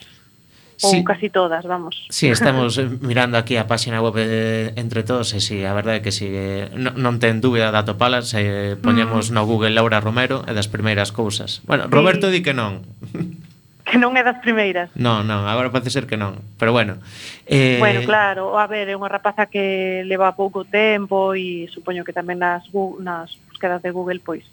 Ou 0.82 0.90
sí. 0.90 1.04
casi 1.04 1.30
todas, 1.30 1.62
vamos. 1.62 1.94
Sí, 2.10 2.26
estamos 2.26 2.74
mirando 3.00 3.38
aquí 3.38 3.54
a 3.54 3.70
página 3.70 4.02
web 4.02 4.18
eh, 4.18 4.74
entre 4.74 5.06
todos 5.06 5.30
e 5.30 5.38
si, 5.38 5.62
sí, 5.62 5.64
a 5.64 5.70
verdade 5.78 6.00
é 6.00 6.02
que 6.02 6.10
si 6.10 6.26
sí, 6.26 6.34
eh, 6.34 6.74
non, 6.74 6.98
non 6.98 7.14
ten 7.22 7.38
dúbida 7.38 7.70
de 7.70 7.78
atopalas, 7.78 8.34
eh, 8.34 8.74
poñemos 8.82 9.30
mm. 9.30 9.34
no 9.36 9.46
Google 9.46 9.78
Laura 9.78 10.02
Romero 10.02 10.42
e 10.42 10.52
das 10.56 10.66
primeiras 10.66 11.14
cousas. 11.14 11.62
Bueno, 11.70 11.86
Roberto 11.86 12.34
sí. 12.34 12.38
di 12.38 12.40
que 12.42 12.50
non. 12.50 12.82
que 13.92 14.00
non 14.00 14.16
é 14.16 14.24
das 14.24 14.40
primeiras. 14.40 14.88
Non, 14.96 15.28
non, 15.28 15.44
agora 15.44 15.68
parece 15.68 15.92
ser 15.92 16.08
que 16.08 16.16
non, 16.16 16.40
pero 16.56 16.72
bueno. 16.72 16.96
Eh... 17.44 17.76
Bueno, 17.76 18.00
claro, 18.08 18.56
a 18.56 18.64
ver, 18.64 18.88
é 18.88 18.96
unha 18.96 19.12
rapaza 19.12 19.52
que 19.52 20.00
leva 20.08 20.32
pouco 20.32 20.64
tempo 20.64 21.36
e 21.36 21.68
supoño 21.68 22.00
que 22.00 22.16
tamén 22.16 22.40
nas, 22.40 22.64
nas 23.04 23.36
búsquedas 23.52 23.84
de 23.84 23.92
Google, 23.92 24.24
pois, 24.24 24.48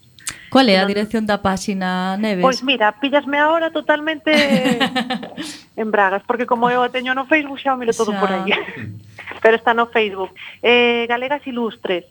Qual 0.49 0.65
é 0.65 0.81
a 0.81 0.85
dirección 0.85 1.29
da 1.29 1.37
páxina, 1.37 2.17
Neves? 2.17 2.41
Pois 2.41 2.65
mira, 2.65 2.89
píllasme 2.97 3.37
agora 3.37 3.69
totalmente 3.69 4.33
en 5.77 5.87
bragas, 5.93 6.25
porque 6.25 6.49
como 6.49 6.73
eu 6.73 6.81
a 6.81 6.89
teño 6.89 7.13
no 7.13 7.29
Facebook 7.29 7.61
xa 7.61 7.77
o 7.77 7.79
miro 7.79 7.93
todo 7.93 8.11
xa. 8.11 8.19
por 8.19 8.29
aí. 8.33 8.49
Pero 9.45 9.55
está 9.55 9.77
no 9.77 9.87
Facebook. 9.93 10.33
Eh, 10.65 11.05
Galegas 11.05 11.45
Ilustres, 11.45 12.09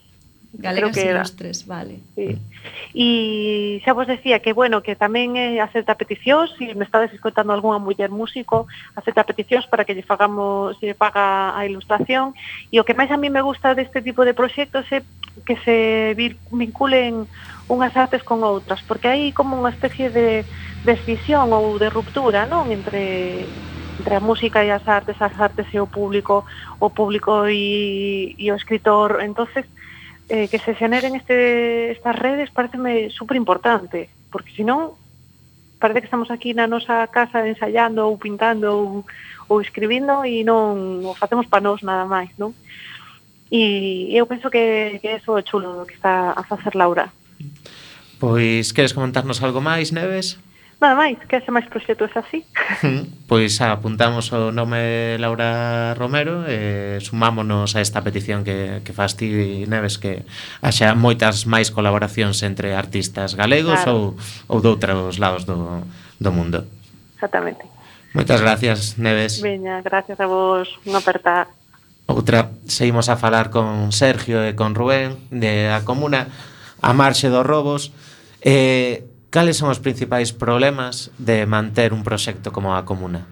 Galegas 0.51 0.91
creo 0.91 1.03
que 1.03 1.09
era. 1.09 1.19
Ilustres, 1.19 1.67
vale. 1.67 1.99
Sí. 2.15 2.37
E 2.95 3.81
xa 3.85 3.93
vos 3.93 4.09
decía 4.09 4.41
que, 4.41 4.49
bueno, 4.51 4.81
que 4.81 4.97
tamén 4.97 5.37
eh, 5.37 5.61
acepta 5.61 5.93
peticións, 5.93 6.49
se 6.57 6.65
si 6.65 6.73
me 6.73 6.89
estades 6.89 7.13
escutando 7.13 7.53
algunha 7.53 7.77
muller 7.77 8.09
músico, 8.09 8.65
acepta 8.97 9.29
peticións 9.29 9.69
para 9.69 9.85
que 9.85 9.93
lle 9.93 10.01
fagamos, 10.01 10.73
se 10.81 10.89
lle 10.89 10.97
paga 10.97 11.53
a 11.53 11.61
ilustración, 11.69 12.33
e 12.73 12.81
o 12.81 12.85
que 12.85 12.97
máis 12.97 13.13
a 13.13 13.21
mí 13.21 13.29
me 13.29 13.45
gusta 13.45 13.77
deste 13.77 14.01
tipo 14.01 14.25
de 14.25 14.33
proxectos 14.33 14.89
é 14.89 15.05
que 15.45 15.55
se 15.61 16.17
vinculen 16.49 17.29
unhas 17.69 17.93
artes 17.93 18.25
con 18.25 18.41
outras, 18.41 18.81
porque 18.81 19.05
hai 19.05 19.29
como 19.29 19.53
unha 19.53 19.69
especie 19.69 20.09
de 20.09 20.41
desvisión 20.81 21.53
ou 21.53 21.77
de 21.77 21.93
ruptura, 21.93 22.49
non, 22.49 22.73
entre 22.73 23.45
entre 23.99 24.15
a 24.15 24.23
música 24.23 24.63
e 24.63 24.71
as 24.71 24.87
artes, 24.87 25.19
as 25.21 25.35
artes 25.37 25.67
e 25.75 25.77
o 25.77 25.85
público, 25.85 26.47
o 26.79 26.89
público 26.89 27.45
e, 27.51 28.33
e 28.39 28.47
o 28.47 28.55
escritor. 28.55 29.19
Entonces, 29.19 29.67
eh, 30.29 30.47
que 30.47 30.59
se 30.59 30.75
generen 30.75 31.15
este, 31.15 31.91
estas 31.91 32.15
redes 32.15 32.49
pareceme 32.53 33.09
super 33.09 33.35
importante, 33.35 34.09
porque 34.31 34.53
senón 34.53 34.93
parece 35.79 36.01
que 36.01 36.09
estamos 36.11 36.29
aquí 36.29 36.53
na 36.53 36.69
nosa 36.69 37.07
casa 37.09 37.47
ensaiando 37.47 38.05
ou 38.05 38.19
pintando 38.21 38.69
ou, 38.69 38.87
ou 39.49 39.57
escribindo 39.59 40.21
e 40.23 40.45
non 40.45 41.01
o 41.01 41.17
facemos 41.17 41.49
para 41.49 41.65
nós 41.65 41.81
nada 41.81 42.05
máis, 42.05 42.29
non? 42.37 42.53
E 43.49 44.13
eu 44.13 44.29
penso 44.29 44.53
que, 44.53 45.01
que 45.01 45.17
eso 45.17 45.33
é 45.33 45.41
chulo 45.41 45.87
que 45.89 45.97
está 45.97 46.37
a 46.37 46.43
facer 46.45 46.77
Laura. 46.77 47.09
Pois, 48.21 48.69
queres 48.69 48.93
comentarnos 48.93 49.41
algo 49.41 49.57
máis, 49.63 49.89
Neves? 49.89 50.37
Nada 50.79 50.95
máis, 50.95 51.19
que 51.27 51.35
haxa 51.35 51.51
máis 51.51 51.67
proxectos 51.67 52.07
así. 52.15 52.47
pois 53.27 53.59
apuntamos 53.59 54.31
o 54.31 54.55
nome 54.55 55.19
Laura 55.19 55.91
Romero 55.99 56.47
e 56.47 57.03
sumámonos 57.03 57.75
a 57.75 57.83
esta 57.83 57.99
petición 57.99 58.47
que, 58.47 58.79
que 58.87 58.95
faz 58.95 59.19
ti, 59.19 59.67
Neves, 59.67 59.99
que 59.99 60.23
haxa 60.63 60.95
moitas 60.95 61.43
máis 61.43 61.67
colaboracións 61.67 62.39
entre 62.47 62.79
artistas 62.79 63.35
galegos 63.35 63.83
claro. 63.83 64.15
ou, 64.47 64.55
ou 64.55 64.57
doutros 64.63 65.19
lados 65.19 65.43
do, 65.43 65.83
do 66.15 66.31
mundo. 66.31 66.63
Exactamente. 67.19 67.67
Moitas 68.15 68.39
gracias, 68.39 68.95
Neves. 68.95 69.43
Veña, 69.43 69.83
gracias 69.83 70.15
a 70.15 70.31
vos. 70.31 70.79
Unha 70.87 71.03
aperta. 71.03 71.51
Outra, 72.07 72.55
seguimos 72.71 73.11
a 73.11 73.19
falar 73.19 73.51
con 73.51 73.91
Sergio 73.91 74.47
e 74.47 74.55
con 74.55 74.79
Rubén 74.79 75.19
de 75.27 75.75
a 75.75 75.83
Comuna 75.83 76.31
a 76.79 76.95
marxe 76.95 77.27
dos 77.27 77.43
robos. 77.43 77.91
Eh, 78.39 79.03
Cales 79.29 79.57
son 79.61 79.69
os 79.69 79.77
principais 79.77 80.33
problemas 80.33 81.13
de 81.21 81.45
manter 81.45 81.93
un 81.93 82.01
proxecto 82.01 82.49
como 82.49 82.73
a 82.73 82.81
Comuna? 82.81 83.29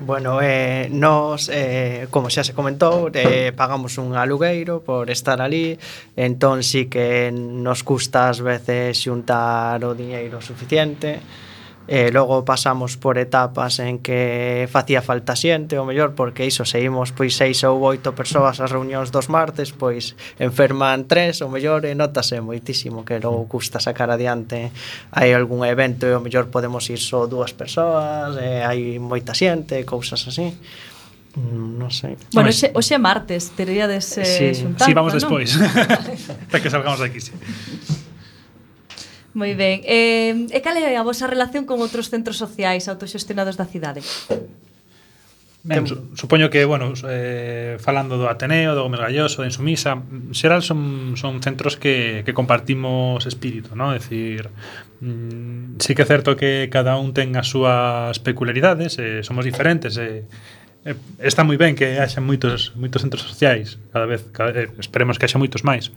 Bueno, 0.00 0.40
eh, 0.40 0.88
nos, 0.90 1.50
eh, 1.52 2.08
como 2.08 2.32
xa 2.32 2.40
se 2.40 2.56
comentou, 2.56 3.12
eh, 3.12 3.52
pagamos 3.52 4.00
un 4.00 4.16
alugueiro 4.16 4.80
por 4.80 5.12
estar 5.12 5.44
ali, 5.44 5.76
entón 6.16 6.64
sí 6.64 6.88
que 6.88 7.28
nos 7.28 7.84
custa 7.84 8.32
ás 8.32 8.40
veces 8.40 8.96
xuntar 8.96 9.84
o 9.84 9.92
diñeiro 9.92 10.40
suficiente, 10.40 11.20
eh, 11.90 12.12
logo 12.12 12.44
pasamos 12.44 12.96
por 12.96 13.18
etapas 13.18 13.82
en 13.82 13.98
que 13.98 14.68
facía 14.70 15.02
falta 15.02 15.34
xente, 15.34 15.74
ou 15.74 15.82
mellor, 15.82 16.14
porque 16.14 16.46
iso 16.46 16.62
seguimos 16.62 17.10
pois 17.10 17.34
seis 17.34 17.66
ou 17.66 17.82
oito 17.82 18.14
persoas 18.14 18.62
as 18.62 18.70
reunións 18.70 19.10
dos 19.10 19.26
martes, 19.26 19.74
pois 19.74 20.14
enferman 20.38 21.10
tres, 21.10 21.42
ou 21.42 21.50
mellor, 21.50 21.82
e 21.82 21.98
notase 21.98 22.38
moitísimo 22.38 23.02
que 23.02 23.18
logo 23.18 23.50
custa 23.50 23.82
sacar 23.82 24.06
adiante 24.14 24.70
hai 25.10 25.34
algún 25.34 25.66
evento 25.66 26.06
e 26.06 26.14
o 26.14 26.22
mellor 26.22 26.46
podemos 26.46 26.86
ir 26.94 27.02
só 27.02 27.26
dúas 27.26 27.50
persoas, 27.50 28.38
e 28.38 28.62
hai 28.62 29.02
moita 29.02 29.34
xente, 29.34 29.82
cousas 29.82 30.22
así. 30.30 30.54
Mm, 31.34 31.74
non 31.74 31.90
sei. 31.90 32.14
Bueno, 32.30 32.54
hoxe 32.54 32.94
é 32.94 33.02
martes, 33.02 33.50
teríades 33.58 34.14
eh, 34.14 34.22
sí. 34.22 34.62
xuntanza, 34.62 34.86
Sí, 34.86 34.94
vamos 34.94 35.10
despois. 35.10 35.58
Hasta 36.46 36.58
que 36.62 36.70
salgamos 36.70 37.02
daqui, 37.02 37.18
sí. 37.18 37.34
Moi 39.34 39.54
ben. 39.54 39.80
Eh, 39.86 40.50
e 40.50 40.58
cal 40.60 40.74
é 40.74 40.96
a 40.98 41.06
vosa 41.06 41.30
relación 41.30 41.62
con 41.68 41.78
outros 41.78 42.10
centros 42.10 42.38
sociais 42.38 42.90
autoxestionados 42.90 43.54
da 43.54 43.66
cidade? 43.66 44.02
Ben, 45.62 45.86
su, 45.86 46.16
supoño 46.16 46.48
que, 46.48 46.64
bueno, 46.64 46.94
eh, 47.04 47.76
falando 47.78 48.16
do 48.16 48.32
Ateneo, 48.32 48.72
do 48.74 48.82
Gómez 48.82 49.00
Galloso, 49.00 49.44
de 49.44 49.52
Insumisa, 49.52 50.00
xeral 50.32 50.64
son, 50.64 51.20
son 51.20 51.44
centros 51.44 51.76
que, 51.76 52.24
que 52.24 52.32
compartimos 52.32 53.28
espírito, 53.28 53.76
non? 53.76 53.92
É 53.92 54.00
dicir, 54.00 54.48
mm, 55.04 55.76
sí 55.76 55.92
que 55.92 56.00
é 56.00 56.08
certo 56.08 56.32
que 56.32 56.72
cada 56.72 56.96
un 56.96 57.12
ten 57.12 57.36
as 57.36 57.52
súas 57.52 58.16
peculiaridades, 58.24 58.96
eh, 58.96 59.20
somos 59.20 59.44
diferentes, 59.44 60.00
eh, 60.00 60.24
eh, 60.88 60.96
está 61.20 61.44
moi 61.44 61.60
ben 61.60 61.76
que 61.76 62.00
haxa 62.00 62.24
moitos 62.24 62.72
moitos 62.72 63.04
centros 63.04 63.28
sociais, 63.28 63.76
cada 63.92 64.08
vez 64.08 64.24
cada, 64.32 64.56
eh, 64.56 64.72
esperemos 64.80 65.20
que 65.20 65.28
haxa 65.28 65.36
moitos 65.36 65.60
máis 65.60 65.92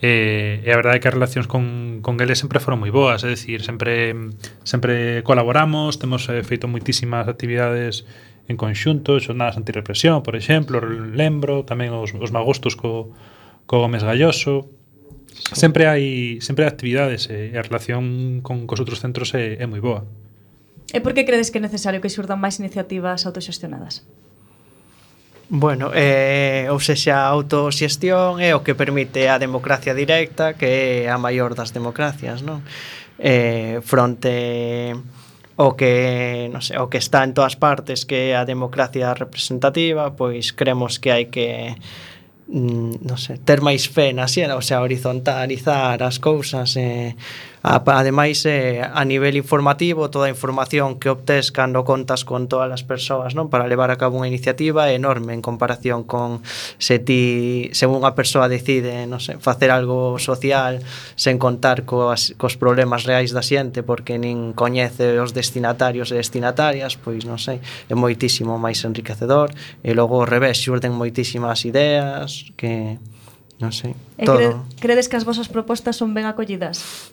e, 0.00 0.64
e 0.64 0.68
a 0.72 0.76
verdade 0.80 0.96
é 0.96 1.00
que 1.00 1.08
as 1.08 1.16
relacións 1.16 1.44
con, 1.44 2.00
con 2.00 2.16
eles 2.24 2.40
sempre 2.40 2.56
foron 2.56 2.80
moi 2.80 2.88
boas, 2.88 3.20
é 3.20 3.28
dicir, 3.28 3.60
sempre 3.60 4.16
sempre 4.64 5.20
colaboramos, 5.20 6.00
temos 6.00 6.24
eh, 6.32 6.40
feito 6.40 6.64
moitísimas 6.64 7.28
actividades 7.28 8.08
en 8.48 8.56
conxunto, 8.56 9.20
xornadas 9.20 9.60
antirrepresión, 9.60 10.24
por 10.24 10.34
exemplo, 10.34 10.80
lembro, 10.82 11.68
tamén 11.68 11.92
os, 11.92 12.16
os 12.16 12.32
magostos 12.32 12.74
co, 12.80 13.12
co 13.68 13.84
Gómez 13.84 14.00
Galloso, 14.00 14.72
sempre 15.52 15.84
hai 15.84 16.40
sempre 16.40 16.64
hai 16.64 16.72
actividades 16.72 17.28
eh, 17.28 17.52
e 17.52 17.56
eh, 17.56 17.60
a 17.60 17.62
relación 17.62 18.40
con 18.40 18.64
cos 18.64 18.80
outros 18.80 19.04
centros 19.04 19.36
é, 19.36 19.60
é 19.60 19.66
moi 19.68 19.84
boa. 19.84 20.08
E 20.90 20.98
por 21.04 21.12
que 21.14 21.28
credes 21.28 21.52
que 21.52 21.60
é 21.60 21.62
necesario 21.62 22.00
que 22.00 22.08
xurdan 22.08 22.40
máis 22.40 22.58
iniciativas 22.58 23.28
autoxestionadas? 23.28 24.08
Bueno, 25.52 25.90
eh, 25.92 26.70
ou 26.70 26.78
sexa, 26.78 27.26
a 27.26 27.34
autoxestión 27.34 28.38
é 28.38 28.54
o 28.54 28.62
que 28.62 28.78
permite 28.78 29.26
a 29.26 29.34
democracia 29.34 29.98
directa, 29.98 30.54
que 30.54 31.02
é 31.02 31.10
a 31.10 31.18
maior 31.18 31.58
das 31.58 31.74
democracias, 31.74 32.38
non? 32.46 32.62
Eh, 33.18 33.82
fronte 33.82 34.94
o 35.58 35.74
que, 35.74 36.46
non 36.54 36.62
sei, 36.62 36.78
o 36.78 36.86
que 36.86 37.02
está 37.02 37.26
en 37.26 37.34
todas 37.34 37.58
partes, 37.58 38.06
que 38.06 38.30
é 38.30 38.38
a 38.38 38.46
democracia 38.46 39.10
representativa, 39.10 40.14
pois 40.14 40.54
cremos 40.54 41.02
que 41.02 41.10
hai 41.10 41.26
que 41.34 41.74
mm, 42.46 43.02
non 43.02 43.18
sei, 43.18 43.42
ter 43.42 43.58
máis 43.58 43.90
fe 43.90 44.14
na 44.14 44.30
xera, 44.30 44.54
o 44.54 44.62
sea, 44.62 44.78
horizontalizar 44.86 45.98
as 46.06 46.22
cousas 46.22 46.78
e 46.78 47.10
eh, 47.10 47.12
Ah, 47.62 47.82
ademais, 47.84 48.46
eh, 48.46 48.80
a 48.80 49.04
nivel 49.04 49.36
informativo, 49.36 50.08
toda 50.08 50.26
a 50.26 50.32
información 50.32 50.96
que 50.96 51.12
obtés 51.12 51.52
cando 51.52 51.84
contas 51.84 52.24
con 52.24 52.48
todas 52.48 52.72
as 52.72 52.80
persoas 52.88 53.36
non 53.36 53.52
para 53.52 53.68
levar 53.68 53.92
a 53.92 54.00
cabo 54.00 54.16
unha 54.16 54.32
iniciativa 54.32 54.88
é 54.88 54.96
enorme 54.96 55.36
en 55.36 55.44
comparación 55.44 56.08
con 56.08 56.40
se 56.80 56.96
ti, 56.96 57.68
se 57.76 57.84
unha 57.84 58.16
persoa 58.16 58.48
decide 58.48 59.04
non 59.04 59.20
sei, 59.20 59.36
facer 59.44 59.68
algo 59.68 60.16
social 60.16 60.80
sen 61.20 61.36
contar 61.36 61.84
coas, 61.84 62.32
cos 62.40 62.56
problemas 62.56 63.04
reais 63.04 63.36
da 63.36 63.44
xente 63.44 63.84
porque 63.84 64.16
nin 64.16 64.56
coñece 64.56 65.20
os 65.20 65.36
destinatarios 65.36 66.08
e 66.08 66.16
destinatarias, 66.16 66.96
pois 66.96 67.28
non 67.28 67.36
sei, 67.36 67.60
é 67.60 67.94
moitísimo 67.94 68.56
máis 68.56 68.80
enriquecedor 68.88 69.52
e 69.84 69.92
logo 69.92 70.16
ao 70.16 70.24
revés 70.24 70.56
xurden 70.56 70.96
moitísimas 70.96 71.68
ideas 71.68 72.48
que 72.56 72.96
non 73.60 73.76
sei, 73.76 73.92
e 74.16 74.24
todo. 74.24 74.64
Cre 74.80 74.96
credes 74.96 75.12
que 75.12 75.20
as 75.20 75.28
vosas 75.28 75.52
propostas 75.52 76.00
son 76.00 76.16
ben 76.16 76.24
acollidas? 76.24 77.12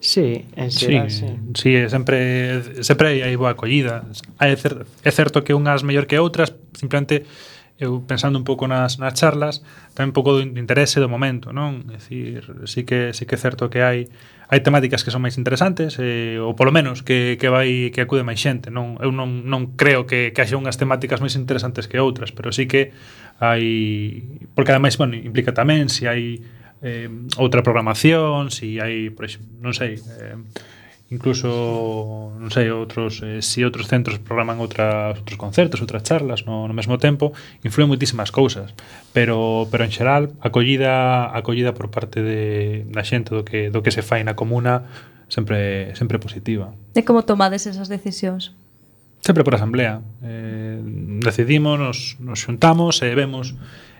Sí, 0.00 0.46
en 0.56 0.70
xeral, 0.72 1.10
sí. 1.10 1.26
Sí, 1.54 1.76
sí 1.76 1.88
sempre, 1.92 2.82
sempre 2.82 3.20
hai 3.20 3.36
boa 3.36 3.52
acollida. 3.52 4.08
É, 4.40 4.56
cer, 4.56 4.88
é 5.04 5.12
certo 5.12 5.44
que 5.44 5.52
unhas 5.52 5.84
mellor 5.84 6.08
que 6.08 6.16
outras, 6.16 6.56
simplemente 6.72 7.28
eu 7.80 8.04
pensando 8.04 8.36
un 8.40 8.44
pouco 8.44 8.68
nas, 8.68 8.96
nas 8.96 9.16
charlas, 9.16 9.60
tamén 9.92 10.12
un 10.12 10.16
pouco 10.16 10.36
do 10.36 10.40
interese 10.40 11.00
do 11.00 11.08
momento, 11.08 11.52
non? 11.52 11.84
É 11.92 12.00
dicir, 12.00 12.48
sí 12.64 12.84
que, 12.88 13.12
sí 13.12 13.28
que 13.28 13.36
é 13.36 13.40
certo 13.40 13.68
que 13.68 13.84
hai 13.84 14.08
hai 14.50 14.60
temáticas 14.66 15.06
que 15.06 15.14
son 15.14 15.22
máis 15.22 15.38
interesantes 15.38 15.94
eh, 16.02 16.36
ou 16.42 16.58
polo 16.58 16.74
menos 16.74 17.06
que, 17.06 17.38
que 17.38 17.46
vai 17.46 17.94
que 17.94 18.02
acude 18.02 18.26
máis 18.26 18.42
xente 18.42 18.66
non 18.66 18.98
eu 18.98 19.14
non, 19.14 19.46
non 19.46 19.78
creo 19.78 20.10
que, 20.10 20.34
que 20.34 20.42
haxa 20.42 20.58
unhas 20.58 20.74
temáticas 20.74 21.22
máis 21.22 21.38
interesantes 21.38 21.86
que 21.86 22.02
outras 22.02 22.34
pero 22.34 22.50
sí 22.50 22.66
que 22.66 22.90
hai 23.38 24.26
porque 24.58 24.74
ademais 24.74 24.98
bueno, 24.98 25.14
implica 25.14 25.54
tamén 25.54 25.86
se 25.86 26.02
si 26.02 26.10
hai 26.10 26.42
eh, 26.82 27.08
outra 27.36 27.62
programación, 27.62 28.50
se 28.50 28.64
si 28.64 28.68
hai, 28.80 29.12
por 29.12 29.24
exemplo, 29.28 29.52
non 29.60 29.72
sei, 29.76 30.00
eh, 30.00 30.36
incluso 31.10 32.30
non 32.38 32.48
sei 32.54 32.70
outros 32.70 33.20
eh, 33.26 33.42
si 33.42 33.66
outros 33.66 33.90
centros 33.90 34.22
programan 34.22 34.62
outras 34.62 35.18
outros 35.18 35.36
concertos, 35.36 35.82
outras 35.82 36.06
charlas 36.06 36.46
no, 36.46 36.70
no 36.70 36.74
mesmo 36.74 37.02
tempo, 37.02 37.34
influen 37.66 37.90
moitísimas 37.90 38.30
cousas, 38.30 38.72
pero 39.10 39.66
pero 39.68 39.82
en 39.82 39.92
xeral 39.92 40.30
acollida 40.38 41.26
acollida 41.34 41.74
por 41.74 41.90
parte 41.90 42.22
de 42.22 42.86
da 42.88 43.02
xente 43.02 43.34
do 43.34 43.42
que 43.42 43.74
do 43.74 43.82
que 43.82 43.90
se 43.90 44.06
fai 44.06 44.22
na 44.22 44.38
comuna 44.38 44.86
sempre 45.26 45.90
sempre 45.98 46.22
positiva. 46.22 46.70
E 46.94 47.02
como 47.02 47.26
tomades 47.26 47.66
esas 47.66 47.90
decisións? 47.90 48.54
Sempre 49.20 49.44
por 49.44 49.52
asamblea. 49.54 50.00
Eh, 50.24 50.80
decidimos, 51.20 51.76
nos, 51.76 51.98
nos 52.24 52.40
xuntamos 52.40 53.04
e 53.04 53.12
eh, 53.12 53.18
vemos 53.18 53.52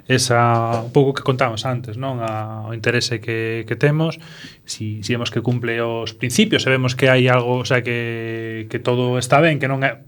esa 0.09 0.80
un 0.84 0.92
pouco 0.92 1.12
que 1.12 1.22
contamos 1.22 1.66
antes, 1.66 1.96
non, 1.96 2.22
a, 2.22 2.68
o 2.68 2.76
interese 2.76 3.20
que, 3.20 3.64
que 3.66 3.76
temos, 3.76 4.16
si, 4.64 5.03
si 5.03 5.11
vemos 5.12 5.28
que 5.28 5.42
cumple 5.42 5.80
os 5.82 6.14
principios, 6.14 6.62
se 6.62 6.70
vemos 6.70 6.96
que 6.96 7.11
hai 7.11 7.28
algo, 7.28 7.61
o 7.61 7.66
sea, 7.66 7.82
que, 7.82 8.66
que 8.70 8.78
todo 8.78 9.18
está 9.20 9.40
ben, 9.40 9.61
que 9.61 9.68
non 9.68 9.82
é 9.84 10.01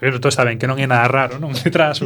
pero 0.00 0.16
todo 0.16 0.32
está 0.32 0.48
ben, 0.48 0.56
que 0.56 0.64
non 0.64 0.80
é 0.80 0.88
nada 0.88 1.06
raro, 1.06 1.36
non 1.36 1.52
detrás. 1.64 2.00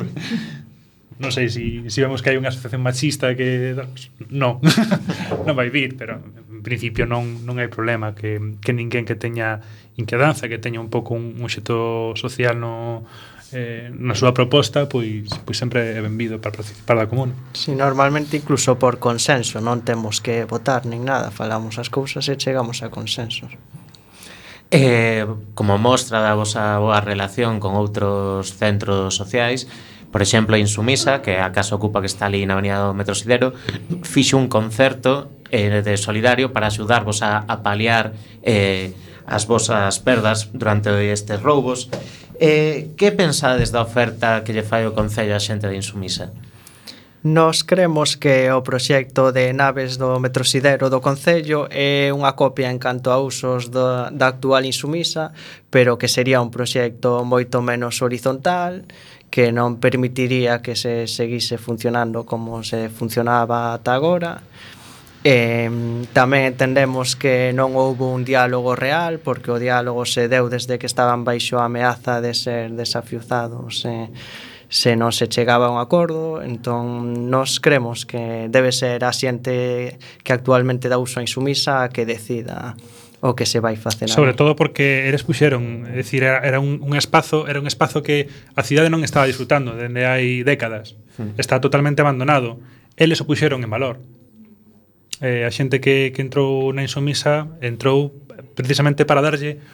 non 1.14 1.30
sei 1.30 1.47
se 1.47 1.62
si, 1.62 1.95
si 1.95 2.03
vemos 2.03 2.26
que 2.26 2.34
hai 2.34 2.38
unha 2.38 2.51
asociación 2.51 2.82
machista 2.82 3.38
que 3.38 3.78
non, 4.34 4.59
non 5.47 5.55
vai 5.55 5.70
vir, 5.70 5.95
pero 5.95 6.18
en 6.18 6.62
principio 6.66 7.07
non, 7.07 7.47
non 7.47 7.62
hai 7.62 7.70
problema 7.70 8.18
que, 8.18 8.59
que 8.59 8.74
ninguén 8.74 9.07
que 9.07 9.14
teña 9.14 9.62
inquedanza, 9.95 10.51
que 10.51 10.59
teña 10.59 10.82
un 10.82 10.90
pouco 10.90 11.14
un, 11.14 11.38
un 11.38 11.47
xeto 11.47 12.18
social 12.18 12.59
no, 12.59 13.07
eh, 13.55 13.88
na 13.94 14.18
súa 14.18 14.34
proposta 14.34 14.90
pois, 14.90 15.30
pois 15.46 15.57
sempre 15.57 15.94
é 15.94 16.00
benvido 16.02 16.42
para 16.42 16.59
participar 16.59 16.98
da 16.98 17.07
común. 17.07 17.32
Si, 17.55 17.70
normalmente 17.72 18.34
incluso 18.36 18.74
por 18.76 18.98
consenso, 18.98 19.62
non 19.62 19.86
temos 19.86 20.18
que 20.18 20.42
votar 20.44 20.84
nin 20.84 21.07
nada, 21.07 21.30
falamos 21.30 21.78
as 21.78 21.88
cousas 21.88 22.26
e 22.26 22.34
chegamos 22.34 22.82
a 22.82 22.90
consensos. 22.90 23.55
Eh, 24.74 25.22
como 25.55 25.78
mostra 25.78 26.18
da 26.18 26.34
vosa 26.34 26.82
boa 26.82 26.98
relación 26.98 27.62
con 27.62 27.78
outros 27.78 28.59
centros 28.59 29.14
sociais, 29.14 29.70
por 30.11 30.22
exemplo, 30.22 30.59
Insumisa, 30.59 31.22
que 31.22 31.38
a 31.38 31.50
casa 31.50 31.74
ocupa 31.74 32.02
que 32.02 32.11
está 32.11 32.26
ali 32.26 32.46
na 32.46 32.59
Avenida 32.59 32.82
do 32.82 32.94
Metro 32.94 33.14
Sidero, 33.14 33.55
fixo 34.02 34.38
un 34.38 34.50
concerto 34.50 35.30
eh, 35.50 35.82
de 35.82 35.94
solidario 35.94 36.50
para 36.50 36.70
axudarvos 36.70 37.22
a, 37.22 37.46
a 37.46 37.62
paliar 37.62 38.14
eh, 38.42 38.94
as 39.27 39.49
vosas 39.49 39.99
perdas 39.99 40.49
durante 40.53 40.91
estes 41.12 41.41
roubos. 41.41 41.89
Eh, 42.41 42.91
que 42.97 43.12
pensades 43.12 43.70
da 43.70 43.83
oferta 43.83 44.43
que 44.43 44.53
lle 44.53 44.66
fai 44.66 44.87
o 44.87 44.95
Concello 44.95 45.35
a 45.35 45.41
xente 45.41 45.70
de 45.70 45.77
Insumisa? 45.77 46.35
Nos 47.25 47.64
cremos 47.64 48.18
que 48.18 48.53
o 48.53 48.61
proxecto 48.61 49.33
de 49.33 49.57
naves 49.57 49.97
do 49.97 50.20
Metrosidero 50.20 50.93
do 50.93 51.01
Concello 51.01 51.64
é 51.72 52.12
unha 52.12 52.37
copia 52.37 52.68
en 52.68 52.77
canto 52.77 53.09
a 53.09 53.16
usos 53.16 53.72
do, 53.72 54.12
da 54.12 54.29
actual 54.29 54.68
insumisa, 54.68 55.33
pero 55.72 55.97
que 55.97 56.05
sería 56.05 56.45
un 56.45 56.53
proxecto 56.53 57.25
moito 57.25 57.64
menos 57.64 58.05
horizontal, 58.05 58.85
que 59.33 59.57
non 59.57 59.81
permitiría 59.81 60.61
que 60.61 60.77
se 60.77 61.09
seguise 61.09 61.57
funcionando 61.57 62.29
como 62.29 62.61
se 62.61 62.93
funcionaba 62.93 63.72
ata 63.72 63.97
agora, 63.97 64.45
Eh, 65.25 65.72
tamén 66.12 66.53
entendemos 66.53 67.16
que 67.16 67.57
non 67.57 67.72
houbo 67.81 68.12
un 68.12 68.29
diálogo 68.29 68.77
real 68.77 69.25
porque 69.25 69.49
o 69.49 69.57
diálogo 69.57 70.05
se 70.05 70.29
deu 70.29 70.53
desde 70.53 70.77
que 70.77 70.85
estaban 70.85 71.25
baixo 71.25 71.57
a 71.57 71.64
ameaza 71.64 72.20
de 72.20 72.37
ser 72.37 72.77
desafiuzados 72.77 73.89
eh, 73.89 74.12
se 74.68 75.01
non 75.01 75.16
se 75.16 75.33
chegaba 75.33 75.72
a 75.72 75.72
un 75.72 75.81
acordo 75.81 76.45
entón 76.45 77.33
nos 77.33 77.57
cremos 77.57 78.05
que 78.05 78.53
debe 78.53 78.68
ser 78.68 79.01
a 79.01 79.16
xente 79.16 79.97
que 80.20 80.33
actualmente 80.37 80.93
dá 80.93 81.01
uso 81.01 81.20
a 81.20 81.25
insumisa 81.25 81.89
que 81.89 82.05
decida 82.05 82.77
o 83.25 83.33
que 83.33 83.49
se 83.49 83.64
vai 83.64 83.81
facer 83.81 84.12
Sobre 84.12 84.37
todo 84.37 84.53
porque 84.53 85.09
eles 85.09 85.25
puxeron, 85.25 85.89
é 85.89 85.97
dicir, 85.97 86.20
era, 86.20 86.45
era 86.45 86.61
un, 86.61 86.85
un 86.85 86.93
espazo, 87.01 87.49
era 87.49 87.57
un 87.57 87.64
espazo 87.64 88.05
que 88.05 88.29
a 88.53 88.61
cidade 88.61 88.93
non 88.93 89.01
estaba 89.01 89.25
disfrutando 89.25 89.72
dende 89.72 90.05
hai 90.05 90.45
décadas. 90.45 91.01
Hmm. 91.16 91.33
Está 91.41 91.64
totalmente 91.64 92.05
abandonado. 92.05 92.61
Eles 93.01 93.16
o 93.16 93.25
puxeron 93.25 93.64
en 93.64 93.72
valor 93.72 94.05
eh, 95.25 95.49
a 95.49 95.51
xente 95.51 95.81
que, 95.81 96.12
que 96.12 96.20
entrou 96.20 96.68
na 96.77 96.85
insumisa 96.85 97.49
entrou 97.64 98.12
precisamente 98.53 99.09
para 99.09 99.25
darlle 99.25 99.64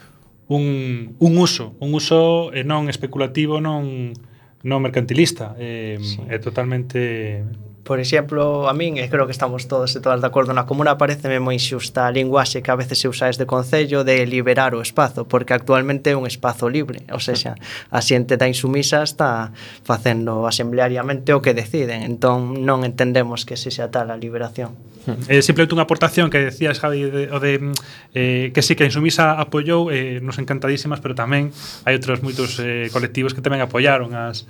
un, 0.47 1.19
un 1.19 1.33
uso, 1.39 1.75
un 1.83 1.91
uso 1.91 2.55
eh, 2.55 2.63
non 2.63 2.87
especulativo, 2.87 3.59
non 3.59 4.15
non 4.61 4.85
mercantilista, 4.85 5.57
eh, 5.57 5.97
sí. 5.99 6.21
é 6.29 6.37
totalmente 6.37 7.43
Por 7.85 7.99
exemplo, 7.99 8.69
a 8.69 8.77
min, 8.77 9.01
e 9.01 9.09
creo 9.09 9.25
que 9.25 9.33
estamos 9.33 9.65
todos 9.65 9.97
e 9.97 10.05
todas 10.05 10.21
de 10.21 10.29
acordo 10.29 10.53
na 10.53 10.69
comuna, 10.69 11.01
pareceme 11.01 11.41
moi 11.41 11.57
xusta 11.57 12.05
a 12.05 12.13
linguaxe 12.13 12.61
que 12.61 12.69
a 12.69 12.77
veces 12.77 13.01
se 13.01 13.09
usa 13.09 13.33
este 13.33 13.49
Concello 13.49 14.05
de 14.05 14.29
liberar 14.29 14.77
o 14.77 14.85
espazo, 14.85 15.25
porque 15.25 15.57
actualmente 15.57 16.13
é 16.13 16.17
un 16.17 16.29
espazo 16.29 16.69
libre, 16.69 17.09
ou 17.09 17.19
seja, 17.19 17.57
a 17.89 18.01
xente 18.05 18.37
da 18.37 18.47
insumisa 18.47 19.01
está 19.01 19.57
facendo 19.83 20.45
asembleariamente 20.45 21.33
o 21.33 21.41
que 21.41 21.57
deciden, 21.57 22.05
entón 22.05 22.63
non 22.69 22.85
entendemos 22.85 23.49
que 23.49 23.57
se 23.57 23.73
xa 23.73 23.89
tal 23.89 24.13
a 24.13 24.17
liberación. 24.21 24.77
Eh, 25.33 25.41
simplemente 25.41 25.73
unha 25.73 25.89
aportación 25.89 26.29
que 26.29 26.53
decías, 26.53 26.77
Javi, 26.77 27.09
de, 27.09 27.33
o 27.33 27.41
de 27.41 27.73
eh, 28.13 28.53
que 28.53 28.61
sí 28.61 28.77
que 28.77 28.85
a 28.85 28.89
Insumisa 28.93 29.41
apoiou, 29.41 29.89
eh, 29.89 30.21
nos 30.21 30.37
encantadísimas, 30.37 31.01
pero 31.01 31.17
tamén 31.17 31.49
hai 31.89 31.97
outros 31.97 32.21
moitos 32.21 32.61
eh, 32.61 32.93
colectivos 32.93 33.33
que 33.33 33.41
tamén 33.41 33.65
apoiaron 33.65 34.13
as, 34.13 34.45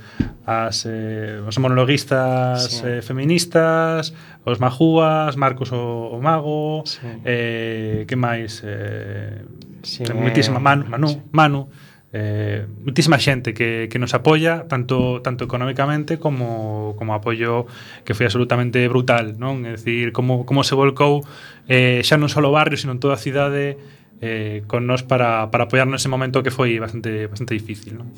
as 0.51 0.83
eh, 0.91 1.39
os 1.47 1.55
monologuistas 1.63 2.83
sí. 2.83 2.83
eh, 2.83 3.01
feministas 3.01 3.20
feministas, 3.21 4.17
os 4.49 4.57
Majúas, 4.57 5.37
Marcos 5.37 5.69
o, 5.77 6.09
o 6.09 6.19
Mago, 6.25 6.89
sí. 6.89 7.05
eh, 7.29 8.09
que 8.09 8.17
máis? 8.17 8.65
Eh, 8.65 9.45
sí, 9.85 10.09
muitísima 10.17 10.57
Manu, 10.57 10.89
Manu, 10.89 11.09
sí. 11.13 11.21
Manu 11.37 11.69
eh, 12.13 12.67
muitísima 12.83 13.19
xente 13.23 13.55
que, 13.55 13.87
que 13.87 13.99
nos 14.01 14.15
apoia 14.15 14.67
tanto 14.67 15.23
tanto 15.23 15.45
económicamente 15.45 16.19
como 16.19 16.97
como 16.99 17.15
apoio 17.15 17.71
que 18.03 18.19
foi 18.19 18.27
absolutamente 18.27 18.83
brutal, 18.91 19.39
non? 19.39 19.63
É 19.63 19.79
dicir, 19.79 20.11
como 20.11 20.43
como 20.43 20.67
se 20.67 20.75
volcou 20.75 21.23
eh, 21.71 22.03
xa 22.03 22.19
non 22.19 22.27
só 22.27 22.43
o 22.43 22.51
barrio, 22.51 22.75
sino 22.75 22.97
en 22.97 22.99
toda 22.99 23.15
a 23.15 23.21
cidade 23.21 23.79
eh, 24.19 24.67
con 24.67 24.91
nos 24.91 25.07
para, 25.07 25.55
para 25.55 25.71
apoiarnos 25.71 26.03
ese 26.03 26.11
momento 26.11 26.43
que 26.43 26.51
foi 26.51 26.83
bastante 26.83 27.31
bastante 27.31 27.55
difícil, 27.55 27.95
non? 27.95 28.11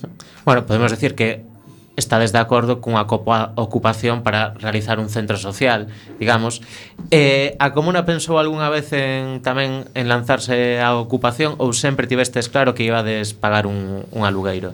Bueno, 0.49 0.65
podemos 0.65 0.89
decir 0.89 1.13
que 1.13 1.45
estades 1.97 2.33
de 2.33 2.41
acordo 2.41 2.81
cunha 2.81 3.05
ocupación 3.05 4.23
para 4.25 4.55
realizar 4.57 4.97
un 4.97 5.13
centro 5.13 5.37
social, 5.37 5.93
digamos. 6.17 6.63
Eh, 7.11 7.57
a 7.61 7.77
Comuna 7.77 8.09
pensou 8.09 8.41
algunha 8.41 8.73
vez 8.73 8.93
en, 8.97 9.45
tamén 9.45 9.85
en 9.93 10.09
lanzarse 10.09 10.81
á 10.81 10.97
ocupación 10.97 11.61
ou 11.61 11.77
sempre 11.77 12.09
tivestes 12.09 12.49
claro 12.49 12.73
que 12.73 12.89
ibades 12.89 13.37
pagar 13.37 13.69
un, 13.69 14.09
un 14.09 14.23
alugueiro? 14.25 14.73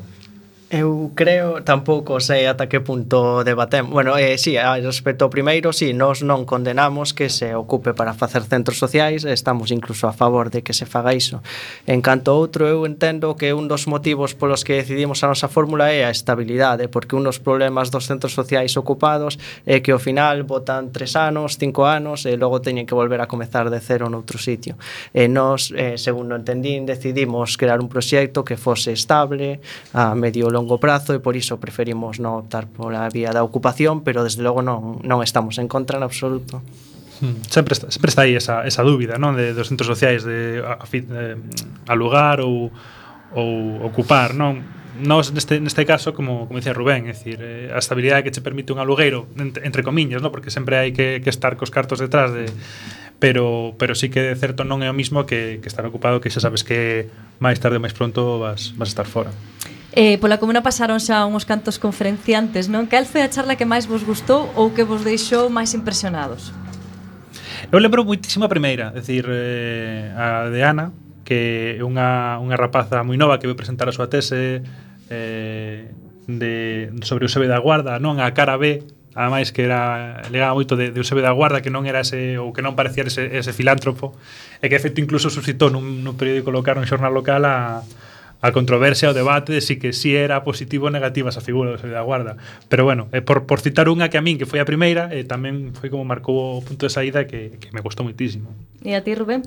Eu 0.70 1.12
creo, 1.14 1.64
tampouco 1.64 2.20
sei 2.20 2.44
ata 2.44 2.68
que 2.68 2.84
punto 2.84 3.40
debatemos. 3.40 3.88
Bueno, 3.90 4.18
eh, 4.20 4.36
sí, 4.36 4.52
respecto 4.52 5.24
ao 5.24 5.32
primeiro, 5.32 5.72
sí, 5.72 5.96
nós 5.96 6.20
non 6.20 6.44
condenamos 6.44 7.16
que 7.16 7.32
se 7.32 7.56
ocupe 7.56 7.96
para 7.96 8.12
facer 8.12 8.44
centros 8.44 8.76
sociais, 8.76 9.24
estamos 9.24 9.72
incluso 9.72 10.04
a 10.04 10.12
favor 10.12 10.52
de 10.52 10.60
que 10.60 10.76
se 10.76 10.84
faga 10.84 11.16
iso. 11.16 11.40
En 11.88 12.04
canto 12.04 12.36
outro, 12.36 12.68
eu 12.68 12.84
entendo 12.84 13.32
que 13.32 13.56
un 13.56 13.64
dos 13.64 13.88
motivos 13.88 14.36
polos 14.36 14.60
que 14.60 14.76
decidimos 14.76 15.24
a 15.24 15.32
nosa 15.32 15.48
fórmula 15.48 15.88
é 15.88 16.04
a 16.04 16.12
estabilidade, 16.12 16.92
porque 16.92 17.16
un 17.16 17.24
dos 17.24 17.40
problemas 17.40 17.88
dos 17.88 18.04
centros 18.04 18.36
sociais 18.36 18.76
ocupados 18.76 19.40
é 19.64 19.80
que 19.80 19.96
ao 19.96 19.96
final 19.96 20.44
botan 20.44 20.92
tres 20.92 21.16
anos, 21.16 21.56
cinco 21.56 21.88
anos, 21.88 22.28
e 22.28 22.36
logo 22.36 22.60
teñen 22.60 22.84
que 22.84 22.92
volver 22.92 23.24
a 23.24 23.30
comezar 23.30 23.72
de 23.72 23.80
cero 23.80 24.12
noutro 24.12 24.36
sitio. 24.36 24.76
E 25.16 25.32
nós, 25.32 25.72
eh, 25.72 25.96
segundo 25.96 26.36
entendín, 26.36 26.84
decidimos 26.84 27.56
crear 27.56 27.80
un 27.80 27.88
proxecto 27.88 28.44
que 28.44 28.60
fose 28.60 28.92
estable 28.92 29.64
a 29.96 30.12
medio 30.12 30.52
longo 30.52 30.57
longo 30.58 30.82
prazo 30.82 31.14
e 31.14 31.22
por 31.22 31.38
iso 31.38 31.62
preferimos 31.62 32.18
non 32.18 32.42
optar 32.42 32.66
pola 32.66 33.06
vía 33.14 33.30
da 33.30 33.46
ocupación, 33.46 34.02
pero 34.02 34.26
desde 34.26 34.42
logo 34.42 34.58
non, 34.66 34.98
non 35.06 35.22
estamos 35.22 35.62
en 35.62 35.70
contra 35.70 36.02
en 36.02 36.02
absoluto. 36.02 36.58
Hmm. 37.22 37.38
Sempre 37.46 37.74
está, 37.74 37.90
sempre 37.90 38.10
está 38.10 38.22
aí 38.26 38.34
esa, 38.34 38.66
esa 38.66 38.82
dúbida 38.82 39.18
non? 39.18 39.38
De, 39.38 39.54
dos 39.54 39.70
centros 39.70 39.86
sociais 39.86 40.26
de, 40.26 40.62
a, 40.62 40.82
de, 40.82 41.38
alugar 41.86 42.42
ou, 42.42 42.74
ou 43.34 43.50
ocupar 43.86 44.34
non? 44.34 44.62
Nos 44.98 45.30
neste, 45.30 45.62
neste 45.62 45.86
caso, 45.86 46.10
como, 46.10 46.50
como 46.50 46.58
dicía 46.58 46.74
Rubén 46.74 47.06
é 47.06 47.14
dicir, 47.14 47.38
eh, 47.38 47.70
a 47.70 47.78
estabilidade 47.78 48.26
que 48.26 48.34
che 48.34 48.42
permite 48.42 48.74
un 48.74 48.82
alugueiro 48.82 49.30
entre, 49.38 49.62
entre 49.62 49.86
comiñas, 49.86 50.18
non? 50.18 50.34
porque 50.34 50.50
sempre 50.50 50.74
hai 50.74 50.90
que, 50.90 51.22
que 51.22 51.30
estar 51.30 51.54
cos 51.54 51.70
cartos 51.70 52.02
detrás 52.02 52.34
de, 52.34 52.50
pero, 53.18 53.74
pero 53.78 53.94
sí 53.94 54.10
que 54.10 54.20
de 54.20 54.36
certo 54.36 54.62
non 54.62 54.82
é 54.82 54.90
o 54.90 54.94
mismo 54.94 55.26
que, 55.26 55.58
que 55.58 55.68
estar 55.70 55.82
ocupado 55.86 56.22
que 56.22 56.30
xa 56.30 56.38
sabes 56.38 56.62
que 56.62 57.10
máis 57.42 57.58
tarde 57.58 57.78
ou 57.78 57.82
máis 57.82 57.94
pronto 57.94 58.38
vas, 58.38 58.74
vas 58.78 58.90
estar 58.90 59.06
fora 59.06 59.34
Eh, 59.96 60.20
pola 60.20 60.36
comuna 60.36 60.60
pasaron 60.60 61.00
xa 61.00 61.24
uns 61.24 61.48
cantos 61.48 61.80
conferenciantes, 61.80 62.68
non? 62.68 62.84
Cal 62.92 63.08
foi 63.08 63.24
a 63.24 63.32
charla 63.32 63.56
que 63.56 63.64
máis 63.64 63.88
vos 63.88 64.04
gustou 64.04 64.52
ou 64.52 64.68
que 64.76 64.84
vos 64.84 65.00
deixou 65.00 65.48
máis 65.48 65.72
impresionados? 65.72 66.52
Eu 67.72 67.80
lembro 67.80 68.04
moitísimo 68.04 68.44
a 68.44 68.52
primeira, 68.52 68.92
é 68.92 69.00
dicir, 69.00 69.24
eh, 69.28 70.12
a 70.12 70.52
de 70.52 70.60
Ana, 70.60 70.92
que 71.24 71.80
é 71.80 71.84
unha, 71.84 72.36
unha 72.36 72.56
rapaza 72.60 73.00
moi 73.00 73.16
nova 73.16 73.40
que 73.40 73.48
vai 73.48 73.56
presentar 73.56 73.88
a 73.88 73.96
súa 73.96 74.12
tese 74.12 74.60
eh, 75.08 75.88
de, 76.28 76.92
sobre 77.08 77.24
o 77.24 77.32
Eusebio 77.32 77.48
da 77.48 77.56
Guarda, 77.56 77.96
non 77.96 78.20
a 78.20 78.28
cara 78.36 78.60
B, 78.60 78.84
ademais 79.16 79.56
que 79.56 79.64
era 79.64 80.20
legaba 80.28 80.52
moito 80.52 80.76
de, 80.76 80.92
de 80.92 81.00
Eusebio 81.00 81.24
da 81.24 81.32
Guarda, 81.32 81.64
que 81.64 81.72
non 81.72 81.88
era 81.88 82.04
ese 82.04 82.36
ou 82.36 82.52
que 82.52 82.60
non 82.60 82.76
parecía 82.76 83.08
ese, 83.08 83.32
ese 83.32 83.56
filántropo, 83.56 84.12
e 84.60 84.68
que 84.68 84.76
efecto 84.76 85.00
incluso 85.00 85.32
suscitou 85.32 85.72
nun, 85.72 86.04
nun 86.04 86.12
periódico 86.20 86.52
local, 86.52 86.76
un 86.76 86.84
xornal 86.84 87.16
local 87.16 87.48
a, 87.48 87.80
a 88.40 88.52
controversia, 88.52 89.10
o 89.10 89.14
debate 89.14 89.50
de 89.50 89.60
si 89.60 89.78
que 89.78 89.92
si 89.92 90.14
era 90.14 90.46
positivo 90.46 90.86
ou 90.86 90.94
negativa 90.94 91.30
esa 91.30 91.42
figura 91.42 91.74
do 91.74 91.78
da 91.82 92.02
guarda. 92.06 92.38
Pero 92.70 92.86
bueno, 92.86 93.10
eh, 93.10 93.22
por, 93.22 93.50
por 93.50 93.58
citar 93.58 93.90
unha 93.90 94.06
que 94.06 94.18
a 94.18 94.22
min, 94.22 94.38
que 94.38 94.46
foi 94.46 94.62
a 94.62 94.66
primeira, 94.68 95.10
eh, 95.10 95.26
tamén 95.26 95.74
foi 95.74 95.90
como 95.90 96.06
marcou 96.06 96.58
o 96.58 96.62
punto 96.62 96.86
de 96.86 96.92
saída 96.94 97.26
que, 97.26 97.58
que 97.58 97.74
me 97.74 97.82
gustou 97.82 98.06
muitísimo. 98.06 98.54
E 98.86 98.94
a 98.94 99.02
ti, 99.02 99.18
Rubén? 99.18 99.42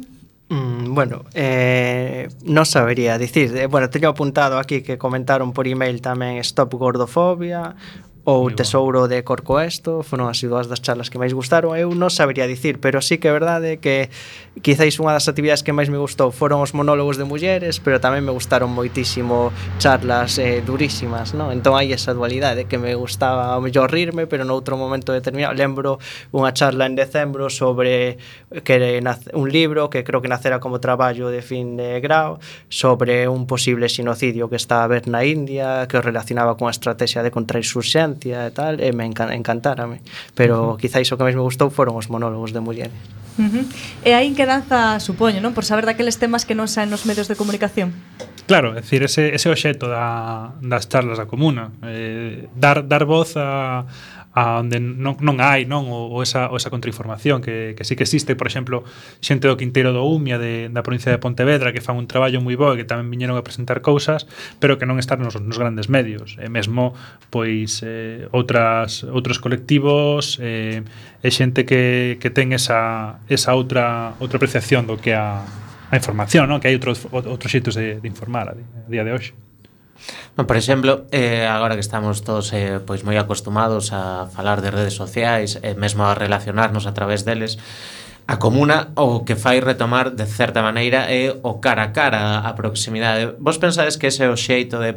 Mm, 0.52 0.92
bueno, 0.92 1.24
eh, 1.32 2.28
non 2.44 2.68
sabería 2.68 3.16
dicir. 3.16 3.56
Eh, 3.56 3.72
bueno, 3.72 3.88
teño 3.88 4.12
apuntado 4.12 4.60
aquí 4.60 4.84
que 4.84 5.00
comentaron 5.00 5.56
por 5.56 5.64
email 5.64 6.04
tamén 6.04 6.44
Stop 6.44 6.76
Gordofobia, 6.76 7.80
ou 8.24 8.46
Moi 8.46 8.54
Tesouro 8.54 9.08
de 9.10 9.24
Corcoesto 9.24 10.06
foron 10.06 10.30
así 10.30 10.46
dúas 10.46 10.70
das 10.70 10.78
charlas 10.78 11.10
que 11.10 11.18
máis 11.18 11.34
gustaron 11.34 11.74
eu 11.74 11.90
non 11.98 12.14
sabería 12.14 12.46
dicir, 12.46 12.78
pero 12.78 13.02
sí 13.02 13.18
que 13.18 13.30
é 13.30 13.34
verdade 13.34 13.82
que 13.82 14.14
quizáis 14.62 14.94
unha 15.02 15.18
das 15.18 15.26
actividades 15.26 15.66
que 15.66 15.74
máis 15.74 15.90
me 15.90 15.98
gustou 15.98 16.30
foron 16.30 16.62
os 16.62 16.78
monólogos 16.78 17.18
de 17.18 17.26
mulleres 17.26 17.82
pero 17.82 17.98
tamén 17.98 18.22
me 18.22 18.30
gustaron 18.30 18.70
moitísimo 18.70 19.50
charlas 19.82 20.38
eh, 20.38 20.62
durísimas, 20.62 21.34
non? 21.34 21.50
entón 21.50 21.74
hai 21.74 21.90
esa 21.90 22.14
dualidade 22.14 22.70
que 22.70 22.78
me 22.78 22.94
gustaba 22.94 23.58
ao 23.58 23.62
mellor 23.64 23.90
rirme 23.90 24.30
pero 24.30 24.46
noutro 24.46 24.78
momento 24.78 25.18
determinado 25.18 25.58
lembro 25.58 25.98
unha 26.30 26.54
charla 26.54 26.86
en 26.86 26.94
decembro 26.94 27.50
sobre 27.50 28.22
que 28.62 29.02
un 29.34 29.50
libro 29.50 29.90
que 29.90 30.06
creo 30.06 30.22
que 30.22 30.30
nacera 30.30 30.62
como 30.62 30.78
traballo 30.78 31.34
de 31.34 31.42
fin 31.42 31.74
de 31.74 31.98
grau 31.98 32.38
sobre 32.70 33.26
un 33.26 33.50
posible 33.50 33.90
sinocidio 33.90 34.46
que 34.46 34.62
está 34.62 34.86
a 34.86 34.88
ver 34.92 35.10
na 35.10 35.26
India 35.26 35.90
que 35.90 35.98
o 35.98 36.06
relacionaba 36.06 36.54
con 36.54 36.70
a 36.70 36.76
estrategia 36.76 37.26
de 37.26 37.34
contrainsurxencia 37.34 38.12
Antía 38.22 38.46
e 38.46 38.54
tal, 38.54 38.78
e 38.78 38.94
me 38.94 39.10
encan, 39.10 39.34
encantárame. 39.34 40.06
Pero 40.38 40.54
uh 40.54 40.78
-huh. 40.78 40.78
quizáis 40.78 41.10
o 41.10 41.18
que 41.18 41.26
máis 41.26 41.34
me 41.34 41.42
gustou 41.42 41.74
foron 41.74 41.98
os 41.98 42.06
monólogos 42.06 42.54
de 42.54 42.62
Mullene. 42.62 42.94
Uh 43.42 43.50
-huh. 43.50 43.66
E 44.06 44.14
aí 44.14 44.30
que 44.38 44.46
danza, 44.46 45.02
supoño, 45.02 45.42
non? 45.42 45.58
Por 45.58 45.66
saber 45.66 45.90
daqueles 45.90 46.22
temas 46.22 46.46
que 46.46 46.54
non 46.54 46.70
saen 46.70 46.94
nos 46.94 47.10
medios 47.10 47.26
de 47.26 47.34
comunicación. 47.34 47.98
Claro, 48.46 48.78
é 48.78 48.86
dicir, 48.86 49.02
ese, 49.02 49.34
ese 49.34 49.50
obxecto 49.50 49.90
da, 49.90 50.54
das 50.62 50.86
charlas 50.86 51.18
da 51.18 51.26
comuna. 51.26 51.74
Eh, 51.82 52.46
dar, 52.54 52.86
dar 52.86 53.10
voz 53.10 53.34
a, 53.42 53.90
a 54.34 54.64
onde 54.64 54.80
non, 54.80 55.20
non 55.20 55.44
hai 55.44 55.68
non 55.68 55.92
o, 55.92 56.08
o 56.08 56.24
esa, 56.24 56.48
o 56.48 56.56
esa 56.56 56.72
contrainformación 56.72 57.44
que, 57.44 57.76
que 57.76 57.84
sí 57.84 58.00
que 58.00 58.08
existe, 58.08 58.40
por 58.40 58.48
exemplo, 58.48 58.88
xente 59.20 59.52
do 59.52 59.60
Quinteiro 59.60 59.92
do 59.92 60.08
Umia 60.08 60.40
de, 60.40 60.72
da 60.72 60.88
provincia 60.88 61.12
de 61.12 61.20
Pontevedra 61.20 61.76
que 61.76 61.84
fan 61.84 62.00
un 62.00 62.08
traballo 62.08 62.40
moi 62.40 62.56
bo 62.56 62.72
e 62.72 62.80
que 62.80 62.88
tamén 62.88 63.12
viñeron 63.12 63.36
a 63.36 63.44
presentar 63.44 63.84
cousas, 63.84 64.32
pero 64.64 64.80
que 64.80 64.88
non 64.88 65.04
están 65.04 65.20
nos, 65.20 65.36
nos 65.36 65.58
grandes 65.60 65.92
medios. 65.92 66.40
E 66.40 66.48
mesmo 66.48 66.96
pois 67.28 67.84
eh, 67.84 68.32
outras 68.32 69.04
outros 69.04 69.44
colectivos 69.44 70.40
eh, 70.40 70.88
e 71.20 71.30
xente 71.30 71.68
que, 71.68 72.16
que 72.24 72.32
ten 72.32 72.56
esa, 72.56 73.20
esa 73.28 73.52
outra 73.52 74.16
outra 74.24 74.40
apreciación 74.40 74.88
do 74.88 74.96
que 74.96 75.12
a, 75.12 75.44
a 75.44 75.96
información, 76.00 76.48
non? 76.48 76.64
que 76.64 76.72
hai 76.72 76.76
outros 76.80 77.04
outros 77.12 77.52
xeitos 77.52 77.76
de, 77.76 78.00
de 78.00 78.08
informar 78.08 78.48
a 78.48 78.56
día 78.88 79.04
de 79.04 79.12
hoxe. 79.12 79.36
Bueno, 80.36 80.48
por 80.48 80.58
exemplo, 80.58 81.06
eh, 81.12 81.46
agora 81.46 81.76
que 81.76 81.82
estamos 81.82 82.24
todos 82.24 82.54
eh, 82.54 82.80
pois 82.80 83.04
moi 83.04 83.20
acostumados 83.20 83.92
a 83.92 84.32
falar 84.32 84.64
de 84.64 84.72
redes 84.72 84.96
sociais, 84.96 85.60
e 85.60 85.72
eh, 85.72 85.76
mesmo 85.76 86.08
a 86.08 86.16
relacionarnos 86.16 86.88
a 86.88 86.96
través 86.96 87.28
deles, 87.28 87.60
A 88.28 88.38
comuna 88.38 88.94
o 88.96 89.26
que 89.26 89.36
fai 89.36 89.60
retomar 89.60 90.16
de 90.16 90.24
certa 90.24 90.62
maneira 90.62 91.12
é 91.12 91.36
o 91.44 91.60
cara 91.60 91.84
a 91.84 91.92
cara, 91.92 92.40
a 92.40 92.54
proximidade. 92.56 93.36
Vos 93.40 93.58
pensades 93.58 93.98
que 93.98 94.08
ese 94.08 94.24
é 94.24 94.30
o 94.30 94.38
xeito 94.38 94.80
de 94.80 94.96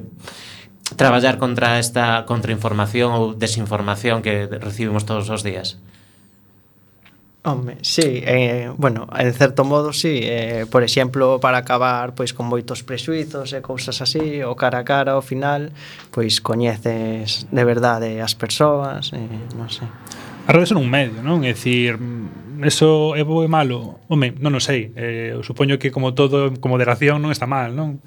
traballar 0.94 1.40
contra 1.40 1.80
esta 1.82 2.22
contrainformación 2.30 3.10
ou 3.16 3.34
desinformación 3.34 4.22
que 4.22 4.46
recibimos 4.46 5.02
todos 5.02 5.26
os 5.34 5.42
días? 5.42 5.80
Home, 7.46 7.76
sí, 7.82 8.22
eh, 8.24 8.72
bueno, 8.78 9.06
en 9.18 9.34
certo 9.34 9.64
modo 9.64 9.92
sí, 9.92 10.20
eh, 10.22 10.64
por 10.70 10.82
exemplo, 10.82 11.40
para 11.40 11.58
acabar 11.58 12.14
pois 12.14 12.32
con 12.32 12.48
moitos 12.48 12.80
prexuizos 12.80 13.52
e 13.52 13.60
cousas 13.60 14.00
así, 14.00 14.40
o 14.40 14.56
cara 14.56 14.80
a 14.80 14.88
cara 14.88 15.12
ao 15.12 15.20
final, 15.20 15.68
pois 16.08 16.40
coñeces 16.40 17.44
de 17.52 17.64
verdade 17.68 18.24
as 18.24 18.32
persoas, 18.32 19.12
eh, 19.12 19.28
non 19.60 19.68
sei. 19.68 19.84
A 20.48 20.56
revés 20.56 20.72
un 20.72 20.88
medio, 20.88 21.20
non? 21.20 21.44
É 21.44 21.52
dicir, 21.52 22.00
eso 22.64 23.12
é 23.12 23.20
bo 23.28 23.44
e 23.44 23.48
malo. 23.52 24.00
Home, 24.08 24.32
non 24.40 24.56
o 24.56 24.60
sei, 24.64 24.96
eh, 24.96 25.36
supoño 25.44 25.76
que 25.76 25.92
como 25.92 26.16
todo, 26.16 26.48
como 26.64 26.80
moderación 26.80 27.20
non 27.20 27.28
está 27.28 27.44
mal, 27.44 27.76
non? 27.76 28.00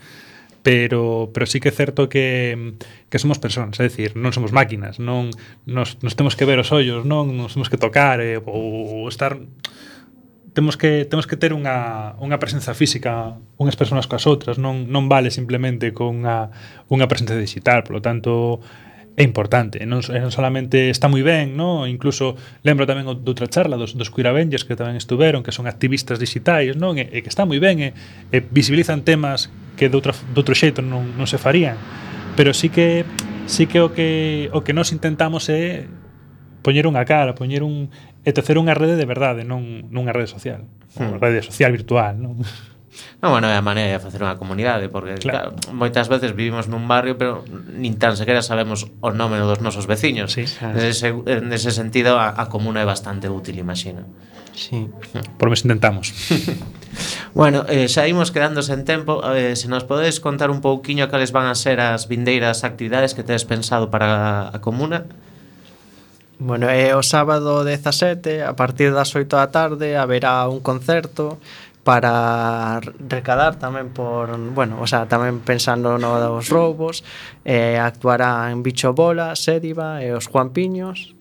pero, 0.68 1.32
pero 1.34 1.46
sí 1.46 1.62
que 1.62 1.70
é 1.70 1.72
certo 1.72 2.10
que, 2.10 2.76
que 3.10 3.20
somos 3.20 3.40
persoas, 3.40 3.80
é 3.80 3.88
dicir, 3.88 4.20
non 4.20 4.36
somos 4.36 4.52
máquinas, 4.52 5.00
non 5.00 5.32
nos, 5.64 5.96
nos 6.04 6.20
temos 6.20 6.36
que 6.36 6.44
ver 6.44 6.60
os 6.60 6.76
ollos, 6.76 7.08
non 7.08 7.32
nos 7.40 7.56
temos 7.56 7.72
que 7.72 7.80
tocar 7.80 8.20
eh, 8.20 8.36
ou 8.44 9.08
estar 9.08 9.40
temos 10.52 10.76
que 10.76 11.08
temos 11.08 11.24
que 11.24 11.40
ter 11.40 11.56
unha, 11.56 12.20
unha 12.20 12.36
presenza 12.36 12.76
física 12.76 13.40
unhas 13.56 13.80
persoas 13.80 14.12
coas 14.12 14.28
outras, 14.28 14.60
non 14.60 14.92
non 14.92 15.08
vale 15.08 15.32
simplemente 15.32 15.96
con 15.96 16.20
unha 16.20 16.52
unha 16.92 17.08
presenza 17.08 17.40
digital, 17.40 17.88
polo 17.88 18.04
tanto 18.04 18.60
é 19.16 19.24
importante, 19.24 19.88
non, 19.88 20.04
non 20.04 20.36
solamente 20.36 20.92
está 20.92 21.08
moi 21.08 21.24
ben, 21.24 21.56
no? 21.56 21.88
incluso 21.88 22.36
lembro 22.68 22.84
tamén 22.84 23.08
de 23.08 23.24
doutra 23.24 23.48
charla 23.48 23.80
dos, 23.80 23.96
dos 23.96 24.12
Queer 24.12 24.36
Avengers 24.36 24.68
que 24.68 24.76
tamén 24.76 25.00
estuveron, 25.00 25.48
que 25.48 25.56
son 25.56 25.64
activistas 25.64 26.20
digitais, 26.20 26.76
non? 26.76 27.00
E, 27.00 27.08
e 27.08 27.24
que 27.24 27.32
está 27.32 27.48
moi 27.48 27.64
ben, 27.64 27.80
e, 27.80 27.96
e 28.36 28.44
visibilizan 28.44 29.08
temas 29.08 29.48
que 29.78 29.88
de, 29.88 29.96
outra, 29.96 30.12
de 30.12 30.38
outro 30.42 30.58
xeito 30.58 30.82
non, 30.82 31.14
non 31.14 31.30
se 31.30 31.38
farían 31.38 31.78
pero 32.34 32.52
sí 32.52 32.74
que 32.74 33.06
sí 33.46 33.70
que 33.70 33.80
o 33.80 33.94
que 33.94 34.50
o 34.52 34.66
que 34.66 34.74
nós 34.74 34.92
intentamos 34.92 35.48
é 35.48 35.88
poñer 36.66 36.84
unha 36.84 37.08
cara, 37.08 37.32
poñer 37.32 37.64
un 37.64 37.88
e 38.28 38.30
tecer 38.36 38.60
unha 38.60 38.76
rede 38.76 39.00
de 39.00 39.08
verdade, 39.08 39.48
non 39.48 39.88
nunha 39.88 40.12
rede 40.12 40.28
social, 40.28 40.68
hmm. 41.00 41.24
rede 41.24 41.40
social 41.40 41.72
virtual, 41.72 42.20
non? 42.20 42.42
Non, 43.22 43.30
bueno, 43.30 43.46
é 43.46 43.54
a 43.54 43.62
maneira 43.62 43.94
de 43.94 44.02
facer 44.02 44.26
unha 44.26 44.42
comunidade 44.42 44.90
Porque 44.90 45.22
claro. 45.22 45.54
Claro, 45.54 45.78
moitas 45.78 46.10
veces 46.10 46.34
vivimos 46.34 46.66
nun 46.66 46.90
barrio 46.90 47.14
Pero 47.14 47.46
nin 47.70 47.94
tan 48.02 48.18
sequera 48.18 48.42
sabemos 48.42 48.90
o 49.06 49.14
nome 49.14 49.38
dos 49.38 49.62
nosos 49.62 49.86
veciños 49.86 50.34
sí, 50.34 50.50
claro. 50.50 50.74
nese, 50.82 51.14
nese 51.46 51.70
sentido 51.70 52.18
a, 52.18 52.34
a 52.34 52.50
comuna 52.50 52.82
é 52.82 52.88
bastante 52.90 53.30
útil, 53.30 53.62
imagino 53.62 54.10
Sí. 54.58 54.90
Por 55.38 55.52
mes 55.52 55.62
intentamos. 55.62 56.14
bueno, 57.38 57.64
eh, 57.70 57.86
xa 57.86 58.10
imos 58.10 58.34
quedando 58.34 58.66
sen 58.66 58.90
tempo. 58.90 59.22
Eh, 59.30 59.54
se 59.54 59.70
nos 59.70 59.86
podedes 59.86 60.18
contar 60.18 60.50
un 60.50 60.66
pouquiño 60.66 61.14
cales 61.14 61.30
van 61.30 61.46
a 61.46 61.54
ser 61.54 61.78
as 61.78 62.10
vindeiras 62.10 62.66
actividades 62.66 63.14
que 63.14 63.22
tedes 63.22 63.46
pensado 63.46 63.94
para 63.94 64.50
a 64.50 64.58
comuna? 64.58 65.06
Bueno, 66.42 66.74
é 66.74 66.90
eh, 66.90 66.98
o 66.98 67.06
sábado 67.06 67.62
17, 67.62 68.42
a 68.42 68.58
partir 68.58 68.98
das 68.98 69.14
8 69.14 69.30
da 69.30 69.54
tarde, 69.54 69.94
haberá 69.94 70.50
un 70.50 70.66
concerto 70.66 71.38
para 71.86 72.82
recadar 72.82 73.62
tamén 73.62 73.94
por, 73.94 74.34
bueno, 74.58 74.82
o 74.82 74.90
sea, 74.90 75.06
tamén 75.06 75.42
pensando 75.46 76.02
no 76.02 76.18
dos 76.18 76.50
roubos, 76.50 77.06
eh, 77.46 77.78
actuarán 77.78 78.66
Bicho 78.66 78.94
Bola, 78.98 79.38
Sédiva 79.38 80.02
e 80.02 80.14
os 80.14 80.26
Juan 80.26 80.50
Piños, 80.50 81.17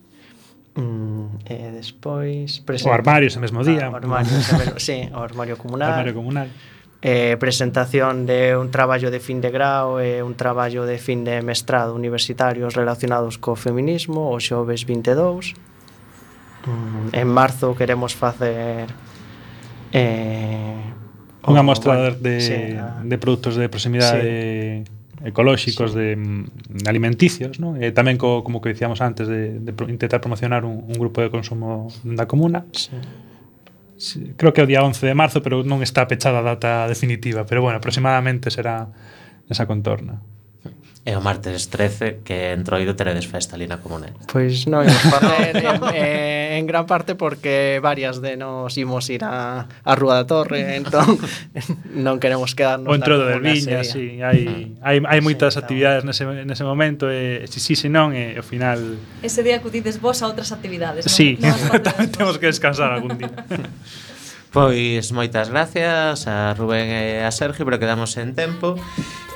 Mm, 0.76 1.40
e 1.48 1.72
despois... 1.72 2.60
Presenta... 2.60 2.92
O 2.92 2.94
armario 2.94 3.32
ese 3.32 3.40
mesmo 3.40 3.64
día. 3.64 3.88
Ah, 3.88 3.90
o 3.90 3.96
armario, 3.96 4.28
ese 4.28 4.52
mesmo, 4.60 4.78
sí, 4.78 5.08
o 5.08 5.20
armario 5.24 5.56
comunal. 5.56 5.88
O 5.88 5.92
armario 5.96 6.14
comunal. 6.14 6.48
Eh, 7.00 7.36
presentación 7.40 8.26
de 8.26 8.56
un 8.56 8.70
traballo 8.70 9.10
de 9.10 9.20
fin 9.20 9.40
de 9.40 9.48
grau 9.48 10.00
e 10.00 10.20
eh, 10.20 10.22
un 10.22 10.36
traballo 10.36 10.84
de 10.84 11.00
fin 11.00 11.24
de 11.24 11.40
mestrado 11.40 11.96
universitarios 11.96 12.76
relacionados 12.76 13.40
co 13.40 13.56
feminismo, 13.56 14.28
o 14.32 14.36
xoves 14.36 14.84
22. 14.84 15.56
Mm, 16.68 17.16
en 17.16 17.28
marzo 17.28 17.72
queremos 17.72 18.12
facer... 18.12 18.92
Eh, 19.96 20.76
unha 21.46 21.64
mostra 21.64 21.94
bueno, 21.96 22.12
de, 22.20 22.36
sí, 22.42 22.56
de 22.76 23.16
produtos 23.16 23.54
de 23.56 23.70
proximidade 23.70 24.82
sí 24.82 24.95
ecolóxicos 25.24 25.92
sí. 25.92 25.98
de, 25.98 26.16
mm, 26.16 26.44
alimenticios, 26.86 27.60
¿no? 27.60 27.76
E 27.80 27.92
tamén 27.92 28.20
co, 28.20 28.44
como 28.44 28.60
que 28.60 28.74
dicíamos 28.74 29.00
antes 29.00 29.28
de, 29.28 29.58
de 29.60 29.72
pro, 29.72 29.88
intentar 29.88 30.20
promocionar 30.20 30.68
un, 30.68 30.84
un 30.84 30.96
grupo 30.96 31.24
de 31.24 31.30
consumo 31.32 31.88
da 32.04 32.28
comuna. 32.28 32.68
Sí. 32.72 32.92
sí. 33.96 34.20
Creo 34.36 34.52
que 34.52 34.60
é 34.60 34.64
o 34.64 34.68
día 34.68 34.84
11 34.84 35.06
de 35.06 35.16
marzo, 35.16 35.40
pero 35.40 35.64
non 35.64 35.80
está 35.80 36.04
pechada 36.04 36.44
a 36.44 36.46
data 36.46 36.84
definitiva, 36.84 37.48
pero 37.48 37.64
bueno, 37.64 37.80
aproximadamente 37.80 38.52
será 38.52 38.92
esa 39.48 39.64
contorna. 39.64 40.20
E 41.06 41.14
o 41.14 41.22
martes 41.22 41.70
13 41.70 42.26
que 42.26 42.50
entroido 42.50 42.98
teredes 42.98 43.30
festa 43.30 43.54
ali 43.54 43.70
na 43.70 43.78
Comunera. 43.78 44.18
Pois 44.26 44.66
non 44.66 44.82
imos 44.82 45.06
facer 45.14 45.54
en, 45.54 45.78
eh, 45.94 46.58
en 46.58 46.66
gran 46.66 46.90
parte 46.90 47.14
porque 47.14 47.78
varias 47.78 48.18
de 48.18 48.34
nos 48.34 48.74
imos 48.74 49.06
ir 49.06 49.22
a, 49.22 49.70
a 49.70 49.92
Rúa 49.94 50.18
da 50.18 50.26
Torre, 50.26 50.66
entón 50.82 51.14
non 51.94 52.18
queremos 52.18 52.58
quedarnos 52.58 52.90
o 52.90 52.98
entroido 52.98 53.22
de 53.22 53.38
Viña, 53.38 53.86
si, 53.86 54.18
sí, 54.18 54.18
hai, 54.18 54.50
mm. 54.50 54.82
hai, 54.82 54.96
hai 55.06 55.20
moitas 55.22 55.54
sí, 55.54 55.62
actividades 55.62 56.02
nese, 56.02 56.26
nese 56.42 56.66
momento 56.66 57.06
e 57.06 57.46
si 57.46 57.62
si, 57.62 57.78
si 57.78 57.86
non, 57.86 58.10
e 58.10 58.34
ao 58.34 58.42
final 58.42 58.98
Ese 59.22 59.46
día 59.46 59.62
acudides 59.62 60.02
vos 60.02 60.18
a 60.20 60.26
outras 60.26 60.50
actividades, 60.50 61.06
non? 61.06 61.14
Sí, 61.14 61.38
tamén 61.86 62.10
temos 62.10 62.34
que 62.42 62.50
descansar 62.50 62.90
algún 62.90 63.14
día. 63.14 63.30
Pois 64.50 65.14
moitas 65.14 65.54
gracias 65.54 66.26
a 66.26 66.50
Rubén 66.58 66.90
e 66.90 67.22
a 67.22 67.30
Sergio, 67.30 67.62
pero 67.62 67.78
quedamos 67.78 68.18
en 68.18 68.34
tempo 68.34 68.74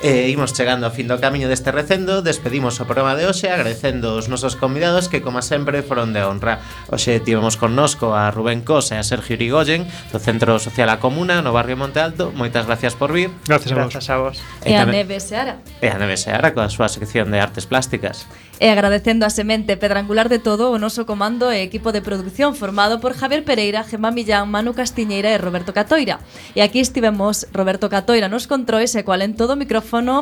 E 0.01 0.33
imos 0.33 0.57
chegando 0.57 0.89
ao 0.89 0.95
fin 0.97 1.05
do 1.05 1.21
camiño 1.21 1.45
deste 1.45 1.69
recendo 1.69 2.25
Despedimos 2.25 2.81
o 2.81 2.89
programa 2.89 3.13
de 3.13 3.29
hoxe 3.29 3.53
Agradecendo 3.53 4.17
os 4.17 4.33
nosos 4.33 4.57
convidados 4.57 5.05
que 5.05 5.21
como 5.21 5.45
sempre 5.45 5.85
foron 5.85 6.09
de 6.09 6.25
honra. 6.25 6.57
Hoxe 6.89 7.21
tivemos 7.21 7.53
connosco 7.53 8.17
a 8.17 8.33
Rubén 8.33 8.65
Cos 8.65 8.89
e 8.89 8.97
a 8.97 9.05
Sergio 9.05 9.37
Irigoyen 9.37 9.85
Do 10.09 10.17
Centro 10.17 10.57
Social 10.57 10.89
A 10.89 10.97
Comuna 10.97 11.45
no 11.45 11.53
barrio 11.53 11.77
Monte 11.77 12.01
Alto. 12.01 12.33
Moitas 12.33 12.65
gracias 12.65 12.97
por 12.97 13.13
vir. 13.13 13.29
Gracias 13.45 13.69
a 13.69 13.77
vos, 13.77 13.93
gracias 13.93 14.09
a 14.09 14.17
vos. 14.17 14.41
E, 14.65 14.73
e 14.73 14.81
a 14.81 14.89
Neve 14.89 15.21
Seara. 15.21 15.61
E 15.77 15.85
a 15.85 16.01
Neve 16.01 16.17
Seara 16.17 16.49
coa 16.49 16.65
súa 16.65 16.89
sección 16.89 17.29
de 17.29 17.37
artes 17.37 17.69
plásticas. 17.69 18.25
E 18.57 18.73
agradecendo 18.73 19.29
a 19.29 19.33
semente 19.33 19.77
pedrangular 19.77 20.33
de 20.33 20.41
todo 20.41 20.73
o 20.73 20.81
noso 20.81 21.05
comando 21.05 21.53
e 21.53 21.61
equipo 21.61 21.93
de 21.93 22.01
produción 22.01 22.57
formado 22.57 22.97
por 22.97 23.13
Javier 23.13 23.45
Pereira, 23.45 23.85
Gemma 23.85 24.09
Millán, 24.09 24.49
Manu 24.49 24.73
Castiñeira 24.73 25.29
e 25.29 25.37
Roberto 25.37 25.77
Catoira. 25.77 26.25
E 26.57 26.65
aquí 26.65 26.81
estivemos 26.81 27.45
Roberto 27.53 27.85
Catoira 27.85 28.25
nos 28.33 28.49
controis 28.49 28.97
e 28.97 29.05
coal 29.05 29.21
en 29.21 29.37
todo 29.37 29.53
o 29.53 29.61
micrófono. 29.61 29.90
teléfono 29.91 30.09